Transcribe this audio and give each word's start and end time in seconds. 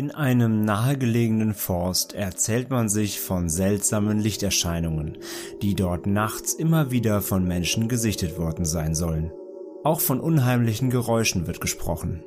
In 0.00 0.12
einem 0.12 0.64
nahegelegenen 0.64 1.52
Forst 1.52 2.14
erzählt 2.14 2.70
man 2.70 2.88
sich 2.88 3.20
von 3.20 3.50
seltsamen 3.50 4.18
Lichterscheinungen, 4.18 5.18
die 5.60 5.74
dort 5.74 6.06
nachts 6.06 6.54
immer 6.54 6.90
wieder 6.90 7.20
von 7.20 7.46
Menschen 7.46 7.86
gesichtet 7.86 8.38
worden 8.38 8.64
sein 8.64 8.94
sollen. 8.94 9.30
Auch 9.84 10.00
von 10.00 10.18
unheimlichen 10.18 10.88
Geräuschen 10.88 11.46
wird 11.46 11.60
gesprochen. 11.60 12.24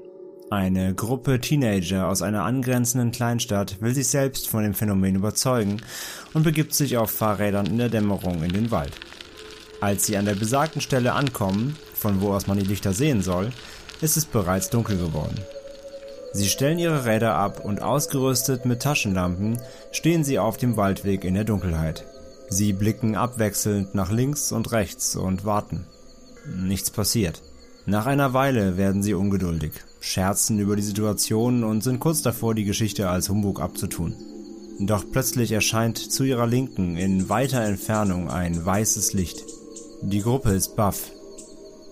Eine 0.51 0.93
Gruppe 0.93 1.39
Teenager 1.39 2.09
aus 2.09 2.21
einer 2.21 2.43
angrenzenden 2.43 3.11
Kleinstadt 3.11 3.81
will 3.81 3.95
sich 3.95 4.07
selbst 4.07 4.49
von 4.49 4.61
dem 4.61 4.75
Phänomen 4.75 5.15
überzeugen 5.15 5.77
und 6.35 6.43
begibt 6.43 6.75
sich 6.75 6.97
auf 6.97 7.09
Fahrrädern 7.09 7.65
in 7.65 7.79
der 7.79 7.89
Dämmerung 7.89 8.43
in 8.43 8.53
den 8.53 8.69
Wald. 8.69 8.93
Als 9.81 10.05
sie 10.05 10.15
an 10.15 10.25
der 10.25 10.35
besagten 10.35 10.79
Stelle 10.79 11.13
ankommen, 11.13 11.75
von 11.95 12.21
wo 12.21 12.33
aus 12.33 12.45
man 12.45 12.59
die 12.59 12.67
Lichter 12.67 12.93
sehen 12.93 13.23
soll, 13.23 13.49
ist 13.99 14.15
es 14.15 14.27
bereits 14.27 14.69
dunkel 14.69 14.99
geworden. 14.99 15.39
Sie 16.33 16.49
stellen 16.49 16.79
ihre 16.79 17.05
Räder 17.05 17.35
ab 17.35 17.63
und 17.63 17.83
ausgerüstet 17.83 18.65
mit 18.65 18.81
Taschenlampen 18.81 19.59
stehen 19.91 20.23
sie 20.23 20.39
auf 20.39 20.57
dem 20.57 20.77
Waldweg 20.77 21.23
in 21.23 21.35
der 21.35 21.43
Dunkelheit. 21.43 22.05
Sie 22.49 22.73
blicken 22.73 23.15
abwechselnd 23.15 23.93
nach 23.93 24.11
links 24.11 24.51
und 24.51 24.71
rechts 24.71 25.15
und 25.15 25.45
warten. 25.45 25.85
Nichts 26.45 26.89
passiert. 26.89 27.41
Nach 27.85 28.05
einer 28.05 28.33
Weile 28.33 28.77
werden 28.77 29.03
sie 29.03 29.13
ungeduldig, 29.13 29.73
scherzen 29.99 30.57
über 30.59 30.75
die 30.75 30.81
Situation 30.81 31.63
und 31.63 31.83
sind 31.83 31.99
kurz 31.99 32.21
davor, 32.21 32.55
die 32.55 32.63
Geschichte 32.63 33.09
als 33.09 33.29
Humbug 33.29 33.61
abzutun. 33.61 34.15
Doch 34.79 35.05
plötzlich 35.11 35.51
erscheint 35.51 35.97
zu 35.97 36.23
ihrer 36.23 36.47
Linken 36.47 36.97
in 36.97 37.29
weiter 37.29 37.61
Entfernung 37.61 38.29
ein 38.29 38.65
weißes 38.65 39.13
Licht. 39.13 39.43
Die 40.01 40.21
Gruppe 40.21 40.51
ist 40.51 40.75
baff. 40.75 41.11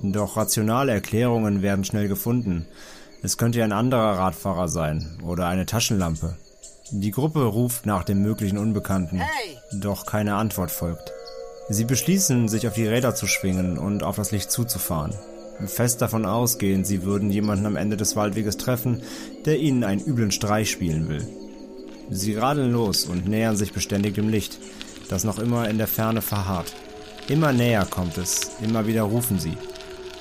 Doch 0.02 0.36
rationale 0.36 0.94
Erklärungen 0.94 1.62
werden 1.62 1.86
schnell 1.86 2.08
gefunden. 2.08 2.66
Es 3.24 3.38
könnte 3.38 3.64
ein 3.64 3.72
anderer 3.72 4.18
Radfahrer 4.18 4.68
sein 4.68 5.20
oder 5.24 5.48
eine 5.48 5.68
Taschenlampe. 5.68 6.36
Die 6.90 7.12
Gruppe 7.12 7.44
ruft 7.44 7.86
nach 7.86 8.04
dem 8.04 8.22
möglichen 8.22 8.58
Unbekannten, 8.58 9.22
doch 9.74 10.06
keine 10.06 10.36
Antwort 10.36 10.72
folgt. 10.72 11.12
Sie 11.70 11.86
beschließen, 11.86 12.50
sich 12.50 12.68
auf 12.68 12.74
die 12.74 12.88
Räder 12.88 13.14
zu 13.14 13.28
schwingen 13.28 13.78
und 13.78 14.04
auf 14.04 14.16
das 14.16 14.32
Licht 14.32 14.52
zuzufahren. 14.52 15.14
Fest 15.68 16.02
davon 16.02 16.26
ausgehend, 16.26 16.88
sie 16.88 17.04
würden 17.04 17.30
jemanden 17.30 17.68
am 17.68 17.76
Ende 17.76 17.96
des 17.96 18.16
Waldweges 18.16 18.58
treffen, 18.58 19.04
der 19.46 19.60
ihnen 19.60 19.84
einen 19.84 20.04
üblen 20.04 20.32
Streich 20.32 20.72
spielen 20.72 21.08
will. 21.08 21.28
Sie 22.10 22.36
radeln 22.36 22.72
los 22.72 23.06
und 23.06 23.28
nähern 23.28 23.56
sich 23.56 23.72
beständig 23.72 24.16
dem 24.16 24.30
Licht, 24.30 24.60
das 25.10 25.24
noch 25.24 25.38
immer 25.38 25.70
in 25.70 25.78
der 25.78 25.88
Ferne 25.88 26.22
verharrt. 26.22 26.74
Immer 27.30 27.54
näher 27.54 27.86
kommt 27.86 28.18
es, 28.18 28.52
immer 28.62 28.88
wieder 28.88 29.04
rufen 29.04 29.40
sie. 29.40 29.56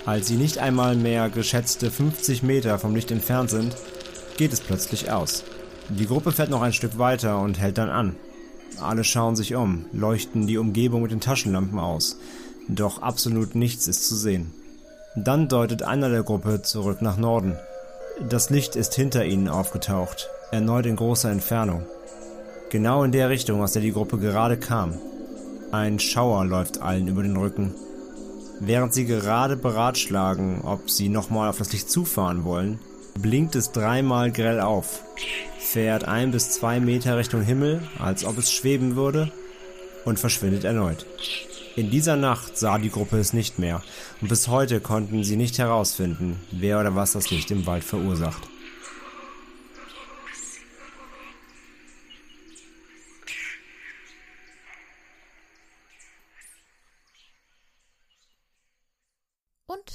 Als 0.06 0.28
sie 0.28 0.36
nicht 0.36 0.58
einmal 0.58 0.96
mehr 0.96 1.28
geschätzte 1.28 1.90
50 1.90 2.42
Meter 2.42 2.78
vom 2.78 2.94
Licht 2.94 3.10
entfernt 3.10 3.50
sind, 3.50 3.76
geht 4.36 4.52
es 4.52 4.60
plötzlich 4.60 5.10
aus. 5.12 5.44
Die 5.90 6.06
Gruppe 6.06 6.32
fährt 6.32 6.50
noch 6.50 6.62
ein 6.62 6.72
Stück 6.72 6.98
weiter 6.98 7.40
und 7.40 7.58
hält 7.58 7.78
dann 7.78 7.90
an. 7.90 8.16
Alle 8.80 9.04
schauen 9.04 9.36
sich 9.36 9.54
um, 9.54 9.84
leuchten 9.92 10.46
die 10.46 10.56
Umgebung 10.56 11.02
mit 11.02 11.10
den 11.10 11.20
Taschenlampen 11.20 11.78
aus. 11.78 12.16
Doch 12.68 13.02
absolut 13.02 13.54
nichts 13.54 13.88
ist 13.88 14.08
zu 14.08 14.16
sehen. 14.16 14.54
Dann 15.16 15.48
deutet 15.48 15.82
einer 15.82 16.08
der 16.08 16.22
Gruppe 16.22 16.62
zurück 16.62 17.02
nach 17.02 17.16
Norden. 17.16 17.56
Das 18.28 18.48
Licht 18.48 18.76
ist 18.76 18.94
hinter 18.94 19.24
ihnen 19.24 19.48
aufgetaucht, 19.48 20.28
erneut 20.52 20.86
in 20.86 20.96
großer 20.96 21.30
Entfernung. 21.30 21.84
Genau 22.70 23.02
in 23.02 23.12
der 23.12 23.28
Richtung, 23.28 23.60
aus 23.62 23.72
der 23.72 23.82
die 23.82 23.92
Gruppe 23.92 24.18
gerade 24.18 24.56
kam. 24.56 24.94
Ein 25.72 25.98
Schauer 25.98 26.44
läuft 26.44 26.80
allen 26.80 27.08
über 27.08 27.22
den 27.22 27.36
Rücken. 27.36 27.74
Während 28.60 28.92
sie 28.92 29.06
gerade 29.06 29.56
beratschlagen, 29.56 30.60
ob 30.60 30.90
sie 30.90 31.08
nochmal 31.08 31.48
auf 31.48 31.56
das 31.56 31.72
Licht 31.72 31.90
zufahren 31.90 32.44
wollen, 32.44 32.78
blinkt 33.18 33.56
es 33.56 33.72
dreimal 33.72 34.30
grell 34.30 34.60
auf, 34.60 35.02
fährt 35.58 36.04
ein 36.04 36.30
bis 36.30 36.50
zwei 36.50 36.78
Meter 36.78 37.16
Richtung 37.16 37.40
Himmel, 37.40 37.82
als 37.98 38.24
ob 38.26 38.36
es 38.36 38.52
schweben 38.52 38.96
würde, 38.96 39.32
und 40.04 40.20
verschwindet 40.20 40.64
erneut. 40.64 41.06
In 41.74 41.90
dieser 41.90 42.16
Nacht 42.16 42.58
sah 42.58 42.76
die 42.76 42.90
Gruppe 42.90 43.16
es 43.16 43.32
nicht 43.32 43.58
mehr, 43.58 43.82
und 44.20 44.28
bis 44.28 44.48
heute 44.48 44.80
konnten 44.80 45.24
sie 45.24 45.36
nicht 45.36 45.58
herausfinden, 45.58 46.38
wer 46.50 46.80
oder 46.80 46.94
was 46.94 47.12
das 47.12 47.30
Licht 47.30 47.50
im 47.50 47.64
Wald 47.64 47.82
verursacht. 47.84 48.49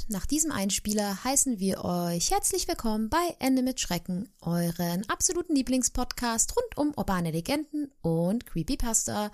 Nach 0.07 0.25
diesem 0.25 0.51
Einspieler 0.51 1.23
heißen 1.23 1.59
wir 1.59 1.83
euch 1.83 2.31
herzlich 2.31 2.67
willkommen 2.67 3.09
bei 3.09 3.35
Ende 3.39 3.63
mit 3.63 3.79
Schrecken, 3.79 4.29
euren 4.41 5.07
absoluten 5.09 5.55
Lieblingspodcast 5.55 6.55
rund 6.55 6.77
um 6.77 6.93
urbane 6.95 7.31
Legenden 7.31 7.91
und 8.01 8.45
Creepypasta. 8.45 9.31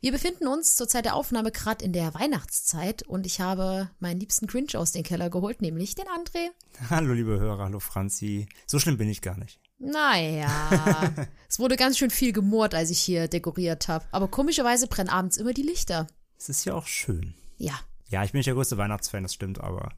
Wir 0.00 0.12
befinden 0.12 0.46
uns 0.46 0.76
zur 0.76 0.88
Zeit 0.88 1.06
der 1.06 1.14
Aufnahme 1.14 1.52
gerade 1.52 1.84
in 1.84 1.92
der 1.92 2.12
Weihnachtszeit 2.14 3.02
und 3.02 3.24
ich 3.24 3.40
habe 3.40 3.90
meinen 3.98 4.20
liebsten 4.20 4.46
Cringe 4.46 4.74
aus 4.74 4.92
dem 4.92 5.02
Keller 5.04 5.30
geholt, 5.30 5.62
nämlich 5.62 5.94
den 5.94 6.06
André. 6.06 6.48
Hallo 6.90 7.14
liebe 7.14 7.38
Hörer, 7.38 7.64
hallo 7.64 7.80
Franzi. 7.80 8.46
So 8.66 8.78
schlimm 8.78 8.98
bin 8.98 9.08
ich 9.08 9.22
gar 9.22 9.38
nicht. 9.38 9.58
Naja, 9.78 11.14
es 11.48 11.58
wurde 11.58 11.76
ganz 11.76 11.96
schön 11.96 12.10
viel 12.10 12.32
gemurrt, 12.32 12.74
als 12.74 12.90
ich 12.90 13.00
hier 13.00 13.28
dekoriert 13.28 13.88
habe. 13.88 14.04
Aber 14.12 14.28
komischerweise 14.28 14.86
brennen 14.86 15.08
abends 15.08 15.38
immer 15.38 15.54
die 15.54 15.62
Lichter. 15.62 16.06
Es 16.38 16.50
ist 16.50 16.66
ja 16.66 16.74
auch 16.74 16.86
schön. 16.86 17.34
Ja, 17.56 17.80
Ja, 18.10 18.24
ich 18.24 18.32
bin 18.32 18.40
nicht 18.40 18.46
der 18.46 18.54
größte 18.54 18.76
Weihnachtsfan, 18.76 19.22
das 19.22 19.34
stimmt, 19.34 19.60
aber 19.60 19.92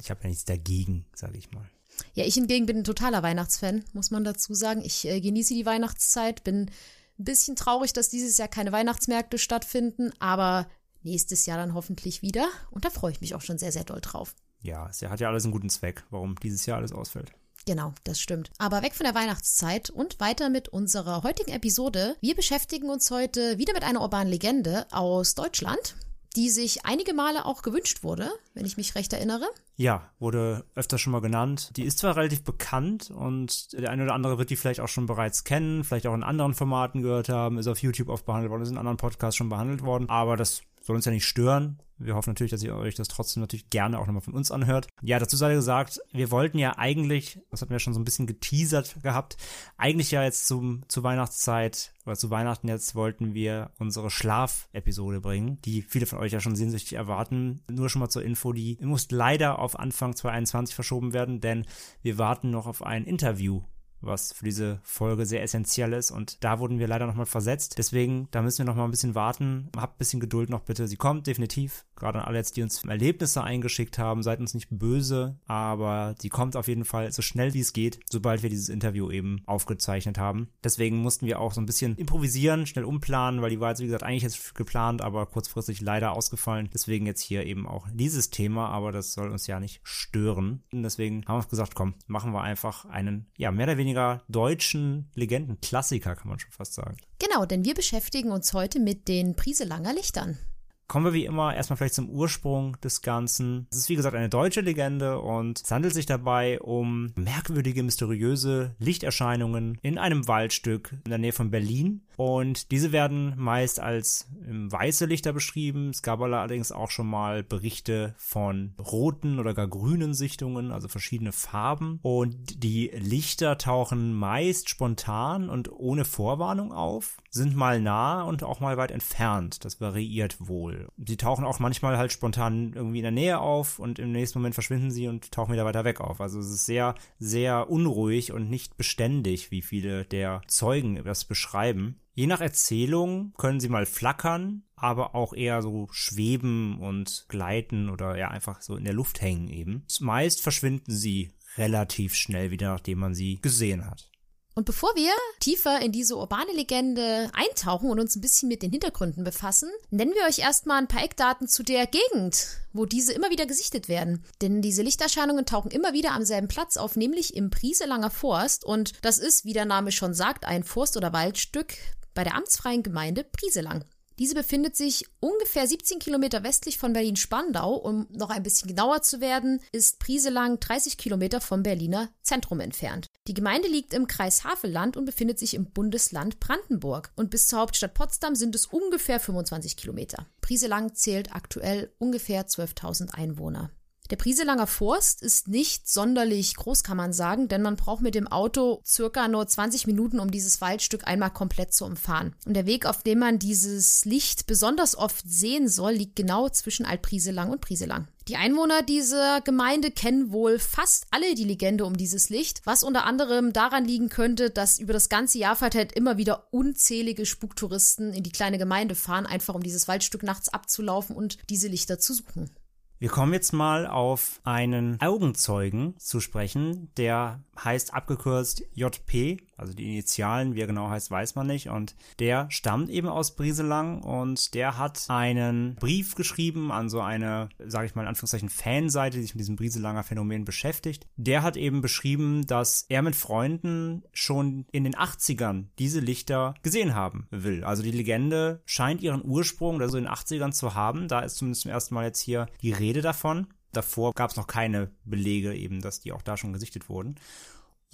ich 0.00 0.10
habe 0.10 0.22
ja 0.22 0.28
nichts 0.28 0.44
dagegen, 0.44 1.06
sage 1.14 1.38
ich 1.38 1.50
mal. 1.50 1.68
Ja, 2.14 2.24
ich 2.24 2.34
hingegen 2.34 2.66
bin 2.66 2.78
ein 2.78 2.84
totaler 2.84 3.22
Weihnachtsfan, 3.22 3.84
muss 3.92 4.10
man 4.10 4.24
dazu 4.24 4.54
sagen. 4.54 4.82
Ich 4.84 5.06
äh, 5.06 5.20
genieße 5.20 5.54
die 5.54 5.66
Weihnachtszeit, 5.66 6.44
bin 6.44 6.70
ein 7.18 7.24
bisschen 7.24 7.56
traurig, 7.56 7.92
dass 7.92 8.08
dieses 8.08 8.36
Jahr 8.36 8.48
keine 8.48 8.72
Weihnachtsmärkte 8.72 9.38
stattfinden, 9.38 10.12
aber 10.18 10.68
nächstes 11.02 11.46
Jahr 11.46 11.58
dann 11.58 11.74
hoffentlich 11.74 12.22
wieder. 12.22 12.48
Und 12.70 12.84
da 12.84 12.90
freue 12.90 13.12
ich 13.12 13.20
mich 13.20 13.34
auch 13.34 13.40
schon 13.40 13.58
sehr, 13.58 13.72
sehr 13.72 13.84
doll 13.84 14.00
drauf. 14.00 14.34
Ja, 14.60 14.88
es 14.88 15.02
hat 15.02 15.20
ja 15.20 15.28
alles 15.28 15.44
einen 15.44 15.52
guten 15.52 15.70
Zweck, 15.70 16.04
warum 16.10 16.36
dieses 16.36 16.66
Jahr 16.66 16.78
alles 16.78 16.92
ausfällt. 16.92 17.32
Genau, 17.66 17.94
das 18.04 18.20
stimmt. 18.20 18.50
Aber 18.58 18.82
weg 18.82 18.94
von 18.94 19.04
der 19.04 19.14
Weihnachtszeit 19.14 19.88
und 19.88 20.20
weiter 20.20 20.50
mit 20.50 20.68
unserer 20.68 21.22
heutigen 21.22 21.50
Episode. 21.50 22.16
Wir 22.20 22.34
beschäftigen 22.34 22.90
uns 22.90 23.10
heute 23.10 23.56
wieder 23.58 23.72
mit 23.72 23.84
einer 23.84 24.02
urbanen 24.02 24.28
Legende 24.28 24.86
aus 24.90 25.34
Deutschland, 25.34 25.96
die 26.36 26.50
sich 26.50 26.84
einige 26.84 27.14
Male 27.14 27.44
auch 27.44 27.62
gewünscht 27.62 28.02
wurde, 28.02 28.30
wenn 28.54 28.66
ich 28.66 28.76
mich 28.76 28.94
recht 28.94 29.12
erinnere. 29.12 29.46
Ja, 29.76 30.10
wurde 30.18 30.64
öfter 30.74 30.98
schon 30.98 31.12
mal 31.12 31.20
genannt. 31.20 31.70
Die 31.76 31.84
ist 31.84 31.98
zwar 31.98 32.16
relativ 32.16 32.44
bekannt 32.44 33.10
und 33.10 33.72
der 33.72 33.90
eine 33.90 34.04
oder 34.04 34.14
andere 34.14 34.38
wird 34.38 34.50
die 34.50 34.56
vielleicht 34.56 34.80
auch 34.80 34.88
schon 34.88 35.06
bereits 35.06 35.44
kennen, 35.44 35.84
vielleicht 35.84 36.06
auch 36.06 36.14
in 36.14 36.22
anderen 36.22 36.54
Formaten 36.54 37.02
gehört 37.02 37.28
haben, 37.28 37.58
ist 37.58 37.68
auf 37.68 37.78
YouTube 37.78 38.08
oft 38.08 38.26
behandelt 38.26 38.50
worden, 38.50 38.62
ist 38.62 38.70
in 38.70 38.78
anderen 38.78 38.96
Podcasts 38.96 39.36
schon 39.36 39.48
behandelt 39.48 39.82
worden, 39.82 40.08
aber 40.08 40.36
das 40.36 40.62
soll 40.84 40.96
uns 40.96 41.06
ja 41.06 41.12
nicht 41.12 41.24
stören. 41.24 41.80
Wir 41.96 42.14
hoffen 42.14 42.30
natürlich, 42.30 42.50
dass 42.50 42.62
ihr 42.62 42.74
euch 42.76 42.94
das 42.94 43.08
trotzdem 43.08 43.40
natürlich 43.40 43.70
gerne 43.70 43.98
auch 43.98 44.06
nochmal 44.06 44.20
von 44.20 44.34
uns 44.34 44.50
anhört. 44.50 44.88
Ja, 45.00 45.18
dazu 45.18 45.36
sei 45.36 45.54
gesagt, 45.54 46.00
wir 46.12 46.30
wollten 46.30 46.58
ja 46.58 46.76
eigentlich, 46.76 47.40
das 47.50 47.62
hatten 47.62 47.70
wir 47.70 47.78
schon 47.78 47.94
so 47.94 48.00
ein 48.00 48.04
bisschen 48.04 48.26
geteasert 48.26 48.96
gehabt, 49.02 49.36
eigentlich 49.78 50.10
ja 50.10 50.22
jetzt 50.22 50.46
zum, 50.46 50.82
zur 50.88 51.04
Weihnachtszeit 51.04 51.94
oder 52.04 52.16
zu 52.16 52.30
Weihnachten 52.30 52.68
jetzt 52.68 52.94
wollten 52.94 53.32
wir 53.32 53.70
unsere 53.78 54.10
Schlaf-Episode 54.10 55.20
bringen, 55.20 55.58
die 55.64 55.82
viele 55.82 56.06
von 56.06 56.18
euch 56.18 56.32
ja 56.32 56.40
schon 56.40 56.56
sehnsüchtig 56.56 56.94
erwarten. 56.94 57.62
Nur 57.70 57.88
schon 57.88 58.00
mal 58.00 58.10
zur 58.10 58.24
Info, 58.24 58.52
die 58.52 58.76
muss 58.82 59.10
leider 59.10 59.58
auf 59.58 59.78
Anfang 59.78 60.14
2021 60.14 60.74
verschoben 60.74 61.12
werden, 61.12 61.40
denn 61.40 61.64
wir 62.02 62.18
warten 62.18 62.50
noch 62.50 62.66
auf 62.66 62.82
ein 62.82 63.04
Interview 63.04 63.62
was 64.06 64.32
für 64.32 64.44
diese 64.44 64.80
Folge 64.82 65.26
sehr 65.26 65.42
essentiell 65.42 65.92
ist. 65.92 66.10
Und 66.10 66.42
da 66.44 66.58
wurden 66.58 66.78
wir 66.78 66.88
leider 66.88 67.06
nochmal 67.06 67.26
versetzt. 67.26 67.78
Deswegen, 67.78 68.28
da 68.30 68.42
müssen 68.42 68.58
wir 68.58 68.64
nochmal 68.64 68.86
ein 68.86 68.90
bisschen 68.90 69.14
warten. 69.14 69.70
Habt 69.76 69.96
ein 69.96 69.98
bisschen 69.98 70.20
Geduld 70.20 70.50
noch 70.50 70.60
bitte. 70.60 70.88
Sie 70.88 70.96
kommt 70.96 71.26
definitiv. 71.26 71.84
Gerade 71.96 72.20
an 72.20 72.24
alle 72.26 72.38
jetzt, 72.38 72.56
die 72.56 72.62
uns 72.62 72.84
Erlebnisse 72.84 73.42
eingeschickt 73.42 73.98
haben. 73.98 74.22
Seid 74.22 74.40
uns 74.40 74.54
nicht 74.54 74.68
böse, 74.70 75.38
aber 75.46 76.14
sie 76.18 76.28
kommt 76.28 76.56
auf 76.56 76.68
jeden 76.68 76.84
Fall 76.84 77.12
so 77.12 77.22
schnell 77.22 77.54
wie 77.54 77.60
es 77.60 77.72
geht, 77.72 78.00
sobald 78.10 78.42
wir 78.42 78.50
dieses 78.50 78.68
Interview 78.68 79.10
eben 79.10 79.42
aufgezeichnet 79.46 80.18
haben. 80.18 80.48
Deswegen 80.62 80.98
mussten 80.98 81.26
wir 81.26 81.40
auch 81.40 81.52
so 81.52 81.60
ein 81.60 81.66
bisschen 81.66 81.96
improvisieren, 81.96 82.66
schnell 82.66 82.84
umplanen, 82.84 83.42
weil 83.42 83.50
die 83.50 83.60
war 83.60 83.70
jetzt, 83.70 83.80
wie 83.80 83.86
gesagt, 83.86 84.02
eigentlich 84.02 84.22
jetzt 84.22 84.54
geplant, 84.54 85.02
aber 85.02 85.26
kurzfristig 85.26 85.80
leider 85.80 86.12
ausgefallen. 86.12 86.68
Deswegen 86.72 87.06
jetzt 87.06 87.20
hier 87.20 87.46
eben 87.46 87.66
auch 87.66 87.86
dieses 87.92 88.30
Thema, 88.30 88.68
aber 88.68 88.92
das 88.92 89.12
soll 89.12 89.30
uns 89.30 89.46
ja 89.46 89.60
nicht 89.60 89.80
stören. 89.84 90.62
Und 90.72 90.82
deswegen 90.82 91.24
haben 91.26 91.42
wir 91.42 91.48
gesagt, 91.48 91.74
komm, 91.74 91.94
machen 92.06 92.32
wir 92.32 92.42
einfach 92.42 92.84
einen, 92.86 93.26
ja, 93.36 93.50
mehr 93.50 93.66
oder 93.66 93.78
weniger 93.78 93.93
deutschen 94.28 95.10
Legendenklassiker, 95.14 96.14
kann 96.16 96.28
man 96.28 96.38
schon 96.38 96.52
fast 96.52 96.74
sagen. 96.74 96.96
Genau, 97.18 97.46
denn 97.46 97.64
wir 97.64 97.74
beschäftigen 97.74 98.30
uns 98.30 98.52
heute 98.52 98.80
mit 98.80 99.08
den 99.08 99.36
Priselanger 99.36 99.94
Lichtern. 99.94 100.38
Kommen 100.86 101.06
wir 101.06 101.12
wie 101.14 101.24
immer 101.24 101.54
erstmal 101.54 101.78
vielleicht 101.78 101.94
zum 101.94 102.10
Ursprung 102.10 102.78
des 102.80 103.00
Ganzen. 103.00 103.66
Es 103.70 103.78
ist 103.78 103.88
wie 103.88 103.96
gesagt 103.96 104.14
eine 104.14 104.28
deutsche 104.28 104.60
Legende 104.60 105.18
und 105.18 105.62
es 105.62 105.70
handelt 105.70 105.94
sich 105.94 106.06
dabei 106.06 106.60
um 106.60 107.12
merkwürdige, 107.16 107.82
mysteriöse 107.82 108.74
Lichterscheinungen 108.78 109.78
in 109.82 109.98
einem 109.98 110.28
Waldstück 110.28 110.92
in 111.04 111.10
der 111.10 111.18
Nähe 111.18 111.32
von 111.32 111.50
Berlin. 111.50 112.02
Und 112.16 112.70
diese 112.70 112.92
werden 112.92 113.34
meist 113.36 113.80
als 113.80 114.28
weiße 114.46 115.06
Lichter 115.06 115.32
beschrieben. 115.32 115.90
Es 115.90 116.02
gab 116.02 116.20
allerdings 116.20 116.70
auch 116.70 116.90
schon 116.90 117.08
mal 117.08 117.42
Berichte 117.42 118.14
von 118.18 118.74
roten 118.78 119.38
oder 119.38 119.54
gar 119.54 119.66
grünen 119.66 120.14
Sichtungen, 120.14 120.70
also 120.70 120.88
verschiedene 120.88 121.32
Farben. 121.32 121.98
Und 122.02 122.62
die 122.62 122.90
Lichter 122.94 123.58
tauchen 123.58 124.14
meist 124.14 124.68
spontan 124.68 125.48
und 125.48 125.72
ohne 125.72 126.04
Vorwarnung 126.04 126.72
auf, 126.72 127.16
sind 127.30 127.56
mal 127.56 127.80
nah 127.80 128.22
und 128.22 128.44
auch 128.44 128.60
mal 128.60 128.76
weit 128.76 128.92
entfernt. 128.92 129.64
Das 129.64 129.80
variiert 129.80 130.36
wohl. 130.46 130.73
Sie 130.96 131.16
tauchen 131.16 131.44
auch 131.44 131.58
manchmal 131.58 131.96
halt 131.96 132.12
spontan 132.12 132.72
irgendwie 132.74 132.98
in 132.98 133.04
der 133.04 133.12
Nähe 133.12 133.38
auf 133.38 133.78
und 133.78 133.98
im 133.98 134.12
nächsten 134.12 134.38
Moment 134.38 134.54
verschwinden 134.54 134.90
sie 134.90 135.08
und 135.08 135.30
tauchen 135.32 135.52
wieder 135.52 135.64
weiter 135.64 135.84
weg 135.84 136.00
auf. 136.00 136.20
Also 136.20 136.40
es 136.40 136.50
ist 136.50 136.66
sehr, 136.66 136.94
sehr 137.18 137.70
unruhig 137.70 138.32
und 138.32 138.50
nicht 138.50 138.76
beständig, 138.76 139.50
wie 139.50 139.62
viele 139.62 140.04
der 140.04 140.42
Zeugen 140.46 141.02
das 141.04 141.24
beschreiben. 141.24 142.00
Je 142.14 142.26
nach 142.26 142.40
Erzählung 142.40 143.32
können 143.36 143.58
sie 143.60 143.68
mal 143.68 143.86
flackern, 143.86 144.62
aber 144.76 145.14
auch 145.14 145.32
eher 145.32 145.62
so 145.62 145.88
schweben 145.90 146.78
und 146.78 147.26
gleiten 147.28 147.90
oder 147.90 148.16
ja 148.16 148.28
einfach 148.28 148.62
so 148.62 148.76
in 148.76 148.84
der 148.84 148.94
Luft 148.94 149.20
hängen 149.20 149.48
eben. 149.48 149.84
Meist 150.00 150.40
verschwinden 150.40 150.92
sie 150.92 151.32
relativ 151.56 152.14
schnell 152.14 152.50
wieder, 152.50 152.68
nachdem 152.68 152.98
man 152.98 153.14
sie 153.14 153.40
gesehen 153.40 153.86
hat. 153.86 154.10
Und 154.54 154.66
bevor 154.66 154.94
wir 154.94 155.10
tiefer 155.40 155.80
in 155.80 155.90
diese 155.90 156.16
urbane 156.16 156.52
Legende 156.52 157.28
eintauchen 157.32 157.90
und 157.90 157.98
uns 157.98 158.14
ein 158.14 158.20
bisschen 158.20 158.48
mit 158.48 158.62
den 158.62 158.70
Hintergründen 158.70 159.24
befassen, 159.24 159.68
nennen 159.90 160.14
wir 160.14 160.28
euch 160.28 160.38
erstmal 160.38 160.78
ein 160.78 160.86
paar 160.86 161.02
Eckdaten 161.02 161.48
zu 161.48 161.64
der 161.64 161.88
Gegend, 161.88 162.46
wo 162.72 162.86
diese 162.86 163.12
immer 163.12 163.30
wieder 163.30 163.46
gesichtet 163.46 163.88
werden. 163.88 164.24
Denn 164.40 164.62
diese 164.62 164.82
Lichterscheinungen 164.82 165.44
tauchen 165.44 165.72
immer 165.72 165.92
wieder 165.92 166.12
am 166.12 166.24
selben 166.24 166.46
Platz 166.46 166.76
auf, 166.76 166.94
nämlich 166.94 167.34
im 167.34 167.50
Prieselanger 167.50 168.10
Forst. 168.10 168.64
Und 168.64 168.92
das 169.02 169.18
ist, 169.18 169.44
wie 169.44 169.54
der 169.54 169.64
Name 169.64 169.90
schon 169.90 170.14
sagt, 170.14 170.44
ein 170.44 170.62
Forst- 170.62 170.96
oder 170.96 171.12
Waldstück 171.12 171.74
bei 172.14 172.22
der 172.22 172.36
amtsfreien 172.36 172.84
Gemeinde 172.84 173.24
Prieselang. 173.24 173.84
Diese 174.20 174.36
befindet 174.36 174.76
sich 174.76 175.06
ungefähr 175.18 175.66
17 175.66 175.98
Kilometer 175.98 176.44
westlich 176.44 176.78
von 176.78 176.92
Berlin-Spandau. 176.92 177.74
Um 177.74 178.06
noch 178.10 178.30
ein 178.30 178.44
bisschen 178.44 178.68
genauer 178.68 179.02
zu 179.02 179.20
werden, 179.20 179.60
ist 179.72 179.98
Prieselang 179.98 180.60
30 180.60 180.96
Kilometer 180.96 181.40
vom 181.40 181.64
Berliner 181.64 182.10
Zentrum 182.22 182.60
entfernt. 182.60 183.08
Die 183.26 183.34
Gemeinde 183.34 183.68
liegt 183.68 183.94
im 183.94 184.06
Kreis 184.06 184.44
Havelland 184.44 184.98
und 184.98 185.06
befindet 185.06 185.38
sich 185.38 185.54
im 185.54 185.64
Bundesland 185.70 186.40
Brandenburg. 186.40 187.10
Und 187.16 187.30
bis 187.30 187.48
zur 187.48 187.60
Hauptstadt 187.60 187.94
Potsdam 187.94 188.34
sind 188.34 188.54
es 188.54 188.66
ungefähr 188.66 189.18
25 189.18 189.78
Kilometer. 189.78 190.26
Prieselang 190.42 190.94
zählt 190.94 191.34
aktuell 191.34 191.90
ungefähr 191.98 192.46
12.000 192.46 193.14
Einwohner. 193.14 193.70
Der 194.14 194.22
Prieselanger 194.22 194.68
Forst 194.68 195.22
ist 195.22 195.48
nicht 195.48 195.88
sonderlich 195.88 196.54
groß, 196.54 196.84
kann 196.84 196.96
man 196.96 197.12
sagen, 197.12 197.48
denn 197.48 197.62
man 197.62 197.74
braucht 197.74 198.00
mit 198.00 198.14
dem 198.14 198.28
Auto 198.28 198.80
circa 198.86 199.26
nur 199.26 199.44
20 199.44 199.88
Minuten, 199.88 200.20
um 200.20 200.30
dieses 200.30 200.60
Waldstück 200.60 201.04
einmal 201.04 201.32
komplett 201.32 201.74
zu 201.74 201.84
umfahren. 201.84 202.32
Und 202.46 202.54
der 202.54 202.64
Weg, 202.64 202.86
auf 202.86 203.02
dem 203.02 203.18
man 203.18 203.40
dieses 203.40 204.04
Licht 204.04 204.46
besonders 204.46 204.96
oft 204.96 205.28
sehen 205.28 205.66
soll, 205.66 205.94
liegt 205.94 206.14
genau 206.14 206.48
zwischen 206.48 206.86
Altprieselang 206.86 207.50
und 207.50 207.60
Prieselang. 207.60 208.06
Die 208.28 208.36
Einwohner 208.36 208.82
dieser 208.84 209.40
Gemeinde 209.40 209.90
kennen 209.90 210.30
wohl 210.30 210.60
fast 210.60 211.06
alle 211.10 211.34
die 211.34 211.42
Legende 211.42 211.84
um 211.84 211.96
dieses 211.96 212.28
Licht, 212.28 212.62
was 212.62 212.84
unter 212.84 213.06
anderem 213.06 213.52
daran 213.52 213.84
liegen 213.84 214.10
könnte, 214.10 214.48
dass 214.48 214.78
über 214.78 214.92
das 214.92 215.08
ganze 215.08 215.38
Jahr 215.38 215.56
verteilt 215.56 215.90
immer 215.90 216.18
wieder 216.18 216.46
unzählige 216.52 217.26
Spuktouristen 217.26 218.12
in 218.12 218.22
die 218.22 218.30
kleine 218.30 218.58
Gemeinde 218.58 218.94
fahren, 218.94 219.26
einfach 219.26 219.56
um 219.56 219.62
dieses 219.64 219.88
Waldstück 219.88 220.22
nachts 220.22 220.50
abzulaufen 220.50 221.16
und 221.16 221.38
diese 221.50 221.66
Lichter 221.66 221.98
zu 221.98 222.14
suchen. 222.14 222.48
Wir 222.98 223.08
kommen 223.08 223.32
jetzt 223.32 223.52
mal 223.52 223.86
auf 223.86 224.40
einen 224.44 225.00
Augenzeugen 225.00 225.98
zu 225.98 226.20
sprechen, 226.20 226.92
der 226.96 227.40
heißt 227.62 227.94
abgekürzt 227.94 228.64
JP, 228.74 229.38
also 229.56 229.72
die 229.72 229.92
Initialen, 229.92 230.54
wie 230.54 230.60
er 230.60 230.66
genau 230.66 230.88
heißt, 230.88 231.10
weiß 231.10 231.34
man 231.34 231.46
nicht. 231.46 231.68
Und 231.68 231.94
der 232.18 232.46
stammt 232.50 232.90
eben 232.90 233.08
aus 233.08 233.36
Brieselang 233.36 234.02
und 234.02 234.54
der 234.54 234.78
hat 234.78 235.04
einen 235.08 235.76
Brief 235.76 236.14
geschrieben 236.14 236.72
an 236.72 236.88
so 236.88 237.00
eine, 237.00 237.48
sage 237.58 237.86
ich 237.86 237.94
mal 237.94 238.02
in 238.02 238.08
Anführungszeichen, 238.08 238.48
Fanseite, 238.48 239.16
die 239.16 239.22
sich 239.22 239.34
mit 239.34 239.40
diesem 239.40 239.56
Brieselanger 239.56 240.02
Phänomen 240.02 240.44
beschäftigt. 240.44 241.06
Der 241.16 241.42
hat 241.42 241.56
eben 241.56 241.80
beschrieben, 241.80 242.46
dass 242.46 242.86
er 242.88 243.02
mit 243.02 243.16
Freunden 243.16 244.02
schon 244.12 244.66
in 244.72 244.84
den 244.84 244.94
80ern 244.94 245.66
diese 245.78 246.00
Lichter 246.00 246.54
gesehen 246.62 246.94
haben 246.94 247.26
will. 247.30 247.64
Also 247.64 247.82
die 247.82 247.90
Legende 247.90 248.62
scheint 248.64 249.02
ihren 249.02 249.24
Ursprung 249.24 249.80
also 249.80 249.98
in 249.98 250.04
den 250.04 250.12
80ern 250.12 250.52
zu 250.52 250.74
haben. 250.74 251.08
Da 251.08 251.20
ist 251.20 251.36
zumindest 251.36 251.62
zum 251.62 251.70
ersten 251.70 251.94
Mal 251.94 252.06
jetzt 252.06 252.20
hier 252.20 252.46
die 252.62 252.72
Rede 252.72 253.02
davon. 253.02 253.46
Davor 253.74 254.12
gab 254.14 254.30
es 254.30 254.36
noch 254.36 254.46
keine 254.46 254.90
Belege 255.04 255.54
eben, 255.54 255.80
dass 255.80 256.00
die 256.00 256.12
auch 256.12 256.22
da 256.22 256.36
schon 256.36 256.52
gesichtet 256.52 256.88
wurden 256.88 257.16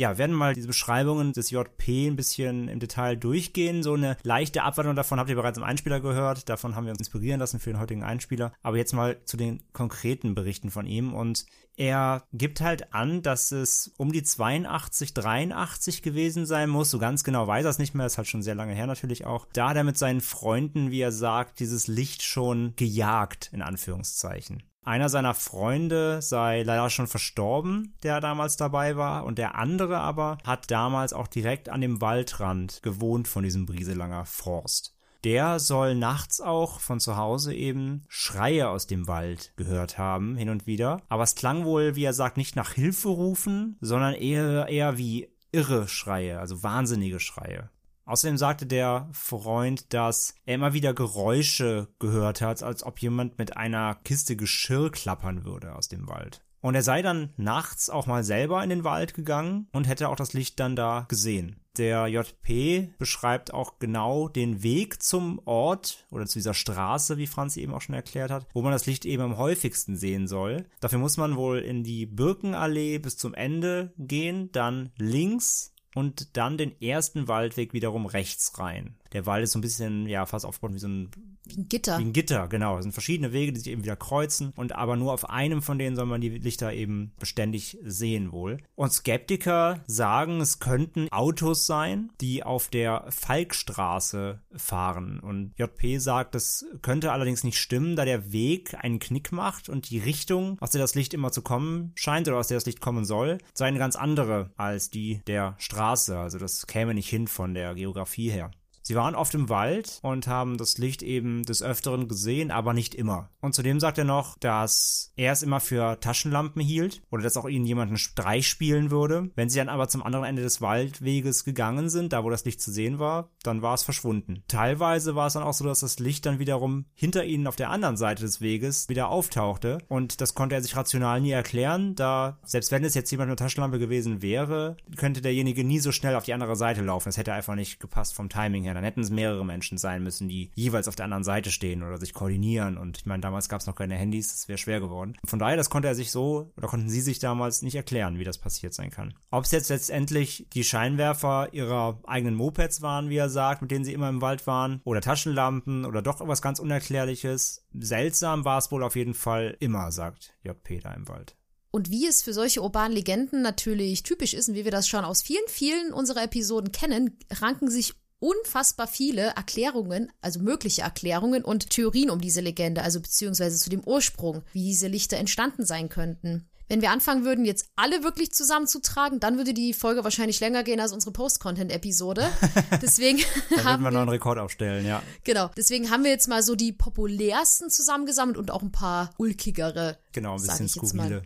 ja, 0.00 0.16
werden 0.16 0.34
mal 0.34 0.54
diese 0.54 0.66
Beschreibungen 0.66 1.34
des 1.34 1.50
JP 1.50 2.08
ein 2.08 2.16
bisschen 2.16 2.68
im 2.68 2.80
Detail 2.80 3.16
durchgehen. 3.16 3.82
So 3.82 3.92
eine 3.92 4.16
leichte 4.22 4.62
Abwandlung 4.62 4.96
davon 4.96 5.20
habt 5.20 5.28
ihr 5.28 5.36
bereits 5.36 5.58
im 5.58 5.64
Einspieler 5.64 6.00
gehört. 6.00 6.48
Davon 6.48 6.74
haben 6.74 6.86
wir 6.86 6.92
uns 6.92 7.00
inspirieren 7.00 7.38
lassen 7.38 7.60
für 7.60 7.68
den 7.68 7.78
heutigen 7.78 8.02
Einspieler. 8.02 8.54
Aber 8.62 8.78
jetzt 8.78 8.94
mal 8.94 9.22
zu 9.26 9.36
den 9.36 9.62
konkreten 9.74 10.34
Berichten 10.34 10.70
von 10.70 10.86
ihm. 10.86 11.12
Und 11.12 11.44
er 11.76 12.24
gibt 12.32 12.62
halt 12.62 12.94
an, 12.94 13.20
dass 13.20 13.52
es 13.52 13.92
um 13.98 14.10
die 14.10 14.22
82, 14.22 15.12
83 15.12 16.00
gewesen 16.00 16.46
sein 16.46 16.70
muss. 16.70 16.90
So 16.90 16.98
ganz 16.98 17.22
genau 17.22 17.46
weiß 17.46 17.66
er 17.66 17.70
es 17.70 17.78
nicht 17.78 17.94
mehr. 17.94 18.06
Ist 18.06 18.16
halt 18.16 18.26
schon 18.26 18.42
sehr 18.42 18.54
lange 18.54 18.72
her 18.72 18.86
natürlich 18.86 19.26
auch. 19.26 19.48
Da 19.52 19.68
hat 19.68 19.76
er 19.76 19.84
mit 19.84 19.98
seinen 19.98 20.22
Freunden, 20.22 20.90
wie 20.90 21.02
er 21.02 21.12
sagt, 21.12 21.60
dieses 21.60 21.88
Licht 21.88 22.22
schon 22.22 22.72
gejagt, 22.74 23.50
in 23.52 23.60
Anführungszeichen. 23.60 24.62
Einer 24.82 25.10
seiner 25.10 25.34
Freunde 25.34 26.22
sei 26.22 26.62
leider 26.62 26.88
schon 26.88 27.06
verstorben, 27.06 27.94
der 28.02 28.20
damals 28.20 28.56
dabei 28.56 28.96
war, 28.96 29.24
und 29.24 29.36
der 29.36 29.56
andere 29.56 29.98
aber 29.98 30.38
hat 30.44 30.70
damals 30.70 31.12
auch 31.12 31.26
direkt 31.26 31.68
an 31.68 31.82
dem 31.82 32.00
Waldrand 32.00 32.80
gewohnt 32.82 33.28
von 33.28 33.44
diesem 33.44 33.66
Brieselanger 33.66 34.24
Forst. 34.24 34.96
Der 35.22 35.58
soll 35.58 35.94
nachts 35.94 36.40
auch 36.40 36.80
von 36.80 36.98
zu 36.98 37.18
Hause 37.18 37.54
eben 37.54 38.04
Schreie 38.08 38.70
aus 38.70 38.86
dem 38.86 39.06
Wald 39.06 39.52
gehört 39.56 39.98
haben, 39.98 40.36
hin 40.38 40.48
und 40.48 40.66
wieder. 40.66 41.02
Aber 41.10 41.24
es 41.24 41.34
klang 41.34 41.66
wohl, 41.66 41.94
wie 41.94 42.04
er 42.04 42.14
sagt, 42.14 42.38
nicht 42.38 42.56
nach 42.56 42.72
Hilfe 42.72 43.08
rufen, 43.08 43.76
sondern 43.82 44.14
eher, 44.14 44.68
eher 44.68 44.96
wie 44.96 45.28
irre 45.52 45.88
Schreie, 45.88 46.38
also 46.38 46.62
wahnsinnige 46.62 47.20
Schreie. 47.20 47.68
Außerdem 48.10 48.38
sagte 48.38 48.66
der 48.66 49.08
Freund, 49.12 49.94
dass 49.94 50.34
er 50.44 50.56
immer 50.56 50.72
wieder 50.72 50.92
Geräusche 50.94 51.86
gehört 52.00 52.40
hat, 52.40 52.60
als 52.64 52.82
ob 52.82 52.98
jemand 52.98 53.38
mit 53.38 53.56
einer 53.56 53.94
Kiste 54.02 54.34
Geschirr 54.34 54.90
klappern 54.90 55.44
würde 55.44 55.76
aus 55.76 55.86
dem 55.86 56.08
Wald. 56.08 56.44
Und 56.60 56.74
er 56.74 56.82
sei 56.82 57.02
dann 57.02 57.32
nachts 57.36 57.88
auch 57.88 58.08
mal 58.08 58.24
selber 58.24 58.64
in 58.64 58.68
den 58.68 58.82
Wald 58.82 59.14
gegangen 59.14 59.68
und 59.72 59.86
hätte 59.86 60.08
auch 60.08 60.16
das 60.16 60.32
Licht 60.32 60.58
dann 60.58 60.74
da 60.74 61.06
gesehen. 61.08 61.60
Der 61.76 62.08
JP 62.08 62.94
beschreibt 62.98 63.54
auch 63.54 63.78
genau 63.78 64.26
den 64.26 64.64
Weg 64.64 65.04
zum 65.04 65.40
Ort 65.44 66.04
oder 66.10 66.26
zu 66.26 66.40
dieser 66.40 66.52
Straße, 66.52 67.16
wie 67.16 67.28
Franz 67.28 67.56
eben 67.56 67.72
auch 67.72 67.80
schon 67.80 67.94
erklärt 67.94 68.32
hat, 68.32 68.48
wo 68.52 68.60
man 68.62 68.72
das 68.72 68.86
Licht 68.86 69.04
eben 69.04 69.22
am 69.22 69.38
häufigsten 69.38 69.96
sehen 69.96 70.26
soll. 70.26 70.66
Dafür 70.80 70.98
muss 70.98 71.16
man 71.16 71.36
wohl 71.36 71.60
in 71.60 71.84
die 71.84 72.06
Birkenallee 72.06 72.98
bis 72.98 73.16
zum 73.16 73.34
Ende 73.34 73.94
gehen, 73.98 74.50
dann 74.50 74.90
links 74.98 75.74
und 75.94 76.36
dann 76.36 76.56
den 76.56 76.80
ersten 76.80 77.28
Waldweg 77.28 77.72
wiederum 77.72 78.06
rechts 78.06 78.58
rein. 78.58 78.96
Der 79.12 79.26
Wald 79.26 79.44
ist 79.44 79.52
so 79.52 79.58
ein 79.58 79.62
bisschen, 79.62 80.06
ja, 80.06 80.26
fast 80.26 80.46
aufgebaut 80.46 80.74
wie 80.74 80.78
so 80.78 80.88
ein 80.88 81.10
Wie 81.50 81.60
ein 81.60 81.68
Gitter. 81.68 81.98
Wie 81.98 82.04
ein 82.04 82.12
Gitter, 82.12 82.48
genau. 82.48 82.78
Es 82.78 82.82
sind 82.84 82.92
verschiedene 82.92 83.32
Wege, 83.32 83.52
die 83.52 83.60
sich 83.60 83.72
eben 83.72 83.84
wieder 83.84 83.96
kreuzen 83.96 84.52
und 84.56 84.74
aber 84.74 84.96
nur 84.96 85.12
auf 85.12 85.28
einem 85.28 85.62
von 85.62 85.78
denen 85.78 85.96
soll 85.96 86.06
man 86.06 86.20
die 86.20 86.30
Lichter 86.30 86.72
eben 86.72 87.12
beständig 87.18 87.78
sehen 87.82 88.32
wohl. 88.32 88.58
Und 88.74 88.92
Skeptiker 88.92 89.80
sagen, 89.86 90.40
es 90.40 90.58
könnten 90.58 91.08
Autos 91.10 91.66
sein, 91.66 92.10
die 92.20 92.42
auf 92.42 92.68
der 92.68 93.06
Falkstraße 93.08 94.40
fahren. 94.54 95.20
Und 95.20 95.52
JP 95.58 95.98
sagt, 95.98 96.34
das 96.34 96.64
könnte 96.82 97.12
allerdings 97.12 97.44
nicht 97.44 97.58
stimmen, 97.58 97.96
da 97.96 98.04
der 98.04 98.32
Weg 98.32 98.74
einen 98.78 98.98
Knick 98.98 99.32
macht 99.32 99.68
und 99.68 99.90
die 99.90 99.98
Richtung, 99.98 100.58
aus 100.60 100.70
der 100.70 100.80
das 100.80 100.94
Licht 100.94 101.14
immer 101.14 101.32
zu 101.32 101.42
kommen 101.42 101.92
scheint 101.94 102.28
oder 102.28 102.38
aus 102.38 102.48
der 102.48 102.56
das 102.56 102.66
Licht 102.66 102.80
kommen 102.80 103.04
soll, 103.04 103.38
sei 103.54 103.66
eine 103.66 103.78
ganz 103.78 103.96
andere 103.96 104.50
als 104.56 104.90
die 104.90 105.22
der 105.26 105.54
Straße. 105.58 106.18
Also 106.18 106.38
das 106.38 106.66
käme 106.66 106.94
nicht 106.94 107.08
hin 107.08 107.28
von 107.28 107.54
der 107.54 107.74
Geografie 107.74 108.30
her. 108.30 108.50
Sie 108.82 108.94
waren 108.94 109.14
oft 109.14 109.34
im 109.34 109.48
Wald 109.48 109.98
und 110.02 110.26
haben 110.26 110.56
das 110.56 110.78
Licht 110.78 111.02
eben 111.02 111.42
des 111.44 111.62
Öfteren 111.62 112.08
gesehen, 112.08 112.50
aber 112.50 112.72
nicht 112.72 112.94
immer. 112.94 113.30
Und 113.40 113.54
zudem 113.54 113.80
sagt 113.80 113.98
er 113.98 114.04
noch, 114.04 114.38
dass 114.38 115.12
er 115.16 115.32
es 115.32 115.42
immer 115.42 115.60
für 115.60 116.00
Taschenlampen 116.00 116.62
hielt 116.62 117.02
oder 117.10 117.22
dass 117.22 117.36
auch 117.36 117.48
ihnen 117.48 117.66
jemand 117.66 117.88
einen 117.88 117.98
Streich 117.98 118.48
spielen 118.48 118.90
würde. 118.90 119.30
Wenn 119.34 119.48
sie 119.48 119.58
dann 119.58 119.68
aber 119.68 119.88
zum 119.88 120.02
anderen 120.02 120.24
Ende 120.24 120.42
des 120.42 120.60
Waldweges 120.60 121.44
gegangen 121.44 121.88
sind, 121.88 122.12
da 122.12 122.24
wo 122.24 122.30
das 122.30 122.44
Licht 122.44 122.60
zu 122.60 122.70
sehen 122.70 122.98
war, 122.98 123.30
dann 123.42 123.62
war 123.62 123.74
es 123.74 123.82
verschwunden. 123.82 124.42
Teilweise 124.48 125.14
war 125.14 125.26
es 125.26 125.34
dann 125.34 125.42
auch 125.42 125.54
so, 125.54 125.64
dass 125.64 125.80
das 125.80 125.98
Licht 125.98 126.26
dann 126.26 126.38
wiederum 126.38 126.86
hinter 126.94 127.24
ihnen 127.24 127.46
auf 127.46 127.56
der 127.56 127.70
anderen 127.70 127.96
Seite 127.96 128.22
des 128.22 128.40
Weges 128.40 128.88
wieder 128.88 129.08
auftauchte 129.08 129.78
und 129.88 130.20
das 130.20 130.34
konnte 130.34 130.54
er 130.54 130.62
sich 130.62 130.76
rational 130.76 131.20
nie 131.20 131.30
erklären, 131.30 131.94
da 131.94 132.38
selbst 132.44 132.72
wenn 132.72 132.84
es 132.84 132.94
jetzt 132.94 133.10
jemand 133.10 133.30
mit 133.30 133.40
einer 133.40 133.46
Taschenlampe 133.46 133.78
gewesen 133.78 134.22
wäre, 134.22 134.76
könnte 134.96 135.20
derjenige 135.20 135.64
nie 135.64 135.78
so 135.78 135.92
schnell 135.92 136.14
auf 136.14 136.24
die 136.24 136.34
andere 136.34 136.56
Seite 136.56 136.82
laufen. 136.82 137.08
Das 137.08 137.16
hätte 137.16 137.32
einfach 137.32 137.54
nicht 137.54 137.80
gepasst 137.80 138.14
vom 138.14 138.28
Timing 138.28 138.64
her 138.64 138.69
her. 138.70 138.74
Dann 138.74 138.84
hätten 138.84 139.00
es 139.00 139.10
mehrere 139.10 139.44
Menschen 139.44 139.78
sein 139.78 140.02
müssen, 140.02 140.28
die 140.28 140.50
jeweils 140.54 140.88
auf 140.88 140.96
der 140.96 141.04
anderen 141.04 141.24
Seite 141.24 141.50
stehen 141.50 141.82
oder 141.82 141.98
sich 141.98 142.14
koordinieren. 142.14 142.78
Und 142.78 142.98
ich 142.98 143.06
meine, 143.06 143.20
damals 143.20 143.48
gab 143.48 143.60
es 143.60 143.66
noch 143.66 143.74
keine 143.74 143.96
Handys, 143.96 144.32
das 144.32 144.48
wäre 144.48 144.58
schwer 144.58 144.80
geworden. 144.80 145.16
Von 145.24 145.38
daher, 145.38 145.56
das 145.56 145.70
konnte 145.70 145.88
er 145.88 145.94
sich 145.94 146.10
so 146.10 146.52
oder 146.56 146.68
konnten 146.68 146.88
sie 146.88 147.00
sich 147.00 147.18
damals 147.18 147.62
nicht 147.62 147.74
erklären, 147.74 148.18
wie 148.18 148.24
das 148.24 148.38
passiert 148.38 148.74
sein 148.74 148.90
kann. 148.90 149.14
Ob 149.30 149.44
es 149.44 149.50
jetzt 149.50 149.70
letztendlich 149.70 150.46
die 150.52 150.64
Scheinwerfer 150.64 151.48
ihrer 151.52 152.00
eigenen 152.06 152.34
Mopeds 152.34 152.82
waren, 152.82 153.10
wie 153.10 153.16
er 153.16 153.28
sagt, 153.28 153.62
mit 153.62 153.70
denen 153.70 153.84
sie 153.84 153.92
immer 153.92 154.08
im 154.08 154.22
Wald 154.22 154.46
waren, 154.46 154.80
oder 154.84 155.00
Taschenlampen 155.00 155.84
oder 155.84 156.02
doch 156.02 156.20
irgendwas 156.20 156.42
ganz 156.42 156.58
Unerklärliches. 156.58 157.66
Seltsam 157.78 158.44
war 158.44 158.58
es 158.58 158.70
wohl 158.70 158.82
auf 158.82 158.96
jeden 158.96 159.14
Fall 159.14 159.56
immer, 159.60 159.92
sagt 159.92 160.34
JP 160.44 160.80
da 160.80 160.94
im 160.94 161.08
Wald. 161.08 161.36
Und 161.72 161.90
wie 161.90 162.06
es 162.06 162.22
für 162.22 162.32
solche 162.32 162.62
urbanen 162.62 162.92
Legenden 162.92 163.42
natürlich 163.42 164.02
typisch 164.02 164.34
ist 164.34 164.48
und 164.48 164.56
wie 164.56 164.64
wir 164.64 164.72
das 164.72 164.88
schon 164.88 165.04
aus 165.04 165.22
vielen, 165.22 165.46
vielen 165.46 165.92
unserer 165.92 166.24
Episoden 166.24 166.72
kennen, 166.72 167.16
ranken 167.30 167.70
sich 167.70 167.94
unfassbar 168.20 168.86
viele 168.86 169.34
Erklärungen, 169.34 170.12
also 170.20 170.40
mögliche 170.40 170.82
Erklärungen 170.82 171.44
und 171.44 171.70
Theorien 171.70 172.10
um 172.10 172.20
diese 172.20 172.40
Legende, 172.40 172.82
also 172.82 173.00
beziehungsweise 173.00 173.58
zu 173.58 173.70
dem 173.70 173.82
Ursprung, 173.82 174.42
wie 174.52 174.62
diese 174.62 174.86
Lichter 174.86 175.16
entstanden 175.16 175.66
sein 175.66 175.88
könnten. 175.88 176.46
Wenn 176.70 176.82
wir 176.82 176.92
anfangen 176.92 177.24
würden, 177.24 177.44
jetzt 177.44 177.66
alle 177.74 178.04
wirklich 178.04 178.30
zusammenzutragen, 178.30 179.18
dann 179.18 179.38
würde 179.38 179.52
die 179.52 179.74
Folge 179.74 180.04
wahrscheinlich 180.04 180.38
länger 180.38 180.62
gehen 180.62 180.78
als 180.78 180.92
unsere 180.92 181.10
Post-Content-Episode. 181.10 182.28
Deswegen 182.80 183.18
da 183.50 183.64
haben 183.64 183.82
wir 183.82 183.90
noch 183.90 184.02
einen 184.02 184.10
Rekord 184.10 184.38
aufstellen, 184.38 184.86
ja. 184.86 185.02
Genau. 185.24 185.50
Deswegen 185.56 185.90
haben 185.90 186.04
wir 186.04 186.12
jetzt 186.12 186.28
mal 186.28 186.44
so 186.44 186.54
die 186.54 186.72
populärsten 186.72 187.70
zusammengesammelt 187.70 188.38
und 188.38 188.52
auch 188.52 188.62
ein 188.62 188.70
paar 188.70 189.10
ulkigere. 189.18 189.98
Genau, 190.12 190.36
ein 190.36 190.42
bisschen 190.42 190.68
skurrile. 190.68 191.22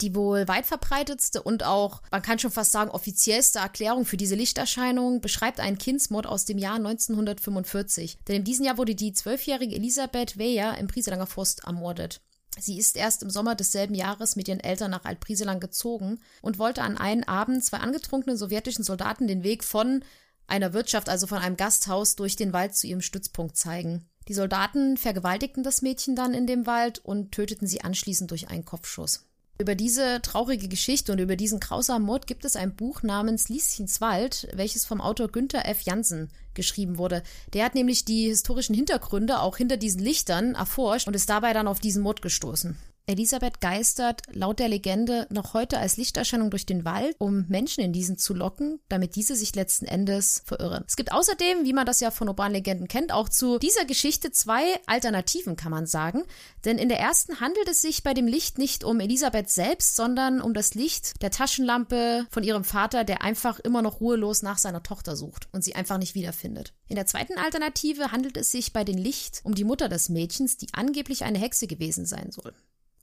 Die 0.00 0.14
wohl 0.14 0.48
weit 0.48 0.66
verbreitetste 0.66 1.42
und 1.42 1.62
auch, 1.62 2.02
man 2.10 2.22
kann 2.22 2.38
schon 2.38 2.50
fast 2.50 2.72
sagen, 2.72 2.90
offiziellste 2.90 3.60
Erklärung 3.60 4.04
für 4.04 4.16
diese 4.16 4.34
Lichterscheinung 4.34 5.20
beschreibt 5.20 5.60
einen 5.60 5.78
Kindsmord 5.78 6.26
aus 6.26 6.44
dem 6.44 6.58
Jahr 6.58 6.76
1945. 6.76 8.18
Denn 8.26 8.36
in 8.36 8.44
diesem 8.44 8.64
Jahr 8.64 8.76
wurde 8.76 8.94
die 8.94 9.12
zwölfjährige 9.12 9.76
Elisabeth 9.76 10.38
Weyer 10.38 10.76
im 10.78 10.88
Prieselanger 10.88 11.26
Forst 11.26 11.64
ermordet. 11.64 12.20
Sie 12.58 12.78
ist 12.78 12.96
erst 12.96 13.22
im 13.22 13.30
Sommer 13.30 13.54
desselben 13.54 13.94
Jahres 13.94 14.36
mit 14.36 14.48
ihren 14.48 14.60
Eltern 14.60 14.90
nach 14.90 15.04
Altprieselang 15.04 15.60
gezogen 15.60 16.20
und 16.42 16.58
wollte 16.58 16.82
an 16.82 16.98
einem 16.98 17.24
Abend 17.24 17.64
zwei 17.64 17.78
angetrunkenen 17.78 18.36
sowjetischen 18.36 18.84
Soldaten 18.84 19.26
den 19.26 19.42
Weg 19.42 19.64
von 19.64 20.04
einer 20.46 20.72
Wirtschaft, 20.72 21.08
also 21.08 21.26
von 21.26 21.38
einem 21.38 21.56
Gasthaus, 21.56 22.16
durch 22.16 22.36
den 22.36 22.52
Wald 22.52 22.76
zu 22.76 22.86
ihrem 22.86 23.00
Stützpunkt 23.00 23.56
zeigen. 23.56 24.08
Die 24.28 24.34
Soldaten 24.34 24.96
vergewaltigten 24.96 25.62
das 25.62 25.82
Mädchen 25.82 26.16
dann 26.16 26.34
in 26.34 26.46
dem 26.46 26.66
Wald 26.66 26.98
und 26.98 27.32
töteten 27.32 27.66
sie 27.66 27.82
anschließend 27.82 28.30
durch 28.30 28.48
einen 28.48 28.64
Kopfschuss. 28.64 29.26
Über 29.56 29.76
diese 29.76 30.20
traurige 30.20 30.66
Geschichte 30.66 31.12
und 31.12 31.20
über 31.20 31.36
diesen 31.36 31.60
grausamen 31.60 32.04
Mord 32.04 32.26
gibt 32.26 32.44
es 32.44 32.56
ein 32.56 32.74
Buch 32.74 33.04
namens 33.04 33.48
Lieschens 33.48 34.00
Wald, 34.00 34.48
welches 34.52 34.84
vom 34.84 35.00
Autor 35.00 35.28
Günther 35.28 35.68
F. 35.68 35.82
Jansen 35.82 36.28
geschrieben 36.54 36.98
wurde. 36.98 37.22
Der 37.52 37.64
hat 37.64 37.76
nämlich 37.76 38.04
die 38.04 38.28
historischen 38.28 38.74
Hintergründe 38.74 39.40
auch 39.40 39.56
hinter 39.56 39.76
diesen 39.76 40.00
Lichtern 40.00 40.56
erforscht 40.56 41.06
und 41.06 41.14
ist 41.14 41.30
dabei 41.30 41.52
dann 41.52 41.68
auf 41.68 41.78
diesen 41.78 42.02
Mord 42.02 42.20
gestoßen. 42.20 42.76
Elisabeth 43.06 43.60
geistert 43.60 44.22
laut 44.32 44.58
der 44.58 44.68
Legende 44.68 45.26
noch 45.30 45.52
heute 45.52 45.78
als 45.78 45.98
Lichterscheinung 45.98 46.50
durch 46.50 46.64
den 46.64 46.86
Wald, 46.86 47.14
um 47.18 47.44
Menschen 47.48 47.84
in 47.84 47.92
diesen 47.92 48.16
zu 48.16 48.32
locken, 48.32 48.80
damit 48.88 49.14
diese 49.14 49.36
sich 49.36 49.54
letzten 49.54 49.84
Endes 49.84 50.42
verirren. 50.46 50.84
Es 50.88 50.96
gibt 50.96 51.12
außerdem, 51.12 51.64
wie 51.64 51.74
man 51.74 51.84
das 51.84 52.00
ja 52.00 52.10
von 52.10 52.28
urbanen 52.28 52.54
Legenden 52.54 52.88
kennt, 52.88 53.12
auch 53.12 53.28
zu 53.28 53.58
dieser 53.58 53.84
Geschichte 53.84 54.30
zwei 54.30 54.62
Alternativen, 54.86 55.56
kann 55.56 55.70
man 55.70 55.86
sagen. 55.86 56.22
Denn 56.64 56.78
in 56.78 56.88
der 56.88 56.98
ersten 56.98 57.40
handelt 57.40 57.68
es 57.68 57.82
sich 57.82 58.04
bei 58.04 58.14
dem 58.14 58.26
Licht 58.26 58.56
nicht 58.56 58.84
um 58.84 59.00
Elisabeth 59.00 59.50
selbst, 59.50 59.96
sondern 59.96 60.40
um 60.40 60.54
das 60.54 60.74
Licht 60.74 61.20
der 61.20 61.30
Taschenlampe 61.30 62.26
von 62.30 62.42
ihrem 62.42 62.64
Vater, 62.64 63.04
der 63.04 63.20
einfach 63.20 63.60
immer 63.60 63.82
noch 63.82 64.00
ruhelos 64.00 64.40
nach 64.40 64.56
seiner 64.56 64.82
Tochter 64.82 65.14
sucht 65.14 65.48
und 65.52 65.62
sie 65.62 65.74
einfach 65.74 65.98
nicht 65.98 66.14
wiederfindet. 66.14 66.72
In 66.88 66.96
der 66.96 67.06
zweiten 67.06 67.36
Alternative 67.36 68.12
handelt 68.12 68.38
es 68.38 68.50
sich 68.50 68.72
bei 68.72 68.82
dem 68.82 68.96
Licht 68.96 69.42
um 69.44 69.54
die 69.54 69.64
Mutter 69.64 69.90
des 69.90 70.08
Mädchens, 70.08 70.56
die 70.56 70.68
angeblich 70.72 71.24
eine 71.24 71.38
Hexe 71.38 71.66
gewesen 71.66 72.06
sein 72.06 72.30
soll. 72.30 72.54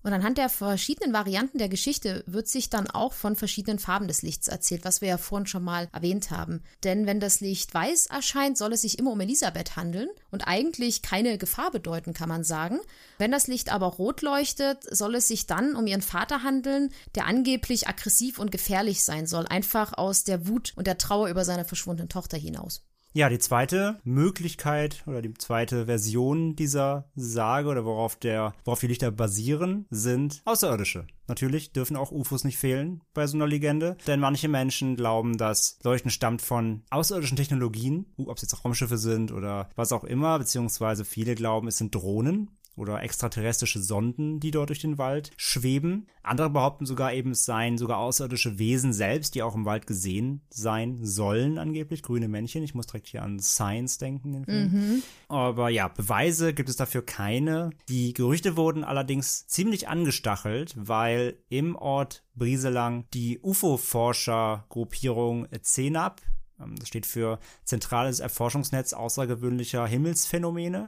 Und 0.03 0.13
anhand 0.13 0.37
der 0.37 0.49
verschiedenen 0.49 1.13
Varianten 1.13 1.59
der 1.59 1.69
Geschichte 1.69 2.23
wird 2.25 2.47
sich 2.47 2.69
dann 2.69 2.89
auch 2.89 3.13
von 3.13 3.35
verschiedenen 3.35 3.77
Farben 3.77 4.07
des 4.07 4.23
Lichts 4.23 4.47
erzählt, 4.47 4.83
was 4.83 5.01
wir 5.01 5.09
ja 5.09 5.17
vorhin 5.17 5.45
schon 5.45 5.63
mal 5.63 5.89
erwähnt 5.93 6.31
haben. 6.31 6.63
Denn 6.83 7.05
wenn 7.05 7.19
das 7.19 7.39
Licht 7.39 7.73
weiß 7.73 8.07
erscheint, 8.07 8.57
soll 8.57 8.73
es 8.73 8.81
sich 8.81 8.97
immer 8.97 9.11
um 9.11 9.19
Elisabeth 9.19 9.75
handeln 9.75 10.09
und 10.31 10.47
eigentlich 10.47 11.01
keine 11.03 11.37
Gefahr 11.37 11.71
bedeuten, 11.71 12.13
kann 12.13 12.29
man 12.29 12.43
sagen. 12.43 12.79
Wenn 13.19 13.31
das 13.31 13.47
Licht 13.47 13.71
aber 13.71 13.87
rot 13.87 14.21
leuchtet, 14.21 14.83
soll 14.89 15.15
es 15.15 15.27
sich 15.27 15.45
dann 15.45 15.75
um 15.75 15.85
ihren 15.85 16.01
Vater 16.01 16.41
handeln, 16.43 16.91
der 17.13 17.27
angeblich 17.27 17.87
aggressiv 17.87 18.39
und 18.39 18.51
gefährlich 18.51 19.03
sein 19.03 19.27
soll, 19.27 19.45
einfach 19.45 19.93
aus 19.93 20.23
der 20.23 20.47
Wut 20.47 20.73
und 20.75 20.87
der 20.87 20.97
Trauer 20.97 21.29
über 21.29 21.45
seine 21.45 21.65
verschwundene 21.65 22.09
Tochter 22.09 22.37
hinaus. 22.37 22.81
Ja, 23.13 23.27
die 23.27 23.39
zweite 23.39 23.99
Möglichkeit 24.05 25.03
oder 25.05 25.21
die 25.21 25.33
zweite 25.33 25.87
Version 25.87 26.55
dieser 26.55 27.09
Sage 27.13 27.67
oder 27.67 27.83
worauf 27.83 28.15
der, 28.15 28.53
worauf 28.63 28.79
die 28.79 28.87
Lichter 28.87 29.11
basieren, 29.11 29.85
sind 29.89 30.41
Außerirdische. 30.45 31.07
Natürlich 31.27 31.73
dürfen 31.73 31.97
auch 31.97 32.11
UFOs 32.11 32.45
nicht 32.45 32.57
fehlen 32.57 33.03
bei 33.13 33.27
so 33.27 33.35
einer 33.35 33.47
Legende, 33.47 33.97
denn 34.07 34.21
manche 34.21 34.47
Menschen 34.47 34.95
glauben, 34.95 35.37
dass 35.37 35.77
Leuchten 35.83 36.09
stammt 36.09 36.41
von 36.41 36.83
außerirdischen 36.89 37.35
Technologien, 37.35 38.05
ob 38.17 38.37
es 38.37 38.43
jetzt 38.43 38.63
Raumschiffe 38.63 38.97
sind 38.97 39.33
oder 39.33 39.69
was 39.75 39.91
auch 39.91 40.05
immer, 40.05 40.39
beziehungsweise 40.39 41.03
viele 41.03 41.35
glauben, 41.35 41.67
es 41.67 41.77
sind 41.77 41.93
Drohnen, 41.93 42.49
oder 42.75 43.03
extraterrestrische 43.03 43.81
Sonden, 43.81 44.39
die 44.39 44.51
dort 44.51 44.69
durch 44.69 44.79
den 44.79 44.97
Wald 44.97 45.31
schweben. 45.37 46.07
Andere 46.23 46.49
behaupten 46.49 46.85
sogar 46.85 47.13
eben, 47.13 47.31
es 47.31 47.45
seien 47.45 47.77
sogar 47.77 47.97
außerirdische 47.97 48.59
Wesen 48.59 48.93
selbst, 48.93 49.35
die 49.35 49.43
auch 49.43 49.55
im 49.55 49.65
Wald 49.65 49.87
gesehen 49.87 50.41
sein 50.49 51.03
sollen, 51.03 51.57
angeblich. 51.57 52.03
Grüne 52.03 52.27
Männchen. 52.27 52.63
Ich 52.63 52.73
muss 52.73 52.87
direkt 52.87 53.07
hier 53.07 53.23
an 53.23 53.39
Science 53.39 53.97
denken. 53.97 54.45
Mhm. 54.47 55.03
Aber 55.27 55.69
ja, 55.69 55.87
Beweise 55.89 56.53
gibt 56.53 56.69
es 56.69 56.77
dafür 56.77 57.05
keine. 57.05 57.71
Die 57.89 58.13
Gerüchte 58.13 58.55
wurden 58.55 58.83
allerdings 58.83 59.47
ziemlich 59.47 59.87
angestachelt, 59.87 60.73
weil 60.77 61.37
im 61.49 61.75
Ort 61.75 62.23
Brieselang 62.35 63.05
die 63.13 63.39
UFO-Forschergruppierung 63.41 65.47
CENAP, 65.61 66.21
ähm, 66.59 66.75
das 66.77 66.87
steht 66.87 67.05
für 67.05 67.39
Zentrales 67.65 68.19
Erforschungsnetz 68.19 68.93
außergewöhnlicher 68.93 69.85
Himmelsphänomene, 69.85 70.87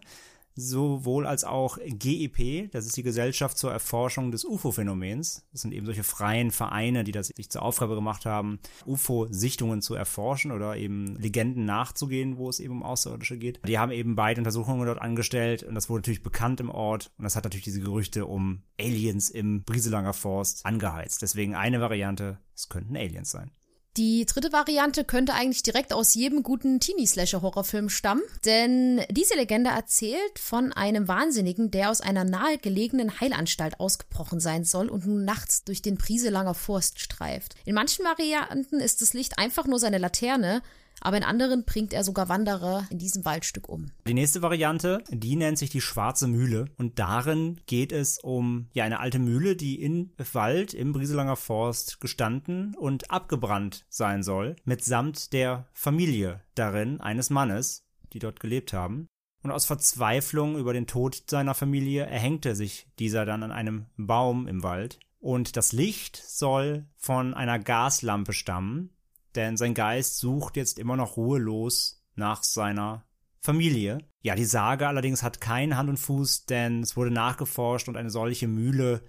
sowohl 0.56 1.26
als 1.26 1.44
auch 1.44 1.78
GEP, 1.84 2.72
das 2.72 2.86
ist 2.86 2.98
die 2.98 3.04
Gesellschaft 3.04 3.58
zur 3.58 3.72
Erforschung 3.72 4.32
des 4.32 4.46
UFO-Phänomens. 4.46 5.46
Das 5.52 5.62
sind 5.62 5.74
eben 5.74 5.86
solche 5.86 6.04
freien 6.04 6.52
Vereine, 6.52 7.04
die 7.04 7.12
das 7.12 7.28
sich 7.28 7.50
zur 7.50 7.64
Aufgabe 7.64 7.96
gemacht 7.96 8.26
haben, 8.26 8.60
UFO-Sichtungen 8.86 9.82
zu 9.82 9.96
erforschen 9.96 10.52
oder 10.52 10.78
eben 10.78 11.16
Legenden 11.16 11.66
nachzugehen, 11.66 12.38
wo 12.38 12.50
es 12.50 12.60
eben 12.60 12.74
um 12.74 12.84
Außerirdische 12.84 13.38
geht. 13.38 13.60
Die 13.68 13.80
haben 13.80 13.92
eben 13.92 14.16
beide 14.16 14.42
Untersuchungen 14.42 14.86
dort 14.86 15.02
angestellt 15.02 15.64
und 15.64 15.76
das 15.76 15.90
wurde 15.90 16.02
natürlich 16.02 16.24
bekannt 16.24 16.60
im 16.60 16.70
Ort 16.70 17.12
und 17.18 17.24
das 17.24 17.36
hat 17.36 17.44
natürlich 17.44 17.64
diese 17.66 17.82
Gerüchte 17.82 18.26
um 18.26 18.64
Aliens 18.80 19.30
im 19.30 19.64
Brieselanger 19.64 20.14
Forst 20.14 20.66
angeheizt. 20.66 21.22
Deswegen 21.22 21.56
eine 21.56 21.82
Variante, 21.82 22.38
es 22.56 22.70
könnten 22.70 22.96
Aliens 22.96 23.32
sein. 23.32 23.52
Die 23.96 24.26
dritte 24.26 24.52
Variante 24.52 25.04
könnte 25.04 25.36
eigentlich 25.36 25.62
direkt 25.62 25.94
aus 25.94 26.16
jedem 26.16 26.42
guten 26.42 26.80
Teenie-Slasher-Horrorfilm 26.80 27.90
stammen, 27.90 28.24
denn 28.44 29.02
diese 29.12 29.36
Legende 29.36 29.70
erzählt 29.70 30.40
von 30.40 30.74
einem 30.74 31.08
Wahnsinnigen, 31.08 31.70
der 31.70 31.92
aus 31.92 32.02
einer 32.02 32.24
nahegelegenen 32.24 33.20
Heilanstalt 33.20 33.80
ausgebrochen 33.80 34.40
sein 34.40 34.64
soll 34.64 34.90
und 34.90 35.06
nun 35.06 35.26
nachts 35.26 35.64
durch 35.64 35.84
den 35.84 36.00
Prieselanger 36.00 36.56
Forst 36.56 37.02
streift. 37.02 37.54
In 37.66 37.76
manchen 37.76 38.04
Varianten 38.04 38.80
ist 38.80 39.04
das 39.04 39.14
Licht 39.14 39.38
einfach 39.38 39.68
nur 39.68 39.78
seine 39.78 40.00
Laterne, 40.00 40.64
aber 41.04 41.18
in 41.18 41.24
anderen 41.24 41.66
bringt 41.66 41.94
er 41.94 42.04
sogar 42.04 42.30
Wanderer 42.30 42.88
in 42.90 42.98
diesem 42.98 43.26
Waldstück 43.26 43.70
um. 43.70 43.92
Die 44.08 44.14
nächste 44.14 44.42
Variante, 44.42 45.04
die 45.10 45.36
nennt 45.36 45.58
sich 45.58 45.70
die 45.70 45.82
Schwarze 45.82 46.28
Mühle 46.28 46.66
und 46.78 46.98
darin 46.98 47.60
geht 47.66 47.92
es 47.92 48.20
um 48.20 48.68
ja 48.74 48.86
eine 48.86 49.00
alte 49.00 49.20
Mühle, 49.20 49.56
die 49.56 49.82
in 49.82 50.12
Wald 50.32 50.74
im 50.74 50.94
Brieselanger 50.94 51.36
Forst 51.36 52.00
gestanden 52.00 52.74
und 52.76 53.12
abgebrannt 53.12 53.86
sein 53.90 54.24
soll, 54.24 54.56
mitsamt 54.64 55.34
der 55.34 55.68
Familie 55.74 56.42
darin 56.56 57.02
eines 57.02 57.30
Mannes, 57.30 57.84
die 58.14 58.20
dort 58.20 58.40
gelebt 58.40 58.74
haben. 58.74 59.08
Und 59.44 59.52
aus 59.52 59.66
Verzweiflung 59.66 60.58
über 60.58 60.72
den 60.72 60.88
Tod 60.88 61.24
seiner 61.30 61.54
Familie 61.54 62.06
erhängte 62.06 62.56
sich 62.56 62.88
dieser 62.98 63.26
dann 63.26 63.44
an 63.44 63.52
einem 63.52 63.88
Baum 63.98 64.48
im 64.48 64.64
Wald. 64.64 65.00
Und 65.20 65.58
das 65.58 65.74
Licht 65.74 66.16
soll 66.16 66.86
von 66.96 67.34
einer 67.34 67.60
Gaslampe 67.60 68.32
stammen, 68.32 68.90
denn 69.36 69.58
sein 69.58 69.74
Geist 69.74 70.18
sucht 70.20 70.58
jetzt 70.58 70.80
immer 70.80 70.96
noch 70.96 71.18
ruhelos 71.18 72.04
nach 72.16 72.44
seiner 72.44 73.06
Familie. 73.40 74.00
Ja, 74.22 74.36
die 74.36 74.46
Sage 74.46 74.88
allerdings 74.88 75.22
hat 75.22 75.42
keinen 75.42 75.76
Hand 75.76 75.90
und 75.90 75.98
Fuß, 75.98 76.46
denn 76.46 76.82
es 76.82 76.96
wurde 76.96 77.12
nachgeforscht 77.12 77.90
und 77.90 77.98
eine 77.98 78.10
solche 78.10 78.48
Mühle 78.48 79.04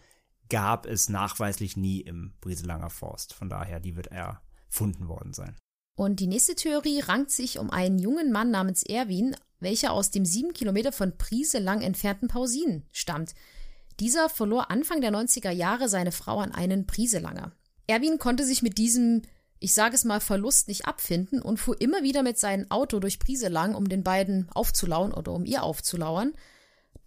gab 0.49 0.87
es 0.87 1.09
nachweislich 1.09 1.77
nie 1.77 2.01
im 2.01 2.35
Brieselanger 2.41 2.91
Forst. 2.91 3.33
Von 3.33 3.49
daher, 3.49 3.81
die 3.81 3.97
wird 3.97 4.09
erfunden 4.09 5.09
worden 5.09 5.33
sein. 5.33 5.57
Und 5.97 6.21
die 6.21 6.27
nächste 6.27 6.55
Theorie 6.55 7.01
rankt 7.01 7.31
sich 7.31 7.59
um 7.59 7.71
einen 7.71 7.99
jungen 7.99 8.33
Mann 8.33 8.51
namens 8.51 8.83
Erwin, 8.83 9.37
welcher 9.61 9.93
aus 9.93 10.11
dem 10.11 10.25
sieben 10.25 10.53
Kilometer 10.53 10.93
von 10.93 11.17
Priese 11.17 11.59
lang 11.59 11.81
entfernten 11.81 12.29
Pausin 12.29 12.85
stammt. 12.91 13.35
Dieser 14.01 14.29
verlor 14.29 14.71
Anfang 14.71 15.01
der 15.01 15.13
90er 15.13 15.51
Jahre 15.51 15.89
seine 15.89 16.11
Frau 16.11 16.41
an 16.41 16.53
einen 16.53 16.87
Prieselanger. 16.87 17.53
Erwin 17.87 18.19
konnte 18.19 18.45
sich 18.45 18.63
mit 18.63 18.79
diesem, 18.79 19.23
ich 19.65 19.73
sage 19.73 19.95
es 19.95 20.05
mal, 20.05 20.21
Verlust 20.21 20.69
nicht 20.69 20.85
abfinden 20.87 21.41
und 21.41 21.57
fuhr 21.57 21.81
immer 21.81 22.03
wieder 22.03 22.23
mit 22.23 22.39
seinem 22.39 22.71
Auto 22.71 23.01
durch 23.01 23.19
Prieselang, 23.19 23.75
um 23.75 23.89
den 23.89 24.03
beiden 24.03 24.47
aufzulauern 24.53 25.15
oder 25.15 25.33
um 25.33 25.47
ihr 25.47 25.63
aufzulauern. 25.63 26.35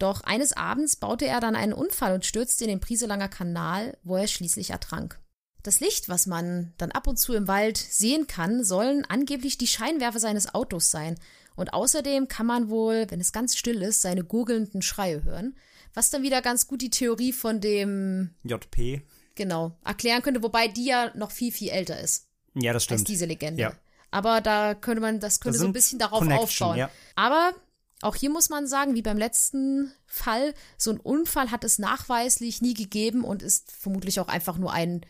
Doch 0.00 0.22
eines 0.22 0.52
Abends 0.52 0.96
baute 0.96 1.24
er 1.24 1.38
dann 1.38 1.54
einen 1.54 1.72
Unfall 1.72 2.14
und 2.14 2.26
stürzte 2.26 2.64
in 2.64 2.70
den 2.70 2.80
Prieselanger 2.80 3.28
Kanal, 3.28 3.96
wo 4.02 4.16
er 4.16 4.26
schließlich 4.26 4.70
ertrank. 4.70 5.20
Das 5.62 5.78
Licht, 5.78 6.08
was 6.08 6.26
man 6.26 6.74
dann 6.78 6.90
ab 6.90 7.06
und 7.06 7.16
zu 7.16 7.32
im 7.34 7.46
Wald 7.46 7.76
sehen 7.76 8.26
kann, 8.26 8.64
sollen 8.64 9.04
angeblich 9.04 9.56
die 9.56 9.68
Scheinwerfer 9.68 10.18
seines 10.18 10.52
Autos 10.52 10.90
sein. 10.90 11.14
Und 11.54 11.74
außerdem 11.74 12.26
kann 12.26 12.46
man 12.46 12.70
wohl, 12.70 13.06
wenn 13.08 13.20
es 13.20 13.30
ganz 13.30 13.56
still 13.56 13.82
ist, 13.82 14.02
seine 14.02 14.24
gurgelnden 14.24 14.82
Schreie 14.82 15.22
hören. 15.22 15.56
Was 15.94 16.10
dann 16.10 16.24
wieder 16.24 16.42
ganz 16.42 16.66
gut 16.66 16.82
die 16.82 16.90
Theorie 16.90 17.32
von 17.32 17.60
dem 17.60 18.34
JP. 18.42 19.02
Genau, 19.36 19.78
erklären 19.84 20.22
könnte, 20.22 20.42
wobei 20.42 20.66
die 20.66 20.86
ja 20.86 21.12
noch 21.16 21.30
viel, 21.30 21.52
viel 21.52 21.68
älter 21.68 22.00
ist. 22.00 22.27
Ja, 22.54 22.72
das 22.72 22.84
stimmt. 22.84 23.00
Als 23.00 23.06
diese 23.08 23.26
Legende. 23.26 23.62
Ja. 23.62 23.72
Aber 24.10 24.40
da 24.40 24.74
könnte 24.74 25.00
man, 25.00 25.20
das 25.20 25.40
könnte 25.40 25.54
Das 25.58 25.62
so 25.62 25.66
ein 25.66 25.72
bisschen 25.72 25.98
darauf 25.98 26.20
Connection, 26.20 26.68
aufbauen. 26.68 26.78
ja. 26.78 26.90
Aber 27.14 27.52
auch 28.00 28.14
hier 28.14 28.30
muss 28.30 28.48
man 28.48 28.66
sagen, 28.66 28.94
wie 28.94 29.02
beim 29.02 29.18
letzten 29.18 29.92
Fall, 30.06 30.54
so 30.76 30.92
ein 30.92 31.00
Unfall 31.00 31.50
hat 31.50 31.64
es 31.64 31.78
nachweislich 31.78 32.62
nie 32.62 32.74
gegeben 32.74 33.24
und 33.24 33.42
ist 33.42 33.72
vermutlich 33.72 34.20
auch 34.20 34.28
einfach 34.28 34.56
nur 34.56 34.72
ein, 34.72 35.04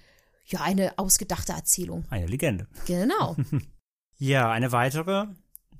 ja, 0.46 0.62
eine 0.62 0.98
ausgedachte 0.98 1.52
Erzählung. 1.52 2.06
Eine 2.10 2.26
Legende. 2.26 2.66
Genau. 2.86 3.36
Ja, 4.20 4.50
eine 4.50 4.72
weitere, 4.72 5.26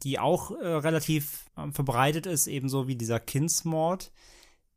die 0.04 0.20
auch 0.20 0.52
äh, 0.52 0.64
relativ 0.64 1.46
ähm, 1.56 1.74
verbreitet 1.74 2.24
ist, 2.24 2.46
ebenso 2.46 2.86
wie 2.86 2.94
dieser 2.94 3.18
Kindsmord, 3.18 4.12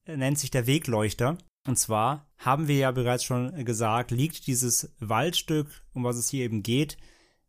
äh, 0.05 0.17
nennt 0.17 0.39
sich 0.39 0.49
der 0.49 0.65
Wegleuchter. 0.65 1.37
Und 1.67 1.77
zwar 1.77 2.27
haben 2.37 2.67
wir 2.67 2.77
ja 2.77 2.91
bereits 2.91 3.23
schon 3.23 3.65
gesagt, 3.65 4.11
liegt 4.11 4.47
dieses 4.47 4.93
Waldstück, 4.99 5.67
um 5.93 6.03
was 6.03 6.17
es 6.17 6.29
hier 6.29 6.43
eben 6.43 6.63
geht, 6.63 6.97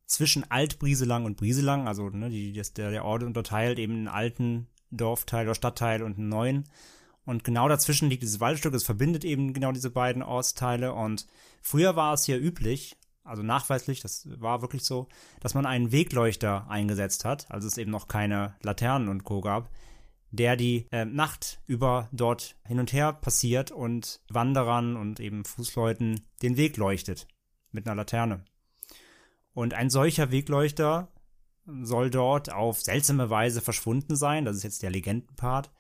zwischen 0.07 0.51
Alt-Brieselang 0.51 1.25
und 1.25 1.39
Brieselang, 1.39 1.89
also 1.89 2.11
ne, 2.11 2.29
die, 2.29 2.53
das, 2.53 2.75
der, 2.75 2.91
der 2.91 3.05
Ort 3.05 3.23
unterteilt 3.23 3.79
eben 3.79 3.95
einen 3.95 4.09
alten 4.09 4.67
Dorfteil 4.91 5.47
oder 5.47 5.55
Stadtteil 5.55 6.03
und 6.03 6.19
einen 6.19 6.29
neuen. 6.29 6.65
Und 7.25 7.45
genau 7.45 7.69
dazwischen 7.69 8.11
liegt 8.11 8.23
dieses 8.23 8.41
Waldstück, 8.41 8.75
es 8.75 8.85
verbindet 8.85 9.25
eben 9.25 9.55
genau 9.55 9.73
diese 9.73 9.91
beiden 9.91 10.23
Ortsteile. 10.23 10.93
Und 10.93 11.27
früher 11.63 11.97
war 11.97 12.13
es 12.13 12.25
hier 12.25 12.39
üblich, 12.39 12.97
also 13.25 13.43
nachweislich, 13.43 14.01
das 14.01 14.29
war 14.41 14.61
wirklich 14.61 14.85
so, 14.85 15.09
dass 15.41 15.55
man 15.55 15.65
einen 15.65 15.93
Wegleuchter 15.93 16.69
eingesetzt 16.69 17.25
hat, 17.25 17.51
also 17.51 17.69
es 17.69 17.79
eben 17.79 17.91
noch 17.91 18.09
keine 18.09 18.57
Laternen 18.63 19.09
und 19.09 19.25
Co. 19.25 19.41
gab, 19.41 19.71
der 20.33 20.57
die 20.57 20.89
äh, 20.91 21.05
Nacht 21.05 21.61
über 21.67 22.09
dort 22.11 22.57
hin 22.67 22.81
und 22.81 22.93
her 22.93 23.13
passiert 23.13 23.71
und 23.71 24.21
Wanderern 24.29 24.97
und 24.97 25.21
eben 25.21 25.45
Fußleuten 25.45 26.27
den 26.43 26.57
Weg 26.57 26.77
leuchtet 26.77 27.29
mit 27.71 27.87
einer 27.87 27.95
Laterne. 27.95 28.45
Und 29.53 29.75
ein 29.75 29.91
solcher 29.91 30.31
Wegleuchter 30.31 31.13
soll 31.67 32.11
dort 32.11 32.51
auf 32.51 32.81
seltsame 32.81 33.31
Weise 33.31 33.61
verschwunden 33.61 34.17
sein, 34.17 34.45
das 34.45 34.57
ist 34.57 34.65
jetzt 34.65 34.83
der 34.83 34.91
Legendenpart. 34.91 35.71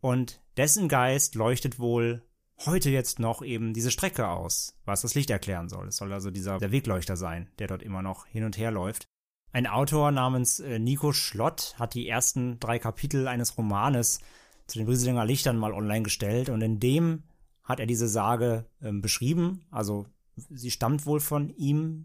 Und 0.00 0.42
dessen 0.56 0.88
Geist 0.88 1.36
leuchtet 1.36 1.78
wohl 1.78 2.22
heute 2.64 2.90
jetzt 2.90 3.18
noch 3.18 3.42
eben 3.42 3.72
diese 3.72 3.90
Strecke 3.90 4.28
aus, 4.28 4.76
was 4.84 5.02
das 5.02 5.14
Licht 5.14 5.30
erklären 5.30 5.68
soll. 5.68 5.88
Es 5.88 5.96
soll 5.96 6.12
also 6.12 6.30
dieser 6.30 6.58
der 6.58 6.72
Wegleuchter 6.72 7.16
sein, 7.16 7.50
der 7.58 7.68
dort 7.68 7.82
immer 7.82 8.02
noch 8.02 8.26
hin 8.26 8.44
und 8.44 8.58
her 8.58 8.70
läuft. 8.70 9.06
Ein 9.56 9.66
Autor 9.66 10.10
namens 10.10 10.60
äh, 10.60 10.78
Nico 10.78 11.14
Schlott 11.14 11.76
hat 11.78 11.94
die 11.94 12.06
ersten 12.06 12.60
drei 12.60 12.78
Kapitel 12.78 13.26
eines 13.26 13.56
Romanes 13.56 14.20
zu 14.66 14.76
den 14.76 14.86
Brieselinger 14.86 15.24
Lichtern 15.24 15.56
mal 15.56 15.72
online 15.72 16.02
gestellt 16.02 16.50
und 16.50 16.60
in 16.60 16.78
dem 16.78 17.22
hat 17.64 17.80
er 17.80 17.86
diese 17.86 18.06
Sage 18.06 18.66
ähm, 18.82 19.00
beschrieben. 19.00 19.64
Also 19.70 20.04
sie 20.50 20.70
stammt 20.70 21.06
wohl 21.06 21.20
von 21.20 21.48
ihm. 21.56 22.04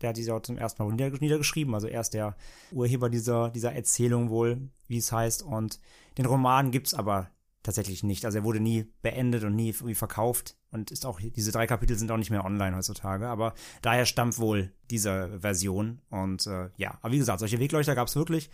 Der 0.00 0.08
hat 0.08 0.16
diese 0.16 0.34
auch 0.34 0.40
zum 0.40 0.56
ersten 0.56 0.82
Mal 0.82 0.90
nieder- 0.90 1.10
niedergeschrieben. 1.10 1.74
Also 1.74 1.86
er 1.86 2.00
ist 2.00 2.14
der 2.14 2.34
Urheber 2.72 3.10
dieser, 3.10 3.50
dieser 3.50 3.74
Erzählung 3.74 4.30
wohl, 4.30 4.70
wie 4.86 4.96
es 4.96 5.12
heißt. 5.12 5.42
Und 5.42 5.78
den 6.16 6.24
Roman 6.24 6.70
gibt's 6.70 6.94
aber 6.94 7.28
tatsächlich 7.62 8.04
nicht. 8.04 8.24
Also 8.24 8.38
er 8.38 8.44
wurde 8.44 8.60
nie 8.60 8.90
beendet 9.02 9.44
und 9.44 9.54
nie 9.54 9.74
verkauft 9.74 10.56
und 10.76 10.90
ist 10.90 11.06
auch 11.06 11.20
diese 11.20 11.52
drei 11.52 11.66
Kapitel 11.66 11.98
sind 11.98 12.10
auch 12.10 12.16
nicht 12.16 12.30
mehr 12.30 12.44
online 12.44 12.76
heutzutage. 12.76 13.28
Aber 13.28 13.54
daher 13.82 14.06
stammt 14.06 14.38
wohl 14.38 14.72
diese 14.90 15.40
Version 15.40 16.00
und 16.10 16.46
äh, 16.46 16.68
ja, 16.76 16.98
aber 17.02 17.12
wie 17.12 17.18
gesagt, 17.18 17.40
solche 17.40 17.58
Wegleuchter 17.58 17.94
gab's 17.94 18.16
wirklich. 18.16 18.50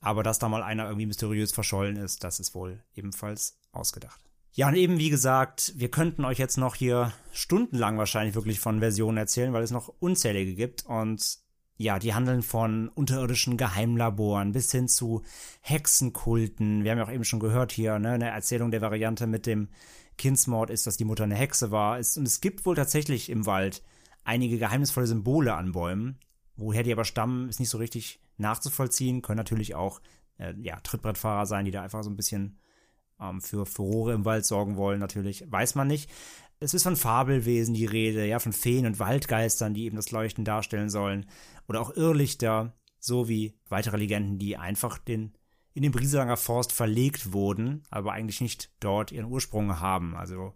Aber 0.00 0.22
dass 0.22 0.38
da 0.38 0.48
mal 0.48 0.62
einer 0.62 0.84
irgendwie 0.84 1.06
mysteriös 1.06 1.52
verschollen 1.52 1.96
ist, 1.96 2.24
das 2.24 2.40
ist 2.40 2.54
wohl 2.54 2.82
ebenfalls 2.94 3.58
ausgedacht. 3.72 4.20
Ja, 4.52 4.68
und 4.68 4.74
eben 4.74 4.98
wie 4.98 5.10
gesagt, 5.10 5.74
wir 5.76 5.90
könnten 5.90 6.24
euch 6.24 6.38
jetzt 6.38 6.56
noch 6.56 6.74
hier 6.74 7.12
stundenlang 7.32 7.98
wahrscheinlich 7.98 8.34
wirklich 8.34 8.58
von 8.58 8.80
Versionen 8.80 9.18
erzählen, 9.18 9.52
weil 9.52 9.62
es 9.62 9.70
noch 9.70 9.88
unzählige 10.00 10.54
gibt 10.54 10.86
und 10.86 11.38
ja, 11.76 11.98
die 11.98 12.12
handeln 12.12 12.42
von 12.42 12.88
unterirdischen 12.88 13.56
Geheimlaboren 13.56 14.52
bis 14.52 14.70
hin 14.70 14.86
zu 14.86 15.22
Hexenkulten. 15.62 16.84
Wir 16.84 16.90
haben 16.90 16.98
ja 16.98 17.04
auch 17.04 17.12
eben 17.12 17.24
schon 17.24 17.40
gehört 17.40 17.72
hier, 17.72 17.98
ne, 17.98 18.10
eine 18.10 18.28
Erzählung 18.28 18.70
der 18.70 18.82
Variante 18.82 19.26
mit 19.26 19.46
dem 19.46 19.68
Kindsmord 20.20 20.68
ist, 20.68 20.86
dass 20.86 20.98
die 20.98 21.06
Mutter 21.06 21.24
eine 21.24 21.34
Hexe 21.34 21.70
war. 21.70 21.98
Es, 21.98 22.18
und 22.18 22.26
es 22.26 22.42
gibt 22.42 22.66
wohl 22.66 22.76
tatsächlich 22.76 23.30
im 23.30 23.46
Wald 23.46 23.82
einige 24.22 24.58
geheimnisvolle 24.58 25.06
Symbole 25.06 25.54
an 25.54 25.72
Bäumen. 25.72 26.18
Woher 26.56 26.82
die 26.82 26.92
aber 26.92 27.06
stammen, 27.06 27.48
ist 27.48 27.58
nicht 27.58 27.70
so 27.70 27.78
richtig 27.78 28.20
nachzuvollziehen. 28.36 29.22
Können 29.22 29.38
natürlich 29.38 29.74
auch 29.74 30.02
äh, 30.36 30.52
ja, 30.60 30.78
Trittbrettfahrer 30.80 31.46
sein, 31.46 31.64
die 31.64 31.70
da 31.70 31.82
einfach 31.82 32.02
so 32.02 32.10
ein 32.10 32.16
bisschen 32.16 32.58
ähm, 33.18 33.40
für 33.40 33.64
Furore 33.64 34.12
im 34.12 34.26
Wald 34.26 34.44
sorgen 34.44 34.76
wollen, 34.76 35.00
natürlich. 35.00 35.50
Weiß 35.50 35.74
man 35.74 35.88
nicht. 35.88 36.10
Es 36.58 36.74
ist 36.74 36.82
von 36.82 36.96
Fabelwesen 36.96 37.72
die 37.72 37.86
Rede, 37.86 38.26
ja, 38.26 38.38
von 38.38 38.52
Feen 38.52 38.84
und 38.84 38.98
Waldgeistern, 38.98 39.72
die 39.72 39.84
eben 39.84 39.96
das 39.96 40.10
Leuchten 40.10 40.44
darstellen 40.44 40.90
sollen. 40.90 41.24
Oder 41.66 41.80
auch 41.80 41.96
Irrlichter, 41.96 42.74
sowie 42.98 43.58
weitere 43.70 43.96
Legenden, 43.96 44.38
die 44.38 44.58
einfach 44.58 44.98
den, 44.98 45.32
in 45.74 45.82
den 45.82 45.92
Brieselanger 45.92 46.36
Forst 46.36 46.72
verlegt 46.72 47.32
wurden, 47.32 47.82
aber 47.90 48.12
eigentlich 48.12 48.40
nicht 48.40 48.70
dort 48.80 49.12
ihren 49.12 49.26
Ursprung 49.26 49.80
haben. 49.80 50.16
Also, 50.16 50.54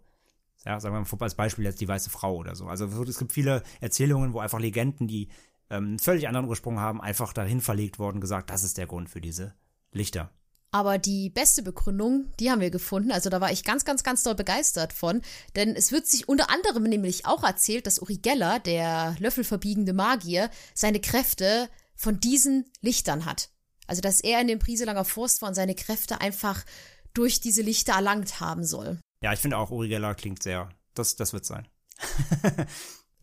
ja, 0.65 0.79
sagen 0.79 0.95
wir 0.95 0.99
mal 0.99 1.23
als 1.23 1.35
Beispiel 1.35 1.65
jetzt 1.65 1.81
die 1.81 1.87
Weiße 1.87 2.09
Frau 2.09 2.35
oder 2.35 2.55
so. 2.55 2.65
Also 2.65 2.85
es 3.03 3.19
gibt 3.19 3.31
viele 3.31 3.63
Erzählungen, 3.81 4.33
wo 4.33 4.39
einfach 4.39 4.59
Legenden, 4.59 5.07
die 5.07 5.29
ähm, 5.69 5.85
einen 5.85 5.99
völlig 5.99 6.27
anderen 6.27 6.47
Ursprung 6.47 6.79
haben, 6.79 7.01
einfach 7.01 7.33
dahin 7.33 7.61
verlegt 7.61 7.99
worden, 7.99 8.21
gesagt, 8.21 8.49
das 8.49 8.63
ist 8.63 8.77
der 8.77 8.87
Grund 8.87 9.09
für 9.09 9.21
diese 9.21 9.53
Lichter. 9.91 10.31
Aber 10.71 10.97
die 10.97 11.29
beste 11.29 11.63
Begründung, 11.63 12.33
die 12.39 12.51
haben 12.51 12.59
wir 12.59 12.69
gefunden. 12.69 13.11
Also 13.11 13.29
da 13.29 13.39
war 13.39 13.49
ich 13.49 13.63
ganz, 13.63 13.85
ganz, 13.85 14.03
ganz 14.03 14.23
doll 14.23 14.35
begeistert 14.35 14.91
von. 14.91 15.21
Denn 15.55 15.73
es 15.73 15.93
wird 15.93 16.05
sich 16.05 16.27
unter 16.27 16.49
anderem 16.49 16.83
nämlich 16.83 17.25
auch 17.25 17.43
erzählt, 17.43 17.87
dass 17.87 17.99
Uri 17.99 18.17
Geller, 18.17 18.59
der 18.59 19.15
löffelverbiegende 19.19 19.93
Magier, 19.93 20.49
seine 20.73 20.99
Kräfte 20.99 21.69
von 21.95 22.19
diesen 22.19 22.65
Lichtern 22.81 23.25
hat. 23.25 23.51
Also 23.87 24.01
dass 24.01 24.21
er 24.21 24.41
in 24.41 24.47
dem 24.47 24.59
Prieselanger 24.59 25.05
Forst 25.05 25.41
war 25.41 25.49
und 25.49 25.55
seine 25.55 25.75
Kräfte 25.75 26.21
einfach 26.21 26.65
durch 27.13 27.39
diese 27.39 27.61
Lichter 27.61 27.93
erlangt 27.93 28.39
haben 28.39 28.63
soll. 28.63 28.99
Ja, 29.21 29.33
ich 29.33 29.39
finde 29.39 29.57
auch 29.57 29.71
Uri 29.71 29.87
Geller 29.87 30.15
klingt 30.15 30.43
sehr, 30.43 30.69
das, 30.93 31.15
das 31.15 31.33
wird 31.33 31.45
sein. 31.45 31.67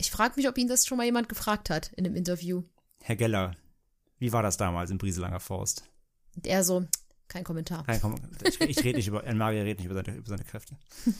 Ich 0.03 0.11
frage 0.11 0.35
mich, 0.35 0.49
ob 0.49 0.59
ihn 0.59 0.67
das 0.67 0.85
schon 0.85 0.99
mal 0.99 1.05
jemand 1.05 1.29
gefragt 1.29 1.71
hat 1.71 1.93
in 1.93 2.05
einem 2.05 2.17
Interview. 2.17 2.65
Herr 3.03 3.15
Geller, 3.15 3.55
wie 4.19 4.33
war 4.33 4.43
das 4.43 4.57
damals 4.57 4.91
im 4.91 4.99
Brieselanger 4.99 5.39
Forst? 5.39 5.85
Und 6.35 6.45
er 6.45 6.65
so, 6.65 6.85
kein 7.29 7.45
Kommentar. 7.45 7.85
Nein, 7.87 8.01
komm, 8.01 8.17
ich, 8.45 8.61
ich 8.61 8.83
rede 8.83 8.97
nicht 8.97 9.07
über, 9.07 9.23
Magier 9.33 9.63
redet 9.63 9.79
nicht 9.79 9.87
über 9.87 9.95
seine, 9.95 10.17
über 10.17 10.29
seine 10.29 10.43
Kräfte. 10.43 10.77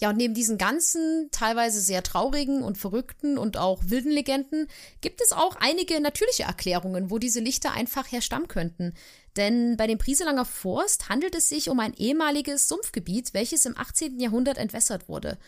Ja, 0.00 0.10
und 0.10 0.16
neben 0.16 0.34
diesen 0.34 0.58
ganzen, 0.58 1.28
teilweise 1.30 1.80
sehr 1.80 2.02
traurigen 2.02 2.62
und 2.62 2.78
verrückten 2.78 3.38
und 3.38 3.56
auch 3.56 3.80
wilden 3.86 4.10
Legenden 4.10 4.66
gibt 5.00 5.20
es 5.22 5.30
auch 5.30 5.56
einige 5.60 6.00
natürliche 6.00 6.42
Erklärungen, 6.42 7.10
wo 7.10 7.18
diese 7.18 7.38
Lichter 7.38 7.72
einfach 7.72 8.10
herstammen 8.10 8.48
könnten. 8.48 8.94
Denn 9.36 9.76
bei 9.76 9.86
dem 9.86 9.98
Prieselanger 9.98 10.44
Forst 10.44 11.08
handelt 11.08 11.36
es 11.36 11.48
sich 11.48 11.70
um 11.70 11.78
ein 11.78 11.94
ehemaliges 11.94 12.66
Sumpfgebiet, 12.66 13.34
welches 13.34 13.66
im 13.66 13.76
18. 13.76 14.18
Jahrhundert 14.18 14.58
entwässert 14.58 15.08
wurde. 15.08 15.38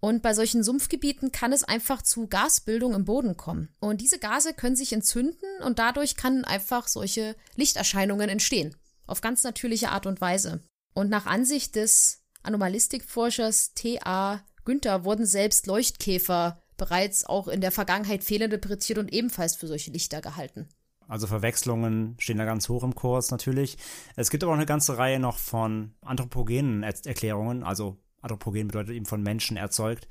Und 0.00 0.22
bei 0.22 0.34
solchen 0.34 0.62
Sumpfgebieten 0.62 1.32
kann 1.32 1.52
es 1.52 1.64
einfach 1.64 2.02
zu 2.02 2.26
Gasbildung 2.26 2.94
im 2.94 3.04
Boden 3.04 3.36
kommen. 3.36 3.70
Und 3.80 4.00
diese 4.00 4.18
Gase 4.18 4.54
können 4.54 4.76
sich 4.76 4.92
entzünden 4.92 5.48
und 5.64 5.78
dadurch 5.78 6.16
kann 6.16 6.44
einfach 6.44 6.88
solche 6.88 7.36
Lichterscheinungen 7.54 8.28
entstehen. 8.28 8.76
Auf 9.06 9.20
ganz 9.20 9.44
natürliche 9.44 9.90
Art 9.90 10.06
und 10.06 10.20
Weise. 10.20 10.62
Und 10.94 11.10
nach 11.10 11.26
Ansicht 11.26 11.76
des 11.76 12.23
Anomalistikforschers 12.44 13.74
T.A. 13.74 14.42
Günther 14.64 15.04
wurden 15.04 15.26
selbst 15.26 15.66
Leuchtkäfer 15.66 16.60
bereits 16.76 17.24
auch 17.24 17.48
in 17.48 17.60
der 17.60 17.72
Vergangenheit 17.72 18.24
fehlinterpretiert 18.24 18.98
und 18.98 19.12
ebenfalls 19.12 19.56
für 19.56 19.66
solche 19.66 19.90
Lichter 19.90 20.20
gehalten. 20.20 20.68
Also 21.06 21.26
Verwechslungen 21.26 22.16
stehen 22.18 22.38
da 22.38 22.44
ganz 22.44 22.68
hoch 22.68 22.82
im 22.82 22.94
Kurs 22.94 23.30
natürlich. 23.30 23.76
Es 24.16 24.30
gibt 24.30 24.42
aber 24.42 24.52
auch 24.52 24.56
eine 24.56 24.66
ganze 24.66 24.96
Reihe 24.96 25.20
noch 25.20 25.36
von 25.36 25.94
anthropogenen 26.00 26.82
Erklärungen. 26.82 27.62
Also 27.62 27.98
anthropogen 28.22 28.68
bedeutet 28.68 28.94
eben 28.94 29.06
von 29.06 29.22
Menschen 29.22 29.56
erzeugt. 29.56 30.08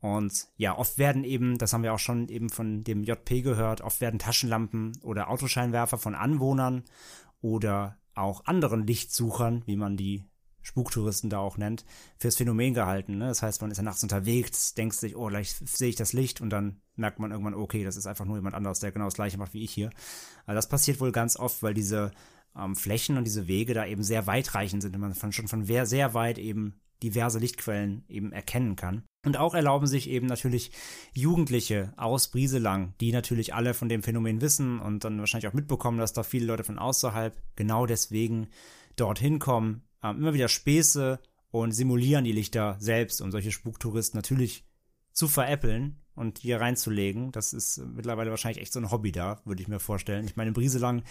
Und 0.00 0.48
ja, 0.56 0.76
oft 0.78 0.96
werden 0.96 1.24
eben, 1.24 1.58
das 1.58 1.72
haben 1.72 1.82
wir 1.82 1.92
auch 1.92 1.98
schon 1.98 2.28
eben 2.28 2.48
von 2.48 2.84
dem 2.84 3.04
JP 3.04 3.42
gehört, 3.42 3.82
oft 3.82 4.00
werden 4.00 4.18
Taschenlampen 4.18 4.96
oder 5.02 5.28
Autoscheinwerfer 5.28 5.98
von 5.98 6.14
Anwohnern 6.14 6.84
oder 7.42 7.98
auch 8.14 8.46
anderen 8.46 8.86
Lichtsuchern, 8.86 9.62
wie 9.66 9.76
man 9.76 9.98
die 9.98 10.24
Spuktouristen 10.62 11.30
da 11.30 11.38
auch 11.38 11.56
nennt, 11.56 11.84
fürs 12.16 12.36
Phänomen 12.36 12.74
gehalten. 12.74 13.18
Ne? 13.18 13.28
Das 13.28 13.42
heißt, 13.42 13.60
man 13.60 13.70
ist 13.70 13.78
ja 13.78 13.82
nachts 13.82 14.02
unterwegs, 14.02 14.74
denkt 14.74 14.94
sich, 14.94 15.16
oh, 15.16 15.26
gleich 15.26 15.52
sehe 15.52 15.88
ich 15.88 15.96
das 15.96 16.12
Licht 16.12 16.40
und 16.40 16.50
dann 16.50 16.80
merkt 16.96 17.18
man 17.18 17.30
irgendwann, 17.30 17.54
okay, 17.54 17.84
das 17.84 17.96
ist 17.96 18.06
einfach 18.06 18.24
nur 18.24 18.36
jemand 18.36 18.54
anderes, 18.54 18.80
der 18.80 18.92
genau 18.92 19.06
das 19.06 19.14
gleiche 19.14 19.38
macht 19.38 19.54
wie 19.54 19.64
ich 19.64 19.72
hier. 19.72 19.90
Also 20.46 20.56
das 20.56 20.68
passiert 20.68 21.00
wohl 21.00 21.12
ganz 21.12 21.36
oft, 21.36 21.62
weil 21.62 21.74
diese 21.74 22.10
ähm, 22.56 22.76
Flächen 22.76 23.16
und 23.16 23.24
diese 23.24 23.48
Wege 23.48 23.74
da 23.74 23.86
eben 23.86 24.02
sehr 24.02 24.26
weitreichend 24.26 24.82
sind 24.82 24.94
und 24.94 25.00
man 25.00 25.14
von, 25.14 25.32
schon 25.32 25.48
von 25.48 25.64
sehr, 25.64 25.86
sehr 25.86 26.14
weit 26.14 26.38
eben 26.38 26.80
diverse 27.02 27.38
Lichtquellen 27.38 28.04
eben 28.08 28.32
erkennen 28.32 28.76
kann. 28.76 29.04
Und 29.24 29.36
auch 29.36 29.54
erlauben 29.54 29.86
sich 29.86 30.08
eben 30.08 30.26
natürlich 30.26 30.70
Jugendliche 31.12 31.92
aus 31.96 32.28
Brieselang, 32.28 32.94
die 33.00 33.12
natürlich 33.12 33.54
alle 33.54 33.74
von 33.74 33.88
dem 33.88 34.02
Phänomen 34.02 34.40
wissen 34.40 34.80
und 34.80 35.04
dann 35.04 35.18
wahrscheinlich 35.18 35.48
auch 35.48 35.54
mitbekommen, 35.54 35.98
dass 35.98 36.12
da 36.12 36.22
viele 36.22 36.46
Leute 36.46 36.64
von 36.64 36.78
außerhalb 36.78 37.36
genau 37.56 37.86
deswegen 37.86 38.48
dorthin 38.96 39.38
kommen, 39.38 39.82
ähm, 40.02 40.18
immer 40.18 40.34
wieder 40.34 40.48
Späße 40.48 41.20
und 41.50 41.72
simulieren 41.72 42.24
die 42.24 42.32
Lichter 42.32 42.76
selbst, 42.78 43.20
um 43.20 43.30
solche 43.30 43.52
Spuktouristen 43.52 44.18
natürlich 44.18 44.64
zu 45.12 45.28
veräppeln 45.28 46.00
und 46.14 46.38
hier 46.38 46.60
reinzulegen. 46.60 47.32
Das 47.32 47.52
ist 47.52 47.78
mittlerweile 47.78 48.30
wahrscheinlich 48.30 48.62
echt 48.62 48.72
so 48.72 48.80
ein 48.80 48.90
Hobby 48.90 49.12
da, 49.12 49.40
würde 49.44 49.62
ich 49.62 49.68
mir 49.68 49.80
vorstellen. 49.80 50.24
Ich 50.26 50.36
meine, 50.36 50.48
in 50.48 50.54
Brieselang, 50.54 51.02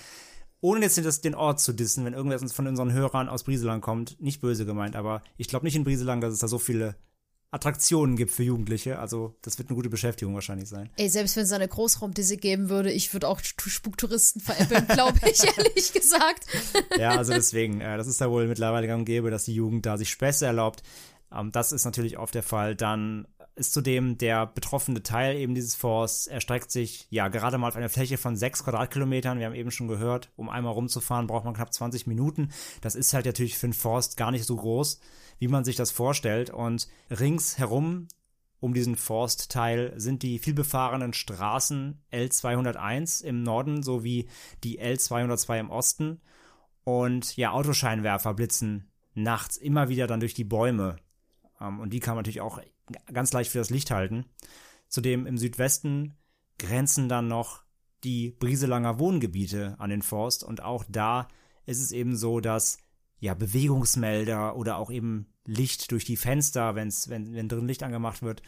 ohne 0.62 0.82
jetzt 0.82 1.26
den 1.26 1.36
Ort 1.36 1.60
zu 1.60 1.74
dissen, 1.74 2.06
wenn 2.06 2.14
irgendwer 2.14 2.40
von 2.40 2.68
unseren 2.68 2.94
Hörern 2.94 3.30
aus 3.30 3.44
Brieselang 3.44 3.82
kommt, 3.82 4.22
nicht 4.22 4.42
böse 4.42 4.66
gemeint, 4.66 4.96
aber 4.96 5.22
ich 5.38 5.48
glaube 5.48 5.66
nicht 5.66 5.76
in 5.76 5.84
Brieselang, 5.84 6.22
dass 6.22 6.34
es 6.34 6.40
da 6.40 6.48
so 6.48 6.60
viele 6.60 6.96
Attraktionen 7.52 8.16
gibt 8.16 8.32
für 8.32 8.44
Jugendliche. 8.44 9.00
Also 9.00 9.36
das 9.42 9.58
wird 9.58 9.70
eine 9.70 9.76
gute 9.76 9.90
Beschäftigung 9.90 10.36
wahrscheinlich 10.36 10.70
sein. 10.70 10.90
Ey, 10.98 11.10
selbst 11.10 11.36
wenn 11.36 11.44
es 11.44 11.52
eine 11.52 11.68
Großraumdisse 11.68 12.38
geben 12.38 12.70
würde, 12.70 12.92
ich 12.92 13.12
würde 13.14 13.28
auch 13.28 13.40
Spuktouristen 13.42 14.42
veräppeln, 14.42 14.88
glaube 14.94 15.20
ich, 15.30 15.44
ehrlich 15.58 15.92
gesagt. 15.92 16.46
ja, 16.98 17.18
also 17.18 17.34
deswegen, 17.34 17.82
äh, 17.82 17.98
das 17.98 18.08
ist 18.08 18.22
da 18.22 18.30
wohl 18.30 18.48
mittlerweile 18.48 18.88
gang 18.88 19.00
und 19.00 19.06
gäbe, 19.06 19.32
dass 19.32 19.46
die 19.46 19.56
Jugend 19.56 19.86
da 19.86 19.98
sich 19.98 20.10
Späße 20.10 20.46
erlaubt. 20.46 20.84
Ähm, 21.34 21.52
das 21.52 21.72
ist 21.72 21.86
natürlich 21.86 22.18
oft 22.18 22.36
der 22.36 22.44
Fall. 22.44 22.76
Dann 22.76 23.28
ist 23.56 23.74
zudem 23.74 24.18
der 24.18 24.46
betroffene 24.48 25.04
Teil 25.04 25.36
eben 25.36 25.54
dieses 25.54 25.76
Forsts 25.76 26.28
erstreckt 26.28 26.72
sich 26.72 27.08
ja 27.10 27.28
gerade 27.28 27.58
mal 27.58 27.68
auf 27.68 27.76
eine 27.76 27.90
Fläche 27.90 28.18
von 28.18 28.38
sechs 28.38 28.64
Quadratkilometern. 28.64 29.40
Wir 29.40 29.48
haben 29.48 29.56
eben 29.56 29.72
schon 29.72 29.90
gehört, 29.90 30.32
um 30.38 30.50
einmal 30.50 30.74
rumzufahren, 30.74 31.28
braucht 31.28 31.44
man 31.44 31.54
knapp 31.54 31.74
20 31.74 32.08
Minuten. 32.08 32.52
Das 32.82 32.96
ist 32.96 33.14
halt 33.14 33.26
natürlich 33.26 33.58
für 33.58 33.68
einen 33.68 33.74
Forst 33.74 34.16
gar 34.16 34.32
nicht 34.32 34.46
so 34.46 34.56
groß 34.56 35.00
wie 35.40 35.48
man 35.48 35.64
sich 35.64 35.76
das 35.76 35.90
vorstellt. 35.90 36.52
Und 36.52 36.88
ringsherum 37.10 38.08
um 38.60 38.74
diesen 38.74 38.98
Forstteil 38.98 39.94
sind 39.96 40.22
die 40.22 40.38
vielbefahrenen 40.38 41.14
Straßen 41.14 42.02
L201 42.12 43.24
im 43.24 43.42
Norden 43.42 43.84
sowie 43.84 44.28
die 44.64 44.82
L202 44.82 45.60
im 45.62 45.70
Osten. 45.70 46.22
Und 46.84 47.36
ja, 47.38 47.52
Autoscheinwerfer 47.52 48.34
blitzen 48.34 48.92
nachts 49.14 49.58
immer 49.58 49.90
wieder 49.90 50.08
dann 50.08 50.20
durch 50.20 50.34
die 50.34 50.44
Bäume. 50.44 50.98
Ähm, 51.62 51.80
und 51.80 51.92
die 51.92 52.00
kann 52.00 52.16
man 52.16 52.24
natürlich 52.24 52.42
auch 52.42 52.60
ganz 53.12 53.34
leicht 53.34 53.52
für 53.52 53.60
das 53.60 53.70
Licht 53.70 53.92
halten. 53.92 54.26
Zudem 54.88 55.26
im 55.26 55.38
Südwesten 55.38 56.18
grenzen 56.58 57.10
dann 57.10 57.28
noch 57.28 57.64
die 58.04 58.32
Brieselanger 58.32 59.00
Wohngebiete 59.00 59.76
an 59.78 59.90
den 59.90 60.02
Forst. 60.02 60.44
Und 60.44 60.64
auch 60.64 60.86
da 60.88 61.28
ist 61.66 61.82
es 61.82 61.92
eben 61.92 62.16
so, 62.16 62.40
dass 62.40 62.78
ja, 63.20 63.34
Bewegungsmelder 63.34 64.56
oder 64.56 64.78
auch 64.78 64.92
eben 64.92 65.28
Licht 65.46 65.92
durch 65.92 66.06
die 66.06 66.18
Fenster, 66.18 66.76
wenn's, 66.76 67.10
wenn, 67.10 67.34
wenn 67.34 67.50
drin 67.50 67.68
Licht 67.68 67.84
angemacht 67.84 68.22
wird, 68.22 68.42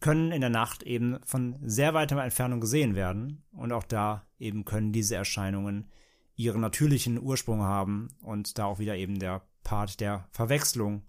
können 0.00 0.32
in 0.32 0.40
der 0.40 0.50
Nacht 0.50 0.82
eben 0.82 1.18
von 1.24 1.56
sehr 1.62 1.94
weiter 1.94 2.22
Entfernung 2.22 2.60
gesehen 2.60 2.94
werden. 2.94 3.44
Und 3.52 3.72
auch 3.72 3.84
da 3.84 4.26
eben 4.38 4.64
können 4.64 4.92
diese 4.92 5.16
Erscheinungen 5.16 5.90
ihren 6.34 6.60
natürlichen 6.60 7.20
Ursprung 7.20 7.62
haben 7.62 8.08
und 8.20 8.58
da 8.58 8.66
auch 8.66 8.78
wieder 8.78 8.96
eben 8.96 9.18
der 9.18 9.42
Part 9.64 10.00
der 10.00 10.28
Verwechslung 10.32 11.02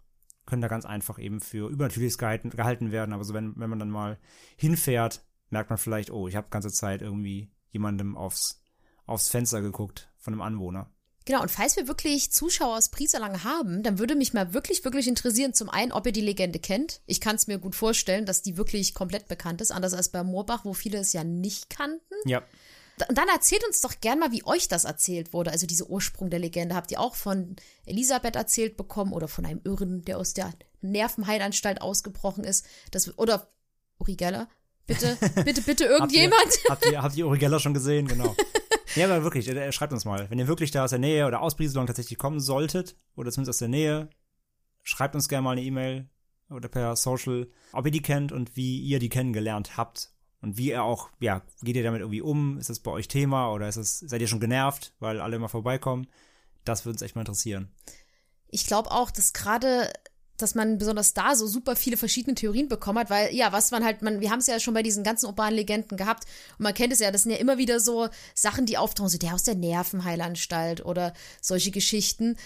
können 0.48 0.64
da 0.64 0.68
ganz 0.68 0.86
einfach 0.86 1.20
eben 1.20 1.40
für 1.40 1.70
übernatürliches 1.70 2.18
gehalten, 2.18 2.50
gehalten 2.50 2.92
werden. 2.92 3.14
Aber 3.14 3.24
so 3.24 3.36
wenn, 3.36 3.54
wenn 3.58 3.70
man 3.70 3.78
dann 3.78 3.92
mal 3.92 4.18
hinfährt, 4.56 5.24
merkt 5.50 5.70
man 5.70 5.78
vielleicht, 5.78 6.10
oh, 6.10 6.28
ich 6.28 6.36
habe 6.36 6.48
ganze 6.50 6.72
Zeit 6.72 7.04
irgendwie 7.04 7.52
jemandem 7.70 8.18
aufs, 8.18 8.64
aufs 9.06 9.30
Fenster 9.30 9.62
geguckt 9.62 10.12
von 10.18 10.34
einem 10.34 10.42
Anwohner. 10.42 10.90
Genau, 11.26 11.42
und 11.42 11.52
falls 11.52 11.76
wir 11.76 11.90
wirklich 11.90 12.32
Zuschauer 12.32 12.78
aus 12.78 12.88
Prieserlang 12.88 13.44
haben, 13.44 13.84
dann 13.84 14.00
würde 14.00 14.16
mich 14.16 14.34
mal 14.34 14.54
wirklich, 14.54 14.86
wirklich 14.86 15.10
interessieren, 15.10 15.54
zum 15.54 15.70
einen, 15.70 15.92
ob 15.92 16.06
ihr 16.06 16.14
die 16.14 16.22
Legende 16.22 16.58
kennt. 16.58 17.02
Ich 17.06 17.20
kann 17.20 17.36
es 17.36 17.48
mir 17.48 17.60
gut 17.60 17.76
vorstellen, 17.76 18.26
dass 18.26 18.44
die 18.44 18.56
wirklich 18.56 18.94
komplett 18.94 19.28
bekannt 19.28 19.60
ist, 19.60 19.72
anders 19.72 19.94
als 19.94 20.08
bei 20.08 20.24
Moorbach, 20.24 20.64
wo 20.64 20.74
viele 20.74 21.00
es 21.00 21.12
ja 21.12 21.26
nicht 21.26 21.70
kannten. 21.70 22.16
Ja. 22.24 22.44
Und 23.08 23.18
dann 23.18 23.28
erzählt 23.28 23.66
uns 23.66 23.82
doch 23.82 24.00
gern 24.02 24.20
mal, 24.20 24.32
wie 24.32 24.46
euch 24.46 24.68
das 24.68 24.84
erzählt 24.84 25.32
wurde, 25.32 25.52
also 25.52 25.68
diese 25.68 25.88
Ursprung 25.88 26.30
der 26.30 26.40
Legende. 26.40 26.74
Habt 26.74 26.92
ihr 26.92 27.00
auch 27.00 27.16
von 27.16 27.56
Elisabeth 27.86 28.36
erzählt 28.36 28.76
bekommen 28.76 29.14
oder 29.14 29.28
von 29.28 29.46
einem 29.46 29.62
Irren, 29.64 30.04
der 30.04 30.18
aus 30.18 30.34
der 30.34 30.52
Nervenheilanstalt 30.82 31.82
ausgebrochen 31.82 32.44
ist? 32.44 32.66
Das, 32.92 33.18
oder 33.20 33.50
Uri 34.00 34.16
Geller? 34.16 34.50
Bitte, 34.88 35.18
bitte, 35.46 35.62
bitte 35.62 35.86
irgendjemand. 35.86 36.42
habt, 36.42 36.58
ihr, 36.58 36.70
habt, 36.70 36.86
ihr, 36.86 37.04
habt 37.04 37.18
ihr 37.18 37.28
Uri 37.28 37.38
Geller 37.38 37.60
schon 37.60 37.74
gesehen? 37.74 38.08
Genau. 38.08 38.36
Ja, 38.96 39.06
aber 39.06 39.22
wirklich, 39.22 39.46
schreibt 39.76 39.94
uns 39.94 40.06
mal. 40.06 40.28
Wenn 40.32 40.40
ihr 40.40 40.48
wirklich 40.48 40.72
da 40.72 40.84
aus 40.84 40.90
der 40.90 40.98
Nähe 40.98 41.28
oder 41.28 41.42
aus 41.42 41.56
Brieselang 41.56 41.86
tatsächlich 41.86 42.18
kommen 42.18 42.40
solltet, 42.40 42.96
oder 43.16 43.32
zumindest 43.32 43.56
aus 43.56 43.60
der 43.60 43.68
Nähe, 43.68 44.10
schreibt 44.82 45.14
uns 45.14 45.30
gerne 45.30 45.44
mal 45.44 45.52
eine 45.52 45.62
E-Mail 45.62 46.10
oder 46.50 46.68
per 46.68 46.96
Social, 46.96 47.48
ob 47.74 47.86
ihr 47.86 47.92
die 47.92 48.02
kennt 48.02 48.32
und 48.32 48.56
wie 48.56 48.80
ihr 48.80 48.98
die 48.98 49.10
kennengelernt 49.10 49.78
habt. 49.78 50.12
Und 50.48 50.58
wie 50.58 50.70
ihr 50.70 50.82
auch, 50.82 51.10
ja, 51.20 51.42
geht 51.62 51.76
ihr 51.76 51.84
damit 51.84 52.00
irgendwie 52.00 52.22
um? 52.22 52.58
Ist 52.58 52.70
das 52.70 52.80
bei 52.80 52.90
euch 52.90 53.10
Thema 53.10 53.52
oder 53.52 53.68
ist 53.68 53.76
es, 53.76 54.00
seid 54.00 54.22
ihr 54.22 54.30
schon 54.30 54.40
genervt, 54.40 54.94
weil 55.02 55.20
alle 55.20 55.36
immer 55.36 55.50
vorbeikommen? 55.50 56.08
Das 56.64 56.86
würde 56.86 56.94
uns 56.94 57.02
echt 57.02 57.16
mal 57.16 57.22
interessieren. 57.24 57.68
Ich 58.48 58.66
glaube 58.66 58.92
auch, 58.92 59.12
dass 59.12 59.34
gerade 59.34 59.92
dass 60.38 60.56
man 60.56 60.78
besonders 60.78 61.14
da 61.14 61.36
so 61.36 61.48
super 61.48 61.76
viele 61.76 61.98
verschiedene 61.98 62.36
Theorien 62.36 62.70
bekommen 62.70 63.00
hat, 63.00 63.10
weil 63.10 63.34
ja, 63.34 63.52
was 63.52 63.72
man 63.72 63.84
halt, 63.84 64.04
man, 64.04 64.22
wir 64.22 64.30
haben 64.30 64.40
es 64.40 64.48
ja 64.48 64.60
schon 64.60 64.76
bei 64.76 64.84
diesen 64.84 65.04
ganzen 65.04 65.26
urbanen 65.26 65.56
Legenden 65.56 65.98
gehabt 65.98 66.26
und 66.60 66.64
man 66.64 66.76
kennt 66.76 66.94
es 66.94 67.00
ja, 67.00 67.12
das 67.12 67.24
sind 67.24 67.32
ja 67.32 67.40
immer 67.40 67.58
wieder 67.58 67.80
so 67.80 68.08
Sachen, 68.36 68.68
die 68.68 68.78
auftauchen, 68.78 69.10
so 69.10 69.18
der 69.18 69.34
aus 69.34 69.44
der 69.44 69.56
Nervenheilanstalt 69.56 70.86
oder 70.86 71.14
solche 71.42 71.72
Geschichten, 71.72 72.38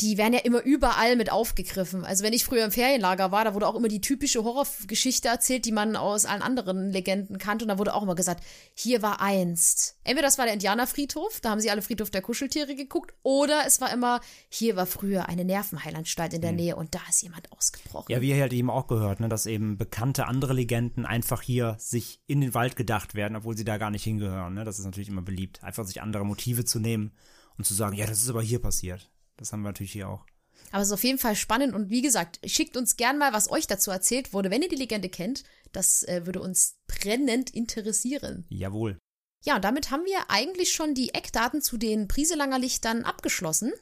die 0.00 0.16
werden 0.16 0.32
ja 0.32 0.40
immer 0.40 0.62
überall 0.62 1.16
mit 1.16 1.32
aufgegriffen. 1.32 2.04
Also 2.04 2.22
wenn 2.22 2.32
ich 2.32 2.44
früher 2.44 2.64
im 2.64 2.70
Ferienlager 2.70 3.32
war, 3.32 3.44
da 3.44 3.54
wurde 3.54 3.66
auch 3.66 3.74
immer 3.74 3.88
die 3.88 4.00
typische 4.00 4.44
Horrorgeschichte 4.44 5.26
erzählt, 5.26 5.64
die 5.64 5.72
man 5.72 5.96
aus 5.96 6.24
allen 6.24 6.42
anderen 6.42 6.92
Legenden 6.92 7.38
kannte. 7.38 7.64
Und 7.64 7.68
da 7.68 7.78
wurde 7.78 7.94
auch 7.94 8.02
immer 8.02 8.14
gesagt, 8.14 8.44
hier 8.74 9.02
war 9.02 9.20
einst. 9.20 9.96
Entweder 10.04 10.28
das 10.28 10.38
war 10.38 10.44
der 10.44 10.54
Indianerfriedhof, 10.54 11.40
da 11.40 11.50
haben 11.50 11.60
sie 11.60 11.70
alle 11.70 11.82
Friedhof 11.82 12.10
der 12.10 12.22
Kuscheltiere 12.22 12.76
geguckt, 12.76 13.12
oder 13.22 13.62
es 13.66 13.80
war 13.80 13.92
immer, 13.92 14.20
hier 14.48 14.76
war 14.76 14.86
früher 14.86 15.28
eine 15.28 15.44
Nervenheilanstalt 15.44 16.32
in 16.32 16.42
der 16.42 16.52
mhm. 16.52 16.56
Nähe 16.56 16.76
und 16.76 16.94
da 16.94 17.00
ist 17.08 17.22
jemand 17.22 17.50
ausgebrochen. 17.50 18.12
Ja, 18.12 18.20
wie 18.20 18.30
ihr 18.30 18.40
halt 18.40 18.52
eben 18.52 18.70
auch 18.70 18.86
gehört, 18.86 19.18
ne, 19.18 19.28
dass 19.28 19.46
eben 19.46 19.78
bekannte 19.78 20.26
andere 20.26 20.52
Legenden 20.52 21.06
einfach 21.06 21.42
hier 21.42 21.76
sich 21.78 22.20
in 22.26 22.40
den 22.40 22.54
Wald 22.54 22.76
gedacht 22.76 23.14
werden, 23.14 23.36
obwohl 23.36 23.56
sie 23.56 23.64
da 23.64 23.78
gar 23.78 23.90
nicht 23.90 24.04
hingehören. 24.04 24.54
Ne? 24.54 24.64
Das 24.64 24.78
ist 24.78 24.84
natürlich 24.84 25.08
immer 25.08 25.22
beliebt, 25.22 25.64
einfach 25.64 25.84
sich 25.84 26.00
andere 26.02 26.24
Motive 26.24 26.64
zu 26.64 26.78
nehmen 26.78 27.12
und 27.56 27.64
zu 27.64 27.74
sagen, 27.74 27.96
ja, 27.96 28.06
das 28.06 28.22
ist 28.22 28.30
aber 28.30 28.42
hier 28.42 28.60
passiert. 28.60 29.10
Das 29.38 29.52
haben 29.52 29.62
wir 29.62 29.70
natürlich 29.70 29.92
hier 29.92 30.08
auch. 30.08 30.26
Aber 30.70 30.82
es 30.82 30.88
ist 30.88 30.94
auf 30.94 31.04
jeden 31.04 31.18
Fall 31.18 31.36
spannend 31.36 31.74
und 31.74 31.88
wie 31.88 32.02
gesagt, 32.02 32.40
schickt 32.44 32.76
uns 32.76 32.96
gern 32.96 33.16
mal, 33.16 33.32
was 33.32 33.50
euch 33.50 33.66
dazu 33.66 33.90
erzählt 33.90 34.32
wurde, 34.32 34.50
wenn 34.50 34.62
ihr 34.62 34.68
die 34.68 34.76
Legende 34.76 35.08
kennt. 35.08 35.44
Das 35.72 36.02
äh, 36.02 36.26
würde 36.26 36.40
uns 36.40 36.76
brennend 36.86 37.50
interessieren. 37.50 38.44
Jawohl. 38.48 38.98
Ja, 39.44 39.56
und 39.56 39.64
damit 39.64 39.90
haben 39.90 40.04
wir 40.04 40.30
eigentlich 40.30 40.72
schon 40.72 40.94
die 40.94 41.14
Eckdaten 41.14 41.62
zu 41.62 41.78
den 41.78 42.08
Priselanger 42.08 42.58
Lichtern 42.58 43.04
abgeschlossen. 43.04 43.72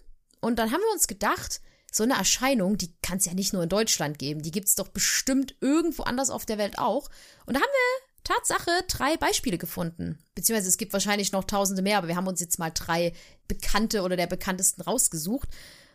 Und 0.40 0.58
dann 0.58 0.70
haben 0.70 0.82
wir 0.82 0.92
uns 0.92 1.06
gedacht, 1.06 1.60
so 1.90 2.02
eine 2.04 2.14
Erscheinung, 2.14 2.76
die 2.76 2.94
kann 3.02 3.18
es 3.18 3.24
ja 3.24 3.34
nicht 3.34 3.52
nur 3.52 3.62
in 3.62 3.68
Deutschland 3.68 4.18
geben, 4.18 4.42
die 4.42 4.50
gibt 4.50 4.68
es 4.68 4.74
doch 4.74 4.88
bestimmt 4.88 5.56
irgendwo 5.60 6.02
anders 6.02 6.30
auf 6.30 6.44
der 6.44 6.58
Welt 6.58 6.78
auch. 6.78 7.08
Und 7.46 7.54
da 7.54 7.60
haben 7.60 7.72
wir 7.72 8.05
Tatsache 8.26 8.70
drei 8.88 9.16
Beispiele 9.16 9.56
gefunden. 9.56 10.18
Beziehungsweise 10.34 10.68
es 10.68 10.78
gibt 10.78 10.92
wahrscheinlich 10.92 11.30
noch 11.30 11.44
tausende 11.44 11.82
mehr, 11.82 11.98
aber 11.98 12.08
wir 12.08 12.16
haben 12.16 12.26
uns 12.26 12.40
jetzt 12.40 12.58
mal 12.58 12.70
drei 12.70 13.12
bekannte 13.46 14.02
oder 14.02 14.16
der 14.16 14.26
bekanntesten 14.26 14.82
rausgesucht. 14.82 15.48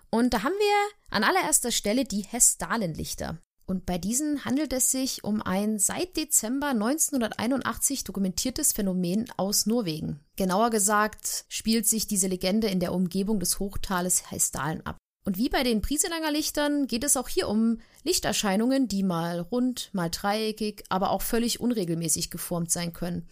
Und 0.10 0.34
da 0.34 0.44
haben 0.44 0.54
wir 0.54 0.90
an 1.10 1.26
allererster 1.26 1.72
Stelle 1.72 2.06
die 2.06 2.22
Hestalenlichter. 2.22 3.38
Und 3.66 3.86
bei 3.86 3.98
diesen 3.98 4.44
handelt 4.46 4.74
es 4.74 4.92
sich 4.92 5.24
um 5.24 5.42
ein 5.42 5.78
seit 5.80 6.18
Dezember 6.18 6.70
1981 6.70 8.04
dokumentiertes 8.04 8.74
Phänomen 8.74 9.32
aus 9.38 9.66
Norwegen. 9.66 10.20
Genauer 10.36 10.70
gesagt 10.70 11.46
spielt 11.48 11.88
sich 11.88 12.08
diese 12.08 12.28
Legende 12.28 12.68
in 12.68 12.80
der 12.80 12.94
Umgebung 12.94 13.40
des 13.40 13.60
Hochtales 13.60 14.32
Hestalen 14.32 14.86
ab. 14.86 14.98
Und 15.24 15.38
wie 15.38 15.50
bei 15.50 15.64
den 15.64 15.82
Prieselanger 15.82 16.32
Lichtern 16.32 16.88
geht 16.88 17.04
es 17.04 17.16
auch 17.16 17.28
hier 17.28 17.48
um 17.48 17.80
Lichterscheinungen, 18.04 18.88
die 18.88 19.04
mal 19.04 19.40
rund, 19.40 19.90
mal 19.94 20.10
dreieckig, 20.10 20.84
aber 20.90 21.12
auch 21.12 21.22
völlig 21.22 21.60
unregelmäßig 21.60 22.32
geformt 22.32 22.72
sein 22.72 22.92
können. 22.94 23.28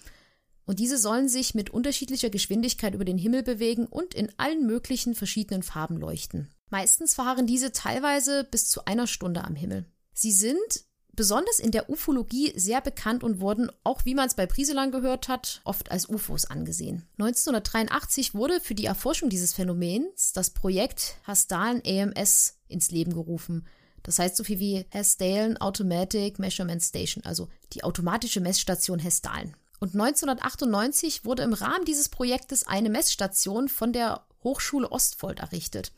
Und 0.66 0.78
diese 0.78 1.00
sollen 1.00 1.28
sich 1.28 1.56
mit 1.56 1.72
unterschiedlicher 1.72 2.30
Geschwindigkeit 2.30 2.94
über 2.94 3.06
den 3.06 3.18
Himmel 3.18 3.42
bewegen 3.42 3.88
und 3.88 4.14
in 4.14 4.32
allen 4.38 4.68
möglichen 4.68 5.16
verschiedenen 5.16 5.64
Farben 5.64 5.98
leuchten. 5.98 6.48
Meistens 6.70 7.16
verharren 7.16 7.48
diese 7.48 7.72
teilweise 7.72 8.44
bis 8.44 8.70
zu 8.70 8.86
einer 8.86 9.08
Stunde 9.08 9.44
am 9.44 9.56
Himmel. 9.56 9.86
Sie 10.14 10.32
sind 10.32 10.84
besonders 11.20 11.60
in 11.60 11.72
der 11.72 11.90
Ufologie 11.90 12.54
sehr 12.56 12.80
bekannt 12.80 13.26
und 13.26 13.42
wurden, 13.42 13.70
auch 13.84 14.06
wie 14.06 14.16
man 14.16 14.28
es 14.28 14.36
bei 14.36 14.46
Brieselang 14.46 14.90
gehört 14.90 15.28
hat, 15.28 15.60
oft 15.66 15.92
als 15.92 16.08
UFOs 16.08 16.46
angesehen. 16.46 17.10
1983 17.18 18.34
wurde 18.34 18.62
für 18.62 18.74
die 18.74 18.86
Erforschung 18.86 19.30
dieses 19.30 19.52
Phänomens 19.52 20.32
das 20.32 20.52
Projekt 20.52 21.18
Hasdalen 21.28 21.82
AMS 21.86 22.56
ins 22.70 22.92
Leben 22.92 23.14
gerufen. 23.14 23.68
Das 24.02 24.18
heißt 24.18 24.38
so 24.38 24.46
viel 24.46 24.60
wie 24.60 24.86
Hasdalen 24.94 25.58
Automatic 25.58 26.40
Measurement 26.40 26.82
Station, 26.82 27.26
also 27.26 27.50
die 27.74 27.84
automatische 27.84 28.40
Messstation 28.40 29.04
Hasdalen. 29.04 29.58
Und 29.82 29.96
1998 29.96 31.26
wurde 31.26 31.44
im 31.44 31.52
Rahmen 31.52 31.84
dieses 31.84 32.08
Projektes 32.08 32.66
eine 32.66 32.90
Messstation 32.90 33.68
von 33.68 33.92
der 33.92 34.24
Hochschule 34.42 34.90
Ostfold 34.90 35.40
errichtet. 35.40 35.92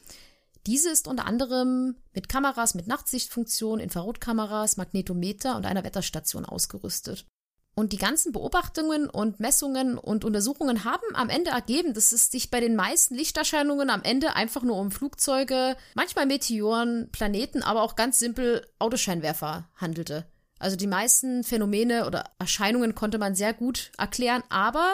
Diese 0.68 0.90
ist 0.90 1.08
unter 1.08 1.26
anderem 1.26 1.96
mit 2.14 2.30
Kameras 2.30 2.76
mit 2.76 2.88
Nachtsichtfunktion, 2.88 3.80
Infrarotkameras, 3.80 4.78
Magnetometer 4.78 5.56
und 5.56 5.66
einer 5.66 5.84
Wetterstation 5.84 6.46
ausgerüstet. 6.46 7.26
Und 7.74 7.94
die 7.94 7.98
ganzen 7.98 8.34
Beobachtungen 8.34 9.10
und 9.10 9.40
Messungen 9.40 9.98
und 9.98 10.26
Untersuchungen 10.26 10.84
haben 10.84 11.16
am 11.16 11.30
Ende 11.30 11.52
ergeben, 11.52 11.94
dass 11.94 12.12
es 12.12 12.30
sich 12.30 12.52
bei 12.52 12.60
den 12.60 12.76
meisten 12.76 13.16
Lichterscheinungen 13.16 13.90
am 13.90 14.04
Ende 14.04 14.36
einfach 14.36 14.62
nur 14.62 14.76
um 14.76 14.92
Flugzeuge, 14.92 15.78
manchmal 15.96 16.26
Meteoren, 16.26 17.10
Planeten, 17.12 17.64
aber 17.64 17.82
auch 17.82 17.96
ganz 17.96 18.20
simpel 18.20 18.68
Autoscheinwerfer 18.80 19.70
handelte. 19.78 20.26
Also 20.60 20.76
die 20.76 20.88
meisten 20.88 21.44
Phänomene 21.44 22.06
oder 22.06 22.26
Erscheinungen 22.40 22.94
konnte 22.94 23.18
man 23.18 23.36
sehr 23.36 23.54
gut 23.54 23.92
erklären, 23.98 24.44
aber 24.50 24.94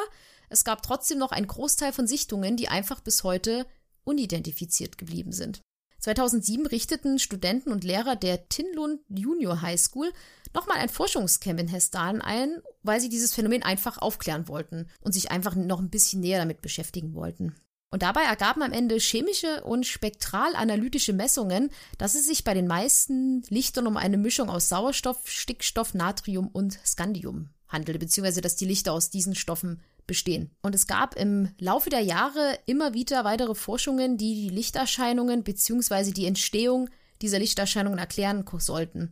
es 0.49 0.63
gab 0.63 0.81
trotzdem 0.81 1.17
noch 1.17 1.31
einen 1.31 1.47
Großteil 1.47 1.91
von 1.91 2.07
Sichtungen, 2.07 2.55
die 2.55 2.69
einfach 2.69 3.01
bis 3.01 3.23
heute 3.23 3.65
unidentifiziert 4.07 4.97
geblieben 4.97 5.31
sind. 5.31 5.61
2007 5.99 6.67
richteten 6.67 7.19
Studenten 7.19 7.71
und 7.71 7.83
Lehrer 7.83 8.15
der 8.15 8.47
Tinlund 8.49 9.01
Junior 9.09 9.61
High 9.61 9.79
School 9.79 10.11
nochmal 10.53 10.77
ein 10.77 10.89
Forschungscamp 10.89 11.59
in 11.59 11.67
Hestalen 11.67 12.21
ein, 12.21 12.61
weil 12.83 13.01
sie 13.01 13.09
dieses 13.09 13.33
Phänomen 13.33 13.63
einfach 13.63 13.97
aufklären 13.97 14.47
wollten 14.47 14.87
und 15.01 15.11
sich 15.11 15.31
einfach 15.31 15.55
noch 15.55 15.79
ein 15.79 15.89
bisschen 15.89 16.21
näher 16.21 16.39
damit 16.39 16.61
beschäftigen 16.61 17.13
wollten. 17.13 17.55
Und 17.89 18.03
dabei 18.03 18.23
ergaben 18.23 18.63
am 18.63 18.73
Ende 18.73 18.97
chemische 18.97 19.63
und 19.63 19.85
spektralanalytische 19.85 21.13
Messungen, 21.13 21.69
dass 21.97 22.15
es 22.15 22.27
sich 22.27 22.43
bei 22.43 22.53
den 22.53 22.67
meisten 22.67 23.43
Lichtern 23.49 23.87
um 23.87 23.95
eine 23.95 24.17
Mischung 24.17 24.49
aus 24.49 24.67
Sauerstoff, 24.67 25.29
Stickstoff, 25.29 25.93
Natrium 25.93 26.47
und 26.47 26.79
Scandium 26.85 27.49
handelte, 27.69 27.99
beziehungsweise 27.99 28.41
dass 28.41 28.55
die 28.55 28.65
Lichter 28.65 28.93
aus 28.93 29.09
diesen 29.09 29.35
Stoffen 29.35 29.81
bestehen. 30.07 30.51
Und 30.61 30.73
es 30.73 30.87
gab 30.87 31.15
im 31.15 31.49
Laufe 31.59 31.89
der 31.89 32.01
Jahre 32.01 32.57
immer 32.65 32.93
wieder 32.93 33.23
weitere 33.23 33.55
Forschungen, 33.55 34.17
die 34.17 34.35
die 34.35 34.49
Lichterscheinungen 34.49 35.43
bzw. 35.43 36.11
die 36.11 36.25
Entstehung 36.25 36.89
dieser 37.21 37.39
Lichterscheinungen 37.39 37.99
erklären 37.99 38.45
sollten. 38.57 39.11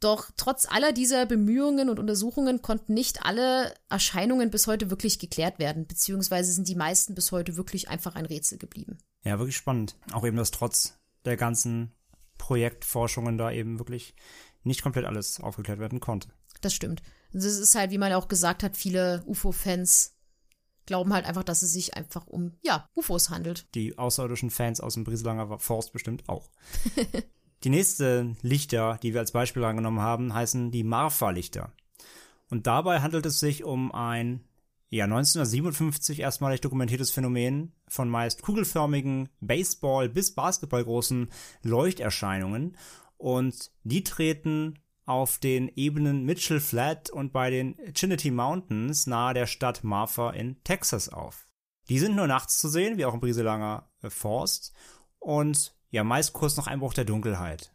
Doch 0.00 0.30
trotz 0.36 0.66
aller 0.66 0.92
dieser 0.92 1.24
Bemühungen 1.24 1.88
und 1.88 1.98
Untersuchungen 1.98 2.60
konnten 2.60 2.92
nicht 2.92 3.24
alle 3.24 3.74
Erscheinungen 3.88 4.50
bis 4.50 4.66
heute 4.66 4.90
wirklich 4.90 5.18
geklärt 5.18 5.58
werden, 5.58 5.86
beziehungsweise 5.86 6.52
sind 6.52 6.68
die 6.68 6.74
meisten 6.74 7.14
bis 7.14 7.32
heute 7.32 7.56
wirklich 7.56 7.88
einfach 7.88 8.14
ein 8.14 8.26
Rätsel 8.26 8.58
geblieben. 8.58 8.98
Ja, 9.22 9.38
wirklich 9.38 9.56
spannend. 9.56 9.96
Auch 10.12 10.26
eben, 10.26 10.36
dass 10.36 10.50
trotz 10.50 10.98
der 11.24 11.36
ganzen 11.36 11.92
Projektforschungen 12.36 13.38
da 13.38 13.50
eben 13.50 13.78
wirklich 13.78 14.14
nicht 14.62 14.82
komplett 14.82 15.06
alles 15.06 15.40
aufgeklärt 15.40 15.78
werden 15.78 16.00
konnte. 16.00 16.28
Das 16.60 16.74
stimmt. 16.74 17.02
Das 17.32 17.44
ist 17.44 17.74
halt, 17.74 17.90
wie 17.90 17.98
man 17.98 18.12
auch 18.12 18.28
gesagt 18.28 18.62
hat, 18.62 18.76
viele 18.76 19.22
UFO-Fans 19.26 20.13
glauben 20.86 21.12
halt 21.12 21.26
einfach, 21.26 21.44
dass 21.44 21.62
es 21.62 21.72
sich 21.72 21.96
einfach 21.96 22.26
um, 22.26 22.52
ja, 22.62 22.88
UFOs 22.94 23.30
handelt. 23.30 23.66
Die 23.74 23.98
außerirdischen 23.98 24.50
Fans 24.50 24.80
aus 24.80 24.94
dem 24.94 25.04
Brieselanger 25.04 25.58
Forst 25.58 25.92
bestimmt 25.92 26.28
auch. 26.28 26.50
die 27.64 27.70
nächste 27.70 28.36
Lichter, 28.42 28.98
die 29.02 29.12
wir 29.12 29.20
als 29.20 29.32
Beispiel 29.32 29.64
angenommen 29.64 30.00
haben, 30.00 30.34
heißen 30.34 30.70
die 30.70 30.84
Marfa-Lichter. 30.84 31.72
Und 32.50 32.66
dabei 32.66 33.00
handelt 33.00 33.26
es 33.26 33.40
sich 33.40 33.64
um 33.64 33.92
ein 33.92 34.44
ja, 34.90 35.04
1957 35.04 36.20
erstmalig 36.20 36.60
dokumentiertes 36.60 37.10
Phänomen 37.10 37.72
von 37.88 38.08
meist 38.08 38.42
kugelförmigen, 38.42 39.28
Baseball- 39.40 40.08
bis 40.08 40.34
Basketballgroßen 40.34 41.30
Leuchterscheinungen. 41.62 42.76
Und 43.16 43.72
die 43.82 44.04
treten 44.04 44.78
auf 45.06 45.38
den 45.38 45.70
Ebenen 45.74 46.24
Mitchell 46.24 46.60
Flat 46.60 47.10
und 47.10 47.32
bei 47.32 47.50
den 47.50 47.76
Trinity 47.94 48.30
Mountains 48.30 49.06
nahe 49.06 49.34
der 49.34 49.46
Stadt 49.46 49.84
Marfa 49.84 50.30
in 50.30 50.62
Texas 50.64 51.08
auf. 51.08 51.46
Die 51.88 51.98
sind 51.98 52.16
nur 52.16 52.26
nachts 52.26 52.58
zu 52.58 52.68
sehen, 52.68 52.96
wie 52.96 53.04
auch 53.04 53.14
im 53.14 53.20
Brieselanger 53.20 53.90
äh, 54.02 54.10
Forst, 54.10 54.72
und 55.18 55.74
ja, 55.90 56.04
meist 56.04 56.32
kurz 56.32 56.56
nach 56.56 56.66
Einbruch 56.66 56.94
der 56.94 57.04
Dunkelheit. 57.04 57.72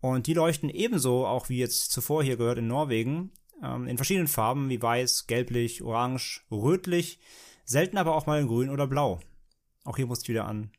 Und 0.00 0.26
die 0.26 0.34
leuchten 0.34 0.68
ebenso, 0.68 1.26
auch 1.26 1.48
wie 1.48 1.58
jetzt 1.58 1.90
zuvor 1.90 2.22
hier 2.22 2.36
gehört 2.36 2.58
in 2.58 2.66
Norwegen, 2.66 3.32
ähm, 3.62 3.86
in 3.86 3.96
verschiedenen 3.96 4.28
Farben 4.28 4.68
wie 4.68 4.80
weiß, 4.80 5.26
gelblich, 5.26 5.82
orange, 5.82 6.42
rötlich, 6.50 7.20
selten 7.64 7.98
aber 7.98 8.14
auch 8.14 8.26
mal 8.26 8.40
in 8.40 8.48
grün 8.48 8.70
oder 8.70 8.86
blau. 8.86 9.20
Auch 9.84 9.96
hier 9.96 10.06
musst 10.06 10.24
du 10.24 10.32
wieder 10.32 10.46
an 10.46 10.70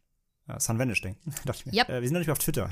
äh, 0.48 0.60
Sunvanish 0.60 1.02
denken, 1.02 1.34
dachte 1.46 1.60
ich 1.60 1.66
mir. 1.66 1.80
Yep. 1.80 1.90
Äh, 1.90 2.02
wir 2.02 2.08
sind 2.08 2.14
natürlich 2.14 2.32
auf 2.32 2.40
Twitter. 2.40 2.70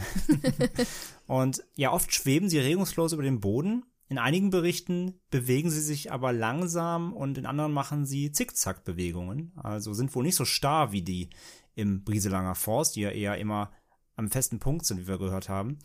und 1.28 1.64
ja, 1.76 1.92
oft 1.92 2.14
schweben 2.14 2.50
sie 2.50 2.60
regungslos 2.60 3.14
über 3.14 3.24
dem 3.24 3.40
Boden. 3.40 3.86
In 4.08 4.18
einigen 4.18 4.50
Berichten 4.50 5.22
bewegen 5.30 5.70
sie 5.70 5.80
sich 5.80 6.12
aber 6.12 6.34
langsam 6.34 7.14
und 7.14 7.38
in 7.38 7.46
anderen 7.46 7.72
machen 7.72 8.06
sie 8.06 8.34
Zickzack-Bewegungen. 8.34 9.54
Also 9.56 9.94
sind 9.94 10.14
wohl 10.14 10.24
nicht 10.24 10.36
so 10.36 10.44
starr 10.44 10.92
wie 10.92 11.02
die 11.02 11.30
im 11.76 12.04
Brieselanger 12.04 12.56
Forst, 12.56 12.98
die 12.98 13.02
ja 13.02 13.12
eher 13.12 13.38
immer 13.38 13.72
am 14.18 14.30
festen 14.30 14.60
Punkt 14.60 14.86
sind, 14.86 15.00
wie 15.00 15.08
wir 15.08 15.18
gehört 15.18 15.48
haben. 15.48 15.80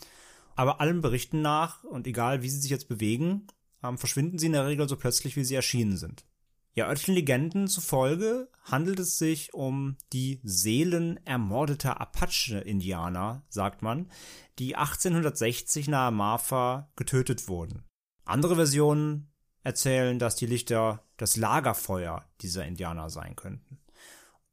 Aber 0.57 0.81
allen 0.81 1.03
Berichten 1.03 1.41
nach, 1.41 1.85
und 1.85 2.07
egal 2.07 2.43
wie 2.43 2.49
sie 2.49 2.59
sich 2.59 2.71
jetzt 2.71 2.89
bewegen, 2.89 3.47
ähm, 3.85 3.99
verschwinden 3.99 4.39
sie 4.39 4.47
in 4.47 4.53
der 4.53 4.67
Regel 4.67 4.89
so 4.89 4.97
plötzlich, 4.97 5.37
wie 5.37 5.45
sie 5.45 5.55
erschienen 5.55 5.97
sind. 5.97 6.25
Ja, 6.77 6.89
örtlichen 6.89 7.15
Legenden 7.15 7.69
zufolge 7.69 8.51
handelt 8.63 9.01
es 9.01 9.17
sich 9.17 9.55
um 9.55 9.97
die 10.13 10.41
Seelen 10.45 11.19
ermordeter 11.25 12.03
Apache-Indianer, 12.03 13.43
sagt 13.49 13.81
man, 13.81 14.11
die 14.59 14.77
1860 14.77 15.89
nahe 15.89 16.11
Marfa 16.11 16.91
getötet 16.95 17.49
wurden. 17.49 17.85
Andere 18.27 18.57
Versionen 18.57 19.33
erzählen, 19.63 20.19
dass 20.19 20.37
die 20.37 20.45
Lichter 20.45 21.03
das 21.17 21.39
Lagerfeuer 21.39 22.29
dieser 22.43 22.67
Indianer 22.67 23.09
sein 23.09 23.37
könnten. 23.37 23.79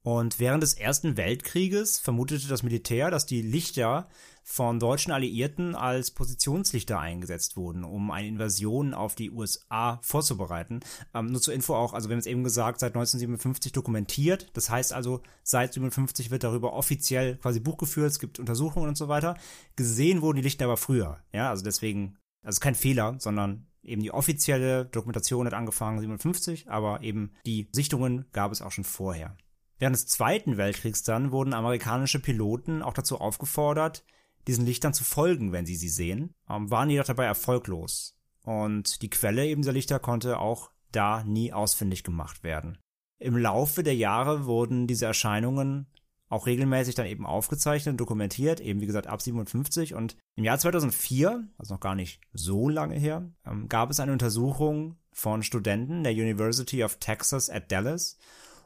Und 0.01 0.39
während 0.39 0.63
des 0.63 0.75
Ersten 0.75 1.17
Weltkrieges 1.17 1.99
vermutete 1.99 2.47
das 2.47 2.63
Militär, 2.63 3.11
dass 3.11 3.25
die 3.25 3.41
Lichter 3.41 4.07
von 4.43 4.79
deutschen 4.79 5.13
Alliierten 5.13 5.73
als 5.73 6.11
Positionslichter 6.11 6.99
eingesetzt 6.99 7.55
wurden, 7.55 7.83
um 7.83 8.11
eine 8.11 8.27
Invasion 8.27 8.93
auf 8.93 9.15
die 9.15 9.31
USA 9.31 9.99
vorzubereiten. 10.03 10.81
Ähm, 11.13 11.27
nur 11.27 11.41
zur 11.41 11.53
Info 11.53 11.75
auch, 11.75 11.93
also 11.93 12.09
wir 12.09 12.13
haben 12.13 12.19
es 12.19 12.25
eben 12.25 12.43
gesagt, 12.43 12.81
seit 12.81 12.91
1957 12.91 13.71
dokumentiert. 13.71 14.49
Das 14.53 14.69
heißt 14.69 14.93
also, 14.93 15.21
seit 15.43 15.73
57 15.73 16.29
wird 16.29 16.43
darüber 16.43 16.73
offiziell 16.73 17.37
quasi 17.37 17.61
Buch 17.61 17.77
geführt, 17.77 18.11
es 18.11 18.19
gibt 18.19 18.37
Untersuchungen 18.37 18.89
und 18.89 18.97
so 18.97 19.07
weiter. 19.07 19.37
Gesehen 19.75 20.21
wurden 20.21 20.37
die 20.37 20.43
Lichter 20.43 20.65
aber 20.65 20.77
früher. 20.77 21.19
Ja, 21.31 21.49
also 21.49 21.63
deswegen, 21.63 22.17
also 22.43 22.59
kein 22.59 22.75
Fehler, 22.75 23.15
sondern 23.19 23.67
eben 23.81 24.01
die 24.01 24.11
offizielle 24.11 24.85
Dokumentation 24.85 25.45
hat 25.45 25.53
angefangen 25.53 25.99
57, 25.99 26.69
aber 26.69 27.01
eben 27.01 27.31
die 27.45 27.69
Sichtungen 27.71 28.25
gab 28.33 28.51
es 28.51 28.61
auch 28.61 28.71
schon 28.71 28.83
vorher. 28.83 29.37
Während 29.79 29.95
des 29.95 30.07
Zweiten 30.07 30.57
Weltkriegs 30.57 31.03
dann 31.03 31.31
wurden 31.31 31.53
amerikanische 31.53 32.19
Piloten 32.19 32.81
auch 32.81 32.93
dazu 32.93 33.19
aufgefordert, 33.19 34.05
diesen 34.47 34.65
Lichtern 34.65 34.93
zu 34.93 35.03
folgen, 35.03 35.51
wenn 35.51 35.65
sie 35.65 35.75
sie 35.75 35.89
sehen, 35.89 36.33
ähm, 36.49 36.69
waren 36.69 36.89
jedoch 36.89 37.05
dabei 37.05 37.25
erfolglos. 37.25 38.15
Und 38.43 39.01
die 39.01 39.09
Quelle 39.09 39.45
eben 39.45 39.61
dieser 39.61 39.73
Lichter 39.73 39.99
konnte 39.99 40.39
auch 40.39 40.71
da 40.91 41.23
nie 41.23 41.53
ausfindig 41.53 42.03
gemacht 42.03 42.43
werden. 42.43 42.77
Im 43.19 43.37
Laufe 43.37 43.83
der 43.83 43.95
Jahre 43.95 44.45
wurden 44.45 44.85
diese 44.85 45.05
Erscheinungen 45.05 45.87
auch 46.33 46.47
regelmäßig 46.47 46.95
dann 46.95 47.05
eben 47.05 47.25
aufgezeichnet, 47.25 47.99
dokumentiert, 47.99 48.59
eben 48.59 48.81
wie 48.81 48.87
gesagt 48.87 49.07
ab 49.07 49.21
57 49.21 49.93
und 49.93 50.17
im 50.35 50.43
Jahr 50.43 50.57
2004, 50.57 51.47
also 51.57 51.73
noch 51.75 51.79
gar 51.79 51.95
nicht 51.95 52.19
so 52.33 52.69
lange 52.69 52.95
her, 52.95 53.31
ähm, 53.45 53.69
gab 53.69 53.91
es 53.91 53.99
eine 53.99 54.11
Untersuchung 54.11 54.97
von 55.11 55.43
Studenten 55.43 56.03
der 56.03 56.13
University 56.13 56.83
of 56.83 56.97
Texas 56.97 57.49
at 57.49 57.71
Dallas 57.71 58.17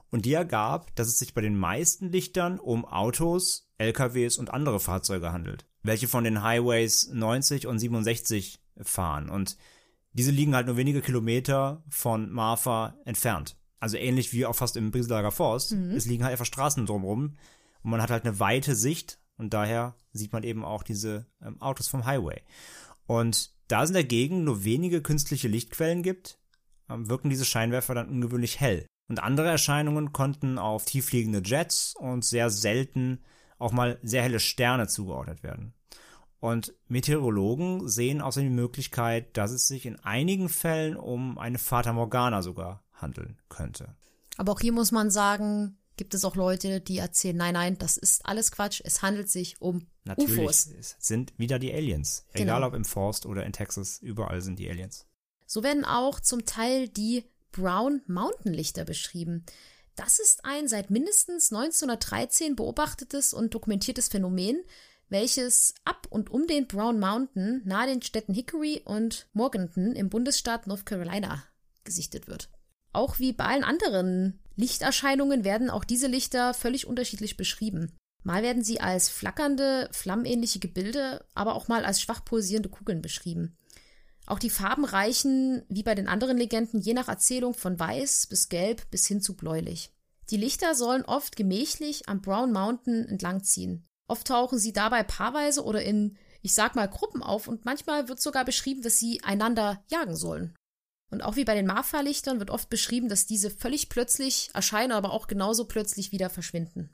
und 0.10 0.26
die 0.26 0.34
ergab, 0.34 0.96
dass 0.96 1.08
es 1.08 1.20
sich 1.20 1.34
bei 1.34 1.42
den 1.42 1.58
meisten 1.58 2.10
Lichtern 2.10 2.58
um 2.60 2.86
Autos, 2.86 3.70
LKWs 3.78 4.38
und 4.38 4.50
andere 4.50 4.80
Fahrzeuge 4.80 5.34
handelt, 5.34 5.67
welche 5.88 6.08
von 6.08 6.24
den 6.24 6.44
Highways 6.44 7.10
90 7.12 7.68
und 7.68 7.80
67 7.80 8.60
fahren 8.82 9.30
und 9.30 9.58
diese 10.14 10.32
liegen 10.32 10.56
halt 10.56 10.66
nur 10.66 10.78
wenige 10.78 11.02
Kilometer 11.02 11.84
von 11.90 12.32
Marfa 12.32 12.96
entfernt. 13.06 13.56
Also 13.80 13.98
ähnlich 13.98 14.34
wie 14.34 14.48
auch 14.48 14.56
fast 14.56 14.76
im 14.76 14.90
Brieselager 14.90 15.32
Forst. 15.32 15.74
Mhm. 15.74 15.92
Es 15.92 16.06
liegen 16.06 16.24
halt 16.24 16.32
einfach 16.32 16.46
Straßen 16.46 16.88
drumherum 16.88 17.38
und 17.84 17.92
man 17.92 18.02
hat 18.02 18.10
halt 18.10 18.26
eine 18.26 18.40
weite 18.40 18.74
Sicht 18.76 19.20
und 19.38 19.54
daher 19.54 19.96
sieht 20.14 20.34
man 20.34 20.42
eben 20.44 20.66
auch 20.66 20.82
diese 20.82 21.28
ähm, 21.42 21.62
Autos 21.62 21.88
vom 21.88 22.06
Highway. 22.06 22.42
Und 23.06 23.52
da 23.68 23.84
es 23.84 23.92
in 23.92 23.94
der 23.94 24.04
Gegend 24.04 24.44
nur 24.44 24.64
wenige 24.64 25.02
künstliche 25.02 25.48
Lichtquellen 25.48 26.02
gibt, 26.02 26.40
ähm, 26.90 27.10
wirken 27.10 27.30
diese 27.30 27.46
Scheinwerfer 27.46 27.94
dann 27.94 28.10
ungewöhnlich 28.10 28.60
hell. 28.60 28.88
Und 29.10 29.22
andere 29.22 29.50
Erscheinungen 29.50 30.12
konnten 30.12 30.58
auf 30.58 30.86
tieffliegende 30.86 31.42
Jets 31.46 31.96
und 31.96 32.26
sehr 32.26 32.50
selten 32.50 33.20
auch 33.60 33.72
mal 33.72 34.00
sehr 34.04 34.24
helle 34.24 34.40
Sterne 34.40 34.88
zugeordnet 34.88 35.44
werden. 35.44 35.74
Und 36.40 36.74
Meteorologen 36.88 37.88
sehen 37.88 38.22
außerdem 38.22 38.50
die 38.50 38.56
Möglichkeit, 38.56 39.36
dass 39.38 39.52
es 39.52 39.68
sich 39.68 39.86
in 39.86 40.00
einigen 40.00 40.50
Fällen 40.50 40.96
um 40.96 41.38
eine 41.38 41.58
Fata 41.58 41.94
Morgana 41.94 42.42
sogar 42.42 42.84
handeln 42.94 43.40
könnte. 43.50 43.96
Aber 44.38 44.52
auch 44.52 44.60
hier 44.60 44.72
muss 44.72 44.92
man 44.92 45.10
sagen, 45.10 45.78
gibt 45.98 46.14
es 46.14 46.24
auch 46.24 46.36
Leute, 46.36 46.80
die 46.80 47.00
erzählen, 47.00 47.36
nein, 47.36 47.56
nein, 47.56 47.78
das 47.78 47.98
ist 47.98 48.26
alles 48.26 48.52
Quatsch, 48.52 48.82
es 48.84 49.02
handelt 49.02 49.30
sich 49.30 49.60
um 49.60 49.88
Natürlich, 50.06 50.38
UFOs. 50.38 50.68
es 50.80 50.96
sind 51.00 51.34
wieder 51.38 51.60
die 51.60 51.74
Aliens. 51.74 52.26
Genau. 52.34 52.44
Egal 52.44 52.64
ob 52.64 52.74
im 52.76 52.86
Forst 52.86 53.26
oder 53.26 53.46
in 53.46 53.52
Texas, 53.52 54.00
überall 54.00 54.42
sind 54.42 54.60
die 54.60 54.70
Aliens. 54.70 55.08
So 55.48 55.64
werden 55.64 55.86
auch 55.86 56.20
zum 56.20 56.46
Teil 56.46 56.88
die 56.88 57.26
Brown 57.52 58.02
Mountain 58.06 58.54
Lichter 58.54 58.86
beschrieben. 58.86 59.44
Das 59.96 60.20
ist 60.20 60.46
ein 60.46 60.68
seit 60.68 60.92
mindestens 60.92 61.52
1913 61.52 62.56
beobachtetes 62.56 63.34
und 63.34 63.56
dokumentiertes 63.56 64.10
Phänomen, 64.10 64.62
welches 65.10 65.74
ab 65.86 66.08
und 66.10 66.30
um 66.30 66.48
den 66.48 66.68
Brown 66.68 67.00
Mountain 67.00 67.62
nahe 67.66 67.88
den 67.88 68.02
Städten 68.02 68.34
Hickory 68.34 68.82
und 68.86 69.28
Morganton 69.34 69.96
im 69.96 70.10
Bundesstaat 70.10 70.68
North 70.68 70.86
Carolina 70.86 71.44
gesichtet 71.84 72.28
wird. 72.28 72.50
Auch 72.94 73.20
wie 73.20 73.34
bei 73.34 73.46
allen 73.46 73.64
anderen 73.64 74.40
Lichterscheinungen 74.56 75.44
werden 75.44 75.70
auch 75.70 75.84
diese 75.84 76.08
Lichter 76.08 76.54
völlig 76.54 76.88
unterschiedlich 76.88 77.38
beschrieben. 77.38 77.94
Mal 78.24 78.44
werden 78.44 78.64
sie 78.64 78.82
als 78.82 79.08
flackernde, 79.08 79.88
flammähnliche 79.92 80.60
Gebilde, 80.60 81.24
aber 81.34 81.56
auch 81.56 81.68
mal 81.68 81.86
als 81.86 82.02
schwach 82.02 82.26
pulsierende 82.26 82.70
Kugeln 82.70 83.02
beschrieben. 83.02 83.56
Auch 84.26 84.40
die 84.40 84.50
Farben 84.50 84.84
reichen, 84.84 85.64
wie 85.70 85.84
bei 85.84 85.96
den 85.96 86.10
anderen 86.10 86.38
Legenden, 86.38 86.82
je 86.82 86.94
nach 86.94 87.08
Erzählung 87.08 87.54
von 87.54 87.80
weiß 87.80 88.28
bis 88.28 88.50
gelb 88.50 88.90
bis 88.92 89.08
hin 89.08 89.22
zu 89.22 89.38
bläulich. 89.38 89.94
Die 90.30 90.38
Lichter 90.38 90.76
sollen 90.76 91.06
oft 91.06 91.38
gemächlich 91.38 92.10
am 92.10 92.22
Brown 92.22 92.52
Mountain 92.52 93.08
entlangziehen. 93.08 93.87
Oft 94.08 94.28
tauchen 94.28 94.58
sie 94.58 94.74
dabei 94.74 95.04
paarweise 95.04 95.64
oder 95.64 95.84
in, 95.84 96.18
ich 96.42 96.54
sag 96.54 96.76
mal, 96.76 96.88
Gruppen 96.88 97.22
auf 97.22 97.48
und 97.48 97.66
manchmal 97.66 98.08
wird 98.08 98.22
sogar 98.22 98.46
beschrieben, 98.46 98.82
dass 98.82 98.98
sie 98.98 99.22
einander 99.24 99.84
jagen 99.90 100.16
sollen. 100.16 100.56
Und 101.10 101.24
auch 101.24 101.36
wie 101.36 101.46
bei 101.46 101.56
den 101.56 101.68
Marfa-Lichtern 101.68 102.40
wird 102.40 102.50
oft 102.50 102.70
beschrieben, 102.70 103.10
dass 103.10 103.26
diese 103.26 103.50
völlig 103.50 103.90
plötzlich 103.90 104.50
erscheinen, 104.54 104.92
aber 104.92 105.12
auch 105.12 105.28
genauso 105.28 105.66
plötzlich 105.66 106.12
wieder 106.12 106.30
verschwinden. 106.30 106.94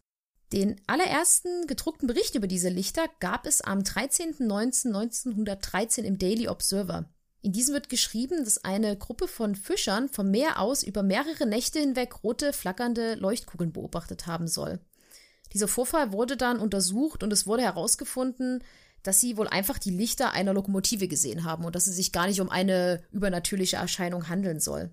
Den 0.52 0.80
allerersten 0.86 1.66
gedruckten 1.66 2.08
Bericht 2.08 2.36
über 2.36 2.46
diese 2.46 2.70
Lichter 2.70 3.06
gab 3.20 3.48
es 3.48 3.62
am 3.62 3.80
13.09.1913 3.80 6.04
im 6.04 6.20
Daily 6.20 6.48
Observer. 6.48 7.10
In 7.42 7.54
diesem 7.54 7.74
wird 7.74 7.90
geschrieben, 7.90 8.46
dass 8.46 8.64
eine 8.64 8.96
Gruppe 8.96 9.28
von 9.28 9.56
Fischern 9.56 10.10
vom 10.10 10.30
Meer 10.30 10.60
aus 10.60 10.84
über 10.84 11.02
mehrere 11.02 11.48
Nächte 11.48 11.80
hinweg 11.80 12.24
rote, 12.24 12.54
flackernde 12.54 13.16
Leuchtkugeln 13.16 13.74
beobachtet 13.74 14.28
haben 14.28 14.48
soll. 14.48 14.80
Dieser 15.54 15.68
Vorfall 15.68 16.12
wurde 16.12 16.38
dann 16.38 16.60
untersucht 16.60 17.24
und 17.24 17.32
es 17.32 17.46
wurde 17.46 17.64
herausgefunden, 17.64 18.64
dass 19.04 19.20
sie 19.20 19.38
wohl 19.38 19.48
einfach 19.48 19.78
die 19.78 19.92
Lichter 19.92 20.32
einer 20.32 20.54
Lokomotive 20.54 21.08
gesehen 21.08 21.44
haben 21.44 21.66
und 21.66 21.76
dass 21.76 21.88
es 21.88 21.96
sich 21.96 22.12
gar 22.12 22.28
nicht 22.28 22.42
um 22.42 22.50
eine 22.50 23.04
übernatürliche 23.12 23.76
Erscheinung 23.76 24.30
handeln 24.30 24.60
soll. 24.60 24.90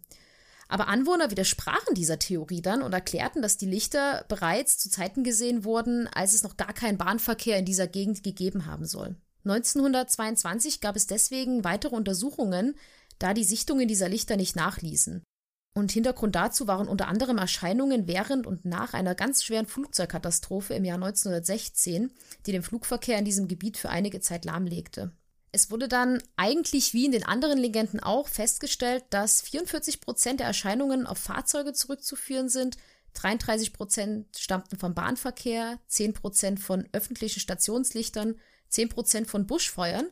Aber 0.68 0.88
Anwohner 0.88 1.30
widersprachen 1.30 1.94
dieser 1.94 2.18
Theorie 2.18 2.62
dann 2.62 2.82
und 2.82 2.92
erklärten, 2.92 3.42
dass 3.42 3.56
die 3.56 3.66
Lichter 3.66 4.24
bereits 4.28 4.78
zu 4.78 4.88
Zeiten 4.88 5.24
gesehen 5.24 5.64
wurden, 5.64 6.06
als 6.08 6.32
es 6.32 6.44
noch 6.44 6.56
gar 6.56 6.72
keinen 6.72 6.98
Bahnverkehr 6.98 7.58
in 7.58 7.64
dieser 7.64 7.88
Gegend 7.88 8.22
gegeben 8.22 8.66
haben 8.66 8.86
soll. 8.86 9.16
1922 9.44 10.80
gab 10.80 10.94
es 10.94 11.06
deswegen 11.06 11.64
weitere 11.64 11.96
Untersuchungen, 11.96 12.76
da 13.18 13.34
die 13.34 13.44
Sichtungen 13.44 13.88
dieser 13.88 14.08
Lichter 14.08 14.36
nicht 14.36 14.54
nachließen. 14.54 15.24
Und 15.72 15.92
Hintergrund 15.92 16.34
dazu 16.34 16.66
waren 16.66 16.88
unter 16.88 17.06
anderem 17.06 17.38
Erscheinungen 17.38 18.08
während 18.08 18.46
und 18.46 18.64
nach 18.64 18.92
einer 18.92 19.14
ganz 19.14 19.44
schweren 19.44 19.66
Flugzeugkatastrophe 19.66 20.74
im 20.74 20.84
Jahr 20.84 20.96
1916, 20.96 22.10
die 22.46 22.52
den 22.52 22.62
Flugverkehr 22.62 23.18
in 23.18 23.24
diesem 23.24 23.46
Gebiet 23.46 23.76
für 23.76 23.88
einige 23.88 24.20
Zeit 24.20 24.44
lahmlegte. 24.44 25.12
Es 25.52 25.70
wurde 25.70 25.88
dann 25.88 26.22
eigentlich 26.36 26.92
wie 26.92 27.06
in 27.06 27.12
den 27.12 27.24
anderen 27.24 27.58
Legenden 27.58 28.00
auch 28.00 28.28
festgestellt, 28.28 29.04
dass 29.10 29.42
44 29.42 30.00
Prozent 30.00 30.40
der 30.40 30.46
Erscheinungen 30.46 31.06
auf 31.06 31.18
Fahrzeuge 31.18 31.72
zurückzuführen 31.72 32.48
sind, 32.48 32.76
33 33.14 33.72
Prozent 33.72 34.36
stammten 34.36 34.76
vom 34.76 34.94
Bahnverkehr, 34.94 35.78
10 35.88 36.14
Prozent 36.14 36.60
von 36.60 36.88
öffentlichen 36.92 37.40
Stationslichtern, 37.40 38.36
10 38.68 38.88
Prozent 38.88 39.28
von 39.28 39.46
Buschfeuern 39.46 40.06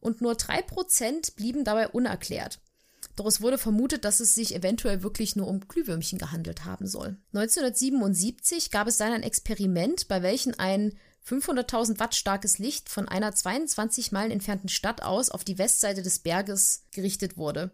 und 0.00 0.20
nur 0.20 0.36
3 0.36 0.62
Prozent 0.62 1.34
blieben 1.34 1.64
dabei 1.64 1.88
unerklärt. 1.88 2.60
Doch 3.16 3.26
es 3.26 3.40
wurde 3.40 3.58
vermutet, 3.58 4.04
dass 4.04 4.20
es 4.20 4.34
sich 4.34 4.54
eventuell 4.54 5.02
wirklich 5.02 5.36
nur 5.36 5.46
um 5.46 5.60
Glühwürmchen 5.60 6.18
gehandelt 6.18 6.64
haben 6.64 6.86
soll. 6.86 7.16
1977 7.32 8.70
gab 8.70 8.88
es 8.88 8.96
dann 8.96 9.12
ein 9.12 9.22
Experiment, 9.22 10.08
bei 10.08 10.22
welchem 10.22 10.54
ein 10.58 10.98
500.000 11.26 11.98
Watt 12.00 12.14
starkes 12.14 12.58
Licht 12.58 12.88
von 12.88 13.08
einer 13.08 13.34
22 13.34 14.12
Meilen 14.12 14.32
entfernten 14.32 14.68
Stadt 14.68 15.02
aus 15.02 15.30
auf 15.30 15.44
die 15.44 15.58
Westseite 15.58 16.02
des 16.02 16.18
Berges 16.18 16.84
gerichtet 16.92 17.36
wurde. 17.36 17.70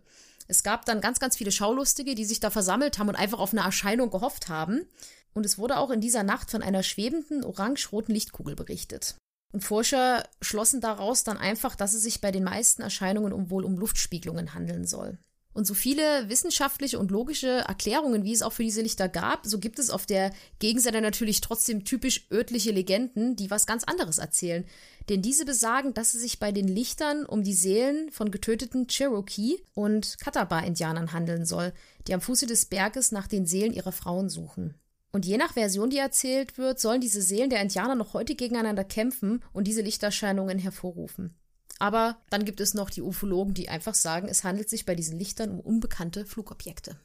Es 0.46 0.62
gab 0.62 0.84
dann 0.84 1.00
ganz, 1.00 1.20
ganz 1.20 1.36
viele 1.36 1.52
Schaulustige, 1.52 2.14
die 2.14 2.24
sich 2.24 2.40
da 2.40 2.50
versammelt 2.50 2.98
haben 2.98 3.08
und 3.08 3.16
einfach 3.16 3.38
auf 3.38 3.52
eine 3.52 3.62
Erscheinung 3.62 4.10
gehofft 4.10 4.48
haben. 4.48 4.86
Und 5.32 5.46
es 5.46 5.58
wurde 5.58 5.78
auch 5.78 5.90
in 5.90 6.00
dieser 6.00 6.22
Nacht 6.22 6.50
von 6.50 6.62
einer 6.62 6.82
schwebenden 6.82 7.44
orange-roten 7.44 8.12
Lichtkugel 8.12 8.56
berichtet. 8.56 9.16
Und 9.52 9.62
Forscher 9.62 10.28
schlossen 10.40 10.80
daraus 10.80 11.24
dann 11.24 11.38
einfach, 11.38 11.76
dass 11.76 11.94
es 11.94 12.02
sich 12.02 12.20
bei 12.20 12.30
den 12.30 12.44
meisten 12.44 12.82
Erscheinungen 12.82 13.32
um 13.32 13.50
wohl 13.50 13.64
um 13.64 13.78
Luftspiegelungen 13.78 14.54
handeln 14.54 14.86
soll. 14.86 15.18
Und 15.60 15.66
so 15.66 15.74
viele 15.74 16.26
wissenschaftliche 16.30 16.98
und 16.98 17.10
logische 17.10 17.48
Erklärungen, 17.48 18.24
wie 18.24 18.32
es 18.32 18.40
auch 18.40 18.54
für 18.54 18.62
diese 18.62 18.80
Lichter 18.80 19.10
gab, 19.10 19.44
so 19.44 19.58
gibt 19.58 19.78
es 19.78 19.90
auf 19.90 20.06
der 20.06 20.32
Gegenseite 20.58 21.02
natürlich 21.02 21.42
trotzdem 21.42 21.84
typisch 21.84 22.26
örtliche 22.32 22.70
Legenden, 22.70 23.36
die 23.36 23.50
was 23.50 23.66
ganz 23.66 23.84
anderes 23.84 24.16
erzählen. 24.16 24.64
Denn 25.10 25.20
diese 25.20 25.44
besagen, 25.44 25.92
dass 25.92 26.14
es 26.14 26.22
sich 26.22 26.38
bei 26.38 26.50
den 26.50 26.66
Lichtern 26.66 27.26
um 27.26 27.42
die 27.42 27.52
Seelen 27.52 28.10
von 28.10 28.30
getöteten 28.30 28.86
Cherokee 28.86 29.58
und 29.74 30.16
Catawba-Indianern 30.20 31.12
handeln 31.12 31.44
soll, 31.44 31.74
die 32.06 32.14
am 32.14 32.22
Fuße 32.22 32.46
des 32.46 32.64
Berges 32.64 33.12
nach 33.12 33.26
den 33.26 33.44
Seelen 33.44 33.74
ihrer 33.74 33.92
Frauen 33.92 34.30
suchen. 34.30 34.76
Und 35.12 35.26
je 35.26 35.36
nach 35.36 35.52
Version, 35.52 35.90
die 35.90 35.98
erzählt 35.98 36.56
wird, 36.56 36.80
sollen 36.80 37.02
diese 37.02 37.20
Seelen 37.20 37.50
der 37.50 37.60
Indianer 37.60 37.96
noch 37.96 38.14
heute 38.14 38.34
gegeneinander 38.34 38.84
kämpfen 38.84 39.44
und 39.52 39.66
diese 39.66 39.82
Lichterscheinungen 39.82 40.58
hervorrufen. 40.58 41.34
Aber 41.80 42.18
dann 42.28 42.44
gibt 42.44 42.60
es 42.60 42.74
noch 42.74 42.90
die 42.90 43.02
Ufologen, 43.02 43.54
die 43.54 43.70
einfach 43.70 43.94
sagen, 43.94 44.28
es 44.28 44.44
handelt 44.44 44.68
sich 44.68 44.84
bei 44.84 44.94
diesen 44.94 45.18
Lichtern 45.18 45.50
um 45.50 45.60
unbekannte 45.60 46.26
Flugobjekte. 46.26 46.96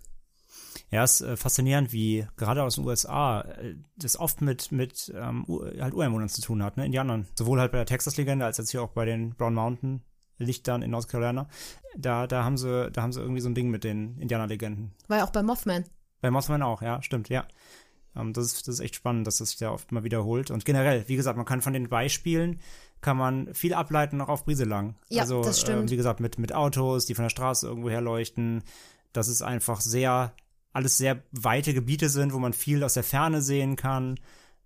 Ja, 0.91 1.03
es 1.03 1.21
ist 1.21 1.27
äh, 1.27 1.37
faszinierend, 1.37 1.93
wie 1.93 2.27
gerade 2.35 2.61
aus 2.61 2.75
den 2.75 2.85
USA 2.85 3.41
äh, 3.41 3.75
das 3.95 4.19
oft 4.19 4.41
mit, 4.41 4.73
mit 4.73 5.13
ähm, 5.15 5.45
halt 5.79 5.93
Ureinwohnern 5.93 6.27
zu 6.27 6.41
tun 6.41 6.61
hat, 6.61 6.75
ne, 6.75 6.85
Indianern. 6.85 7.25
Sowohl 7.35 7.59
halt 7.59 7.71
bei 7.71 7.77
der 7.77 7.85
Texas-Legende 7.85 8.45
als 8.45 8.57
jetzt 8.57 8.71
hier 8.71 8.83
auch 8.83 8.91
bei 8.91 9.05
den 9.05 9.33
Brown 9.35 9.53
Mountain 9.53 10.03
Lichtern 10.37 10.81
in 10.81 10.91
North 10.91 11.07
Carolina. 11.07 11.47
Da, 11.97 12.27
da 12.27 12.43
haben 12.43 12.57
sie, 12.57 12.91
da 12.91 13.01
haben 13.01 13.13
sie 13.13 13.21
irgendwie 13.21 13.39
so 13.39 13.47
ein 13.47 13.55
Ding 13.55 13.69
mit 13.69 13.85
den 13.85 14.17
Indianerlegenden. 14.19 14.91
War 15.07 15.19
ja 15.19 15.25
auch 15.25 15.31
bei 15.31 15.41
Mothman. 15.41 15.85
Bei 16.19 16.29
Mothman 16.29 16.61
auch, 16.61 16.81
ja, 16.81 17.01
stimmt, 17.01 17.29
ja. 17.29 17.47
Ähm, 18.15 18.33
das, 18.33 18.45
ist, 18.47 18.67
das 18.67 18.75
ist 18.75 18.81
echt 18.81 18.95
spannend, 18.95 19.27
dass 19.27 19.37
das 19.37 19.51
sich 19.51 19.59
da 19.59 19.71
oft 19.71 19.91
mal 19.91 20.03
wiederholt. 20.03 20.51
Und 20.51 20.65
generell, 20.65 21.07
wie 21.07 21.15
gesagt, 21.15 21.37
man 21.37 21.45
kann 21.45 21.61
von 21.61 21.73
den 21.73 21.89
Beispielen 21.89 22.59
kann 23.01 23.17
man 23.17 23.53
viel 23.53 23.73
ableiten 23.73 24.21
auch 24.21 24.29
auf 24.29 24.45
Brieselang. 24.45 24.95
Ja, 25.09 25.21
also, 25.21 25.43
das 25.43 25.61
stimmt. 25.61 25.89
Äh, 25.89 25.91
wie 25.91 25.97
gesagt, 25.97 26.19
mit, 26.19 26.39
mit 26.39 26.53
Autos, 26.53 27.05
die 27.05 27.15
von 27.15 27.23
der 27.23 27.29
Straße 27.29 27.67
irgendwo 27.67 27.89
herleuchten. 27.89 28.63
Das 29.13 29.27
ist 29.27 29.41
einfach 29.41 29.81
sehr, 29.81 30.33
alles 30.73 30.97
sehr 30.97 31.21
weite 31.31 31.73
Gebiete 31.73 32.09
sind, 32.09 32.33
wo 32.33 32.39
man 32.39 32.53
viel 32.53 32.83
aus 32.83 32.95
der 32.95 33.03
Ferne 33.03 33.41
sehen 33.41 33.75
kann. 33.75 34.19